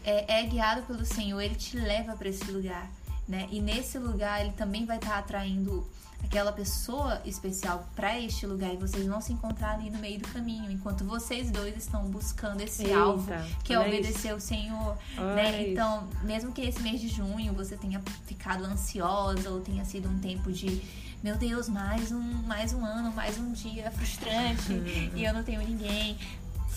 é, 0.04 0.40
é 0.40 0.42
guiado 0.44 0.82
pelo 0.82 1.04
Senhor, 1.04 1.40
ele 1.40 1.54
te 1.54 1.76
leva 1.76 2.16
para 2.16 2.28
esse 2.28 2.50
lugar, 2.50 2.90
né? 3.28 3.48
E 3.50 3.60
nesse 3.60 3.98
lugar 3.98 4.40
ele 4.40 4.52
também 4.52 4.84
vai 4.84 4.96
estar 4.96 5.18
atraindo 5.18 5.86
aquela 6.24 6.52
pessoa 6.52 7.20
especial 7.24 7.86
para 7.94 8.18
este 8.18 8.46
lugar 8.46 8.72
e 8.72 8.76
vocês 8.76 9.06
vão 9.06 9.20
se 9.20 9.32
encontrar 9.32 9.74
ali 9.74 9.90
no 9.90 9.98
meio 9.98 10.20
do 10.20 10.28
caminho, 10.28 10.70
enquanto 10.70 11.04
vocês 11.04 11.50
dois 11.50 11.76
estão 11.76 12.04
buscando 12.04 12.60
esse 12.60 12.84
Eita, 12.84 12.98
alvo, 12.98 13.32
que 13.64 13.72
é 13.72 13.78
obedecer 13.78 14.32
o 14.34 14.40
Senhor, 14.40 14.96
Olha 15.18 15.34
né? 15.34 15.62
isso. 15.62 15.70
Então, 15.72 16.08
mesmo 16.22 16.52
que 16.52 16.62
esse 16.62 16.80
mês 16.80 17.00
de 17.00 17.08
junho 17.08 17.52
você 17.52 17.76
tenha 17.76 18.00
ficado 18.24 18.64
ansiosa 18.64 19.50
ou 19.50 19.60
tenha 19.60 19.84
sido 19.84 20.08
um 20.08 20.18
tempo 20.18 20.52
de 20.52 20.80
meu 21.22 21.36
Deus, 21.36 21.68
mais 21.68 22.10
um, 22.10 22.20
mais 22.20 22.72
um 22.72 22.84
ano, 22.84 23.12
mais 23.12 23.38
um 23.38 23.52
dia 23.52 23.90
frustrante 23.92 24.72
e 25.14 25.24
eu 25.24 25.32
não 25.32 25.44
tenho 25.44 25.60
ninguém. 25.60 26.18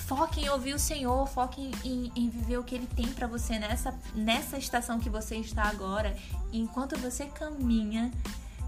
Foque 0.07 0.41
em 0.41 0.49
ouvir 0.49 0.73
o 0.75 0.79
Senhor, 0.79 1.25
foque 1.27 1.71
em, 1.83 1.89
em- 1.89 2.11
em 2.15 2.29
viver 2.29 2.57
o 2.59 2.63
que 2.63 2.75
Ele 2.75 2.87
tem 2.95 3.07
pra 3.07 3.25
você 3.27 3.57
nessa, 3.57 3.93
nessa 4.13 4.57
estação 4.57 4.99
que 4.99 5.09
você 5.09 5.35
está 5.37 5.63
agora. 5.63 6.15
Enquanto 6.53 6.95
você 6.99 7.25
caminha 7.25 8.11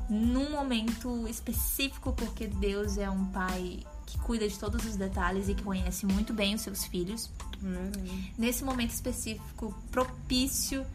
num 0.10 0.50
momento 0.52 1.28
específico, 1.28 2.12
porque 2.14 2.48
Deus 2.48 2.98
é 2.98 3.10
um 3.10 3.26
pai 3.26 3.82
que 4.06 4.18
cuida 4.20 4.48
de 4.48 4.58
todos 4.58 4.84
os 4.86 4.96
detalhes 4.96 5.48
e 5.50 5.54
que 5.54 5.62
conhece 5.64 6.06
muito 6.06 6.34
bem 6.34 6.56
os 6.56 6.62
seus 6.62 6.86
filhos 6.86 7.30
Hum. 7.62 7.92
nesse 8.38 8.64
momento 8.64 8.92
específico 8.92 9.74
propício, 9.92 10.86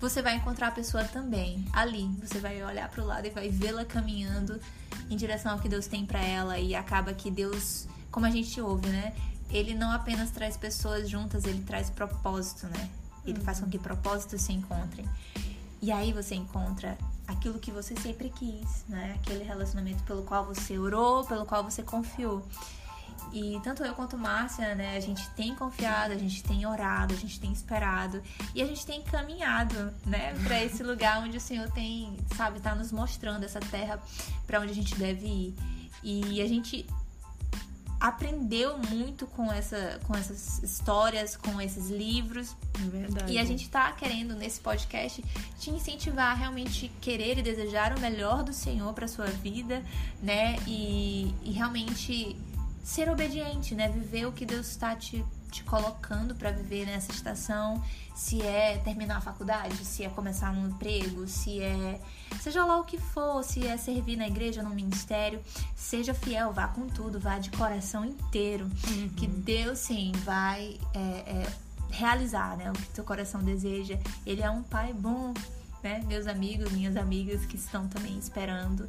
você 0.00 0.20
vai 0.22 0.36
encontrar 0.36 0.68
a 0.68 0.70
pessoa 0.70 1.02
também 1.04 1.64
ali. 1.72 2.06
Você 2.22 2.38
vai 2.38 2.62
olhar 2.62 2.88
para 2.90 3.02
o 3.02 3.06
lado 3.06 3.26
e 3.26 3.30
vai 3.30 3.48
vê-la 3.48 3.84
caminhando 3.84 4.60
em 5.10 5.16
direção 5.16 5.52
ao 5.52 5.58
que 5.58 5.68
Deus 5.68 5.86
tem 5.86 6.04
para 6.06 6.20
ela 6.22 6.58
e 6.58 6.74
acaba 6.74 7.12
que 7.14 7.30
Deus, 7.30 7.88
como 8.10 8.26
a 8.26 8.30
gente 8.30 8.60
ouve, 8.60 8.88
né? 8.88 9.14
Ele 9.50 9.74
não 9.74 9.92
apenas 9.92 10.30
traz 10.30 10.56
pessoas 10.56 11.08
juntas, 11.08 11.44
ele 11.44 11.62
traz 11.62 11.90
propósito, 11.90 12.66
né? 12.66 12.90
Ele 13.24 13.40
faz 13.40 13.60
com 13.60 13.68
que 13.68 13.78
propósitos 13.78 14.42
se 14.42 14.52
encontrem. 14.52 15.08
E 15.80 15.92
aí 15.92 16.12
você 16.12 16.34
encontra 16.34 16.96
aquilo 17.26 17.58
que 17.58 17.70
você 17.70 17.94
sempre 17.96 18.30
quis, 18.30 18.84
né? 18.88 19.16
Aquele 19.20 19.44
relacionamento 19.44 20.02
pelo 20.04 20.22
qual 20.22 20.44
você 20.44 20.78
orou, 20.78 21.24
pelo 21.24 21.44
qual 21.44 21.62
você 21.62 21.82
confiou. 21.82 22.46
E 23.32 23.60
tanto 23.62 23.82
eu 23.84 23.94
quanto 23.94 24.16
Márcia, 24.16 24.74
né, 24.74 24.96
a 24.96 25.00
gente 25.00 25.28
tem 25.30 25.54
confiado, 25.54 26.12
a 26.12 26.16
gente 26.18 26.42
tem 26.42 26.64
orado, 26.64 27.12
a 27.12 27.16
gente 27.16 27.40
tem 27.40 27.52
esperado 27.52 28.22
e 28.54 28.62
a 28.62 28.66
gente 28.66 28.86
tem 28.86 29.02
caminhado, 29.02 29.92
né, 30.06 30.32
para 30.44 30.62
esse 30.62 30.82
lugar 30.82 31.20
onde 31.22 31.36
o 31.36 31.40
Senhor 31.40 31.68
tem, 31.70 32.16
sabe, 32.36 32.60
tá 32.60 32.74
nos 32.74 32.92
mostrando 32.92 33.44
essa 33.44 33.60
terra 33.60 34.00
para 34.46 34.60
onde 34.60 34.70
a 34.70 34.74
gente 34.74 34.94
deve 34.94 35.26
ir. 35.26 35.54
E 36.02 36.40
a 36.40 36.46
gente 36.46 36.86
aprendeu 38.00 38.78
muito 38.78 39.26
com 39.26 39.50
essa 39.52 39.98
com 40.06 40.14
essas 40.14 40.62
histórias, 40.62 41.36
com 41.36 41.60
esses 41.60 41.88
livros, 41.88 42.54
É 42.74 42.88
verdade. 42.88 43.32
e 43.32 43.38
a 43.38 43.44
gente 43.44 43.68
tá 43.68 43.90
querendo 43.92 44.34
nesse 44.34 44.60
podcast 44.60 45.24
te 45.58 45.70
incentivar 45.70 46.32
a 46.32 46.34
realmente 46.34 46.90
querer 47.00 47.38
e 47.38 47.42
desejar 47.42 47.96
o 47.96 48.00
melhor 48.00 48.42
do 48.42 48.52
Senhor 48.52 48.92
para 48.92 49.08
sua 49.08 49.26
vida, 49.26 49.82
né? 50.22 50.56
E, 50.66 51.34
e 51.42 51.52
realmente 51.52 52.36
ser 52.84 53.08
obediente, 53.10 53.74
né? 53.74 53.88
Viver 53.88 54.26
o 54.26 54.32
que 54.32 54.44
Deus 54.46 54.68
está 54.68 54.94
te, 54.94 55.24
te 55.56 55.64
colocando 55.64 56.34
para 56.34 56.50
viver 56.50 56.86
nessa 56.86 57.10
estação. 57.10 57.82
Se 58.14 58.42
é 58.42 58.78
terminar 58.78 59.18
a 59.18 59.20
faculdade, 59.20 59.76
se 59.84 60.04
é 60.04 60.08
começar 60.08 60.50
um 60.50 60.68
emprego, 60.68 61.26
se 61.26 61.60
é 61.60 62.00
seja 62.40 62.64
lá 62.64 62.78
o 62.78 62.84
que 62.84 62.98
for, 62.98 63.42
se 63.42 63.66
é 63.66 63.76
servir 63.76 64.16
na 64.16 64.26
igreja, 64.26 64.62
no 64.62 64.70
ministério, 64.70 65.40
seja 65.74 66.12
fiel, 66.12 66.52
vá 66.52 66.68
com 66.68 66.86
tudo, 66.86 67.18
vá 67.18 67.38
de 67.38 67.50
coração 67.50 68.04
inteiro, 68.04 68.68
que 69.16 69.26
Deus 69.26 69.78
sim 69.78 70.12
vai 70.24 70.78
é, 70.94 70.98
é, 70.98 71.46
realizar, 71.90 72.56
né, 72.56 72.70
o 72.70 72.74
que 72.74 72.86
teu 72.88 73.04
coração 73.04 73.42
deseja. 73.42 73.98
Ele 74.24 74.42
é 74.42 74.50
um 74.50 74.62
pai 74.62 74.92
bom, 74.92 75.32
né, 75.82 76.02
meus 76.06 76.26
amigos, 76.26 76.70
minhas 76.72 76.96
amigas 76.96 77.46
que 77.46 77.56
estão 77.56 77.88
também 77.88 78.18
esperando, 78.18 78.88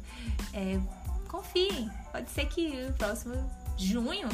é, 0.52 0.78
confiem. 1.28 1.90
Pode 2.12 2.30
ser 2.30 2.46
que 2.46 2.86
o 2.88 2.92
próximo 2.94 3.34
junho 3.76 4.28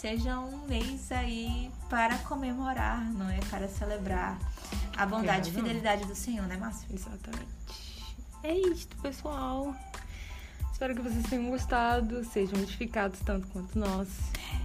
seja 0.00 0.38
um 0.38 0.64
mês 0.68 1.10
aí 1.10 1.72
para 1.90 2.16
comemorar, 2.18 3.04
não 3.14 3.28
é? 3.28 3.40
Para 3.50 3.66
celebrar 3.66 4.38
a 4.96 5.04
bondade 5.04 5.50
e 5.50 5.52
fidelidade 5.52 6.04
do 6.04 6.14
Senhor, 6.14 6.46
né, 6.46 6.56
Márcio? 6.56 6.86
Exatamente. 6.92 7.48
É 8.44 8.54
isto, 8.56 8.96
pessoal. 8.98 9.74
Espero 10.70 10.94
que 10.94 11.02
vocês 11.02 11.26
tenham 11.26 11.50
gostado, 11.50 12.24
sejam 12.24 12.60
edificados 12.60 13.18
tanto 13.20 13.48
quanto 13.48 13.76
nós. 13.76 14.08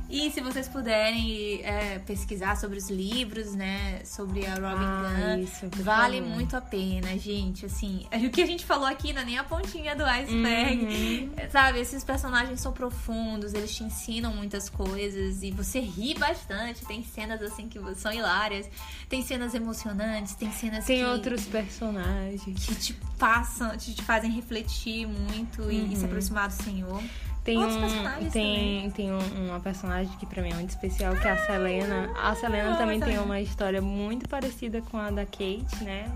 E 0.10 0.30
se 0.30 0.42
vocês 0.42 0.68
puderem 0.68 1.62
é, 1.64 1.98
pesquisar 2.00 2.56
sobre 2.56 2.78
os 2.78 2.88
livros, 2.90 3.56
né? 3.56 4.02
Sobre 4.06 4.46
a 4.46 4.54
Robin 4.54 4.86
Ah, 4.86 5.16
Gunn, 5.36 5.44
isso, 5.44 5.68
vale 5.82 6.18
favor. 6.22 6.34
muito 6.36 6.56
a 6.56 6.62
pena, 6.62 7.18
gente. 7.18 7.66
Assim, 7.66 8.06
o 8.24 8.30
que 8.30 8.42
a 8.42 8.46
gente 8.46 8.64
falou 8.64 8.86
aqui 8.86 9.12
não 9.12 9.22
é 9.22 9.26
nem 9.26 9.38
a 9.40 9.44
pontinha 9.44 9.96
do 9.96 10.04
iceberg. 10.06 10.86
Uhum. 10.86 11.32
Sabe, 11.50 11.80
esses 11.80 12.04
personagens 12.04 12.60
são 12.62 12.72
profundos, 12.72 13.54
eles 13.56 13.74
te 13.76 13.84
ensinam 13.84 14.34
muitas 14.36 14.70
coisas 14.70 15.42
e 15.42 15.50
você 15.52 15.80
ri 15.80 16.14
bastante. 16.14 16.86
Tem 16.86 17.04
cenas 17.04 17.42
assim 17.42 17.68
que 17.68 17.80
são 17.96 18.12
hilárias, 18.14 18.70
tem 19.10 19.24
cenas 19.24 19.56
emocionantes, 19.56 20.36
tem 20.36 20.52
cenas 20.52 20.86
Tem 20.86 21.00
que, 21.00 21.06
outros 21.06 21.46
personagens. 21.46 22.44
que 22.66 22.76
te 22.76 22.94
passam, 23.18 23.76
te, 23.78 23.96
te 23.96 24.04
fazem 24.04 24.30
refletir 24.32 25.08
muito 25.08 25.72
e, 25.72 25.92
e 25.92 25.96
se 25.96 26.02
Uhum. 26.02 26.06
aproximar 26.06 26.48
do 26.50 26.54
Senhor. 26.62 27.02
Tem, 27.44 27.58
Outros 27.58 27.92
um, 27.94 28.30
tem, 28.30 28.90
tem 28.92 29.12
um- 29.12 29.48
uma 29.50 29.60
personagem 29.60 30.16
que 30.18 30.26
pra 30.26 30.42
mim 30.42 30.52
é 30.52 30.56
muito 30.56 30.70
especial, 30.70 31.14
que 31.16 31.28
é 31.28 31.32
a 31.32 31.38
Selena. 31.46 32.10
A 32.18 32.34
Selena 32.36 32.78
também 32.78 33.00
tem 33.02 33.18
uma 33.20 33.42
história 33.42 33.82
muito 33.82 34.30
parecida 34.30 34.82
com 34.82 34.98
a 34.98 35.12
da 35.12 35.26
Kate, 35.26 35.84
né? 35.84 36.10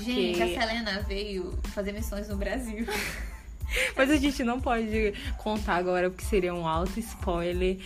Gente, 0.00 0.42
a 0.42 0.48
Selena 0.48 1.00
veio 1.02 1.56
fazer 1.72 1.92
missões 1.92 2.28
no 2.28 2.36
Brasil. 2.36 2.84
Mas 3.96 4.10
a 4.10 4.16
gente 4.16 4.42
não 4.42 4.60
pode 4.60 5.14
contar 5.38 5.76
agora, 5.76 6.10
porque 6.10 6.24
seria 6.24 6.52
um 6.52 6.66
alto 6.66 6.98
spoiler. 6.98 7.78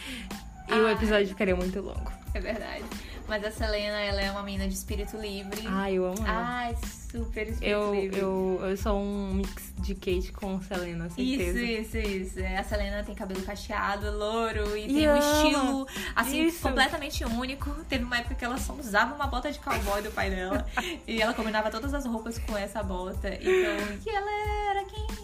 E 0.68 0.72
o 0.72 0.86
Ah. 0.86 0.93
episódio 0.93 1.28
ficaria 1.28 1.55
muito 1.57 1.80
longo. 1.80 2.11
É 2.34 2.41
verdade. 2.41 2.84
Mas 3.28 3.44
a 3.44 3.50
Selena, 3.50 4.00
ela 4.00 4.22
é 4.22 4.30
uma 4.30 4.42
menina 4.42 4.66
de 4.66 4.74
espírito 4.74 5.16
livre. 5.18 5.62
Ai, 5.66 5.94
eu 5.94 6.06
amo 6.06 6.26
ela. 6.26 6.46
Ai, 6.46 6.76
super 7.10 7.46
espírito 7.46 7.62
eu, 7.64 7.94
livre. 7.94 8.18
eu, 8.20 8.60
eu 8.62 8.76
sou 8.76 8.98
um 8.98 9.34
mix 9.34 9.72
de 9.78 9.94
Kate 9.94 10.32
com 10.32 10.60
Selena, 10.62 11.08
certeza. 11.10 11.60
Isso, 11.60 11.96
isso, 11.98 12.08
isso. 12.08 12.40
É, 12.40 12.56
A 12.56 12.64
Selena 12.64 13.04
tem 13.04 13.14
cabelo 13.14 13.42
cacheado, 13.42 14.10
louro 14.16 14.76
e, 14.76 14.84
E 14.84 14.94
tem 14.94 15.08
um 15.10 15.16
estilo 15.16 15.86
assim 16.16 16.46
Isso. 16.46 16.60
completamente 16.62 17.24
único. 17.24 17.70
Teve 17.88 18.04
uma 18.04 18.16
época 18.16 18.34
que 18.34 18.44
ela 18.44 18.56
só 18.58 18.72
usava 18.72 19.14
uma 19.14 19.26
bota 19.26 19.52
de 19.52 19.58
cowboy 19.58 20.02
do 20.02 20.10
pai 20.10 20.30
dela 20.30 20.66
e 21.06 21.20
ela 21.20 21.34
combinava 21.34 21.70
todas 21.70 21.92
as 21.92 22.06
roupas 22.06 22.38
com 22.38 22.56
essa 22.56 22.82
bota. 22.82 23.28
Então, 23.28 23.98
que 24.02 24.10
ela 24.10 24.28
quem 24.28 24.67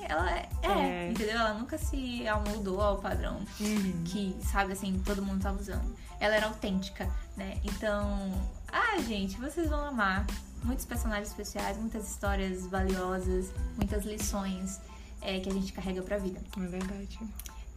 ela 0.09 0.31
é, 0.31 0.49
É. 0.63 1.11
entendeu? 1.11 1.37
Ela 1.39 1.55
nunca 1.55 1.77
se 1.79 2.27
amoldou 2.29 2.81
ao 2.81 2.99
padrão 2.99 3.41
Uhum. 3.61 4.05
que, 4.05 4.37
sabe, 4.51 4.73
assim, 4.73 5.01
todo 5.05 5.23
mundo 5.23 5.43
tava 5.43 5.61
usando. 5.61 5.95
Ela 6.21 6.37
era 6.37 6.47
autêntica, 6.47 7.09
né? 7.37 7.59
Então, 7.65 8.33
ah, 8.73 9.01
gente, 9.03 9.39
vocês 9.41 9.69
vão 9.69 9.85
amar. 9.85 10.27
Muitos 10.63 10.87
personagens 10.87 11.29
especiais, 11.29 11.77
muitas 11.77 12.09
histórias 12.11 12.67
valiosas, 12.67 13.53
muitas 13.77 14.05
lições 14.05 14.81
é, 15.21 15.39
que 15.41 15.49
a 15.49 15.53
gente 15.53 15.73
carrega 15.75 16.01
pra 16.03 16.17
vida. 16.17 16.41
É 16.57 16.67
verdade. 16.67 17.19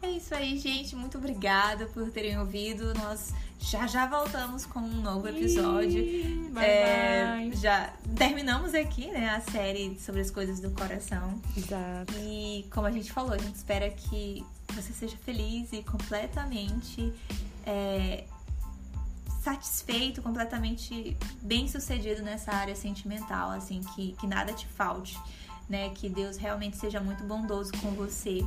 É 0.01 0.11
isso 0.11 0.33
aí, 0.33 0.57
gente. 0.57 0.95
Muito 0.95 1.17
obrigada 1.17 1.85
por 1.87 2.09
terem 2.11 2.37
ouvido. 2.39 2.93
Nós 2.93 3.33
já 3.59 3.87
já 3.87 4.05
voltamos 4.05 4.65
com 4.65 4.79
um 4.79 5.01
novo 5.01 5.27
episódio. 5.27 5.99
Ih, 5.99 6.49
Bye, 6.53 6.65
É, 6.65 7.37
bye. 7.37 7.55
já 7.55 7.93
terminamos 8.15 8.73
aqui, 8.73 9.07
né, 9.07 9.29
a 9.29 9.41
série 9.51 9.97
sobre 9.99 10.21
as 10.21 10.29
coisas 10.29 10.59
do 10.59 10.69
coração. 10.71 11.41
Exato. 11.55 12.13
E 12.19 12.65
como 12.71 12.85
a 12.87 12.91
gente 12.91 13.11
falou, 13.11 13.33
a 13.33 13.37
gente 13.37 13.55
espera 13.55 13.89
que 13.89 14.45
você 14.73 14.93
seja 14.93 15.17
feliz 15.17 15.73
e 15.73 15.81
completamente 15.83 17.11
é, 17.65 18.25
satisfeito, 19.41 20.21
completamente 20.21 21.17
bem 21.41 21.67
sucedido 21.67 22.21
nessa 22.21 22.51
área 22.51 22.75
sentimental, 22.75 23.49
assim, 23.51 23.81
que, 23.95 24.13
que 24.13 24.27
nada 24.27 24.53
te 24.53 24.67
falte, 24.67 25.17
né? 25.67 25.89
Que 25.89 26.07
Deus 26.07 26.37
realmente 26.37 26.77
seja 26.77 26.99
muito 27.01 27.23
bondoso 27.23 27.71
com 27.81 27.91
você 27.91 28.45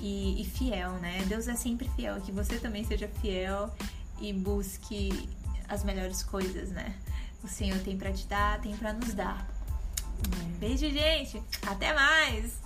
e, 0.00 0.42
e 0.42 0.44
fiel, 0.44 0.92
né? 0.94 1.24
Deus 1.26 1.48
é 1.48 1.54
sempre 1.54 1.88
fiel, 1.96 2.20
que 2.20 2.32
você 2.32 2.58
também 2.58 2.84
seja 2.84 3.08
fiel 3.20 3.74
e 4.20 4.32
busque 4.32 5.28
as 5.68 5.84
melhores 5.84 6.22
coisas, 6.22 6.70
né? 6.70 6.94
O 7.42 7.48
Senhor 7.48 7.78
tem 7.80 7.96
pra 7.96 8.12
te 8.12 8.26
dar, 8.26 8.60
tem 8.60 8.76
pra 8.76 8.92
nos 8.92 9.14
dar. 9.14 9.48
Beijo, 10.58 10.88
gente! 10.90 11.42
Até 11.66 11.92
mais! 11.92 12.60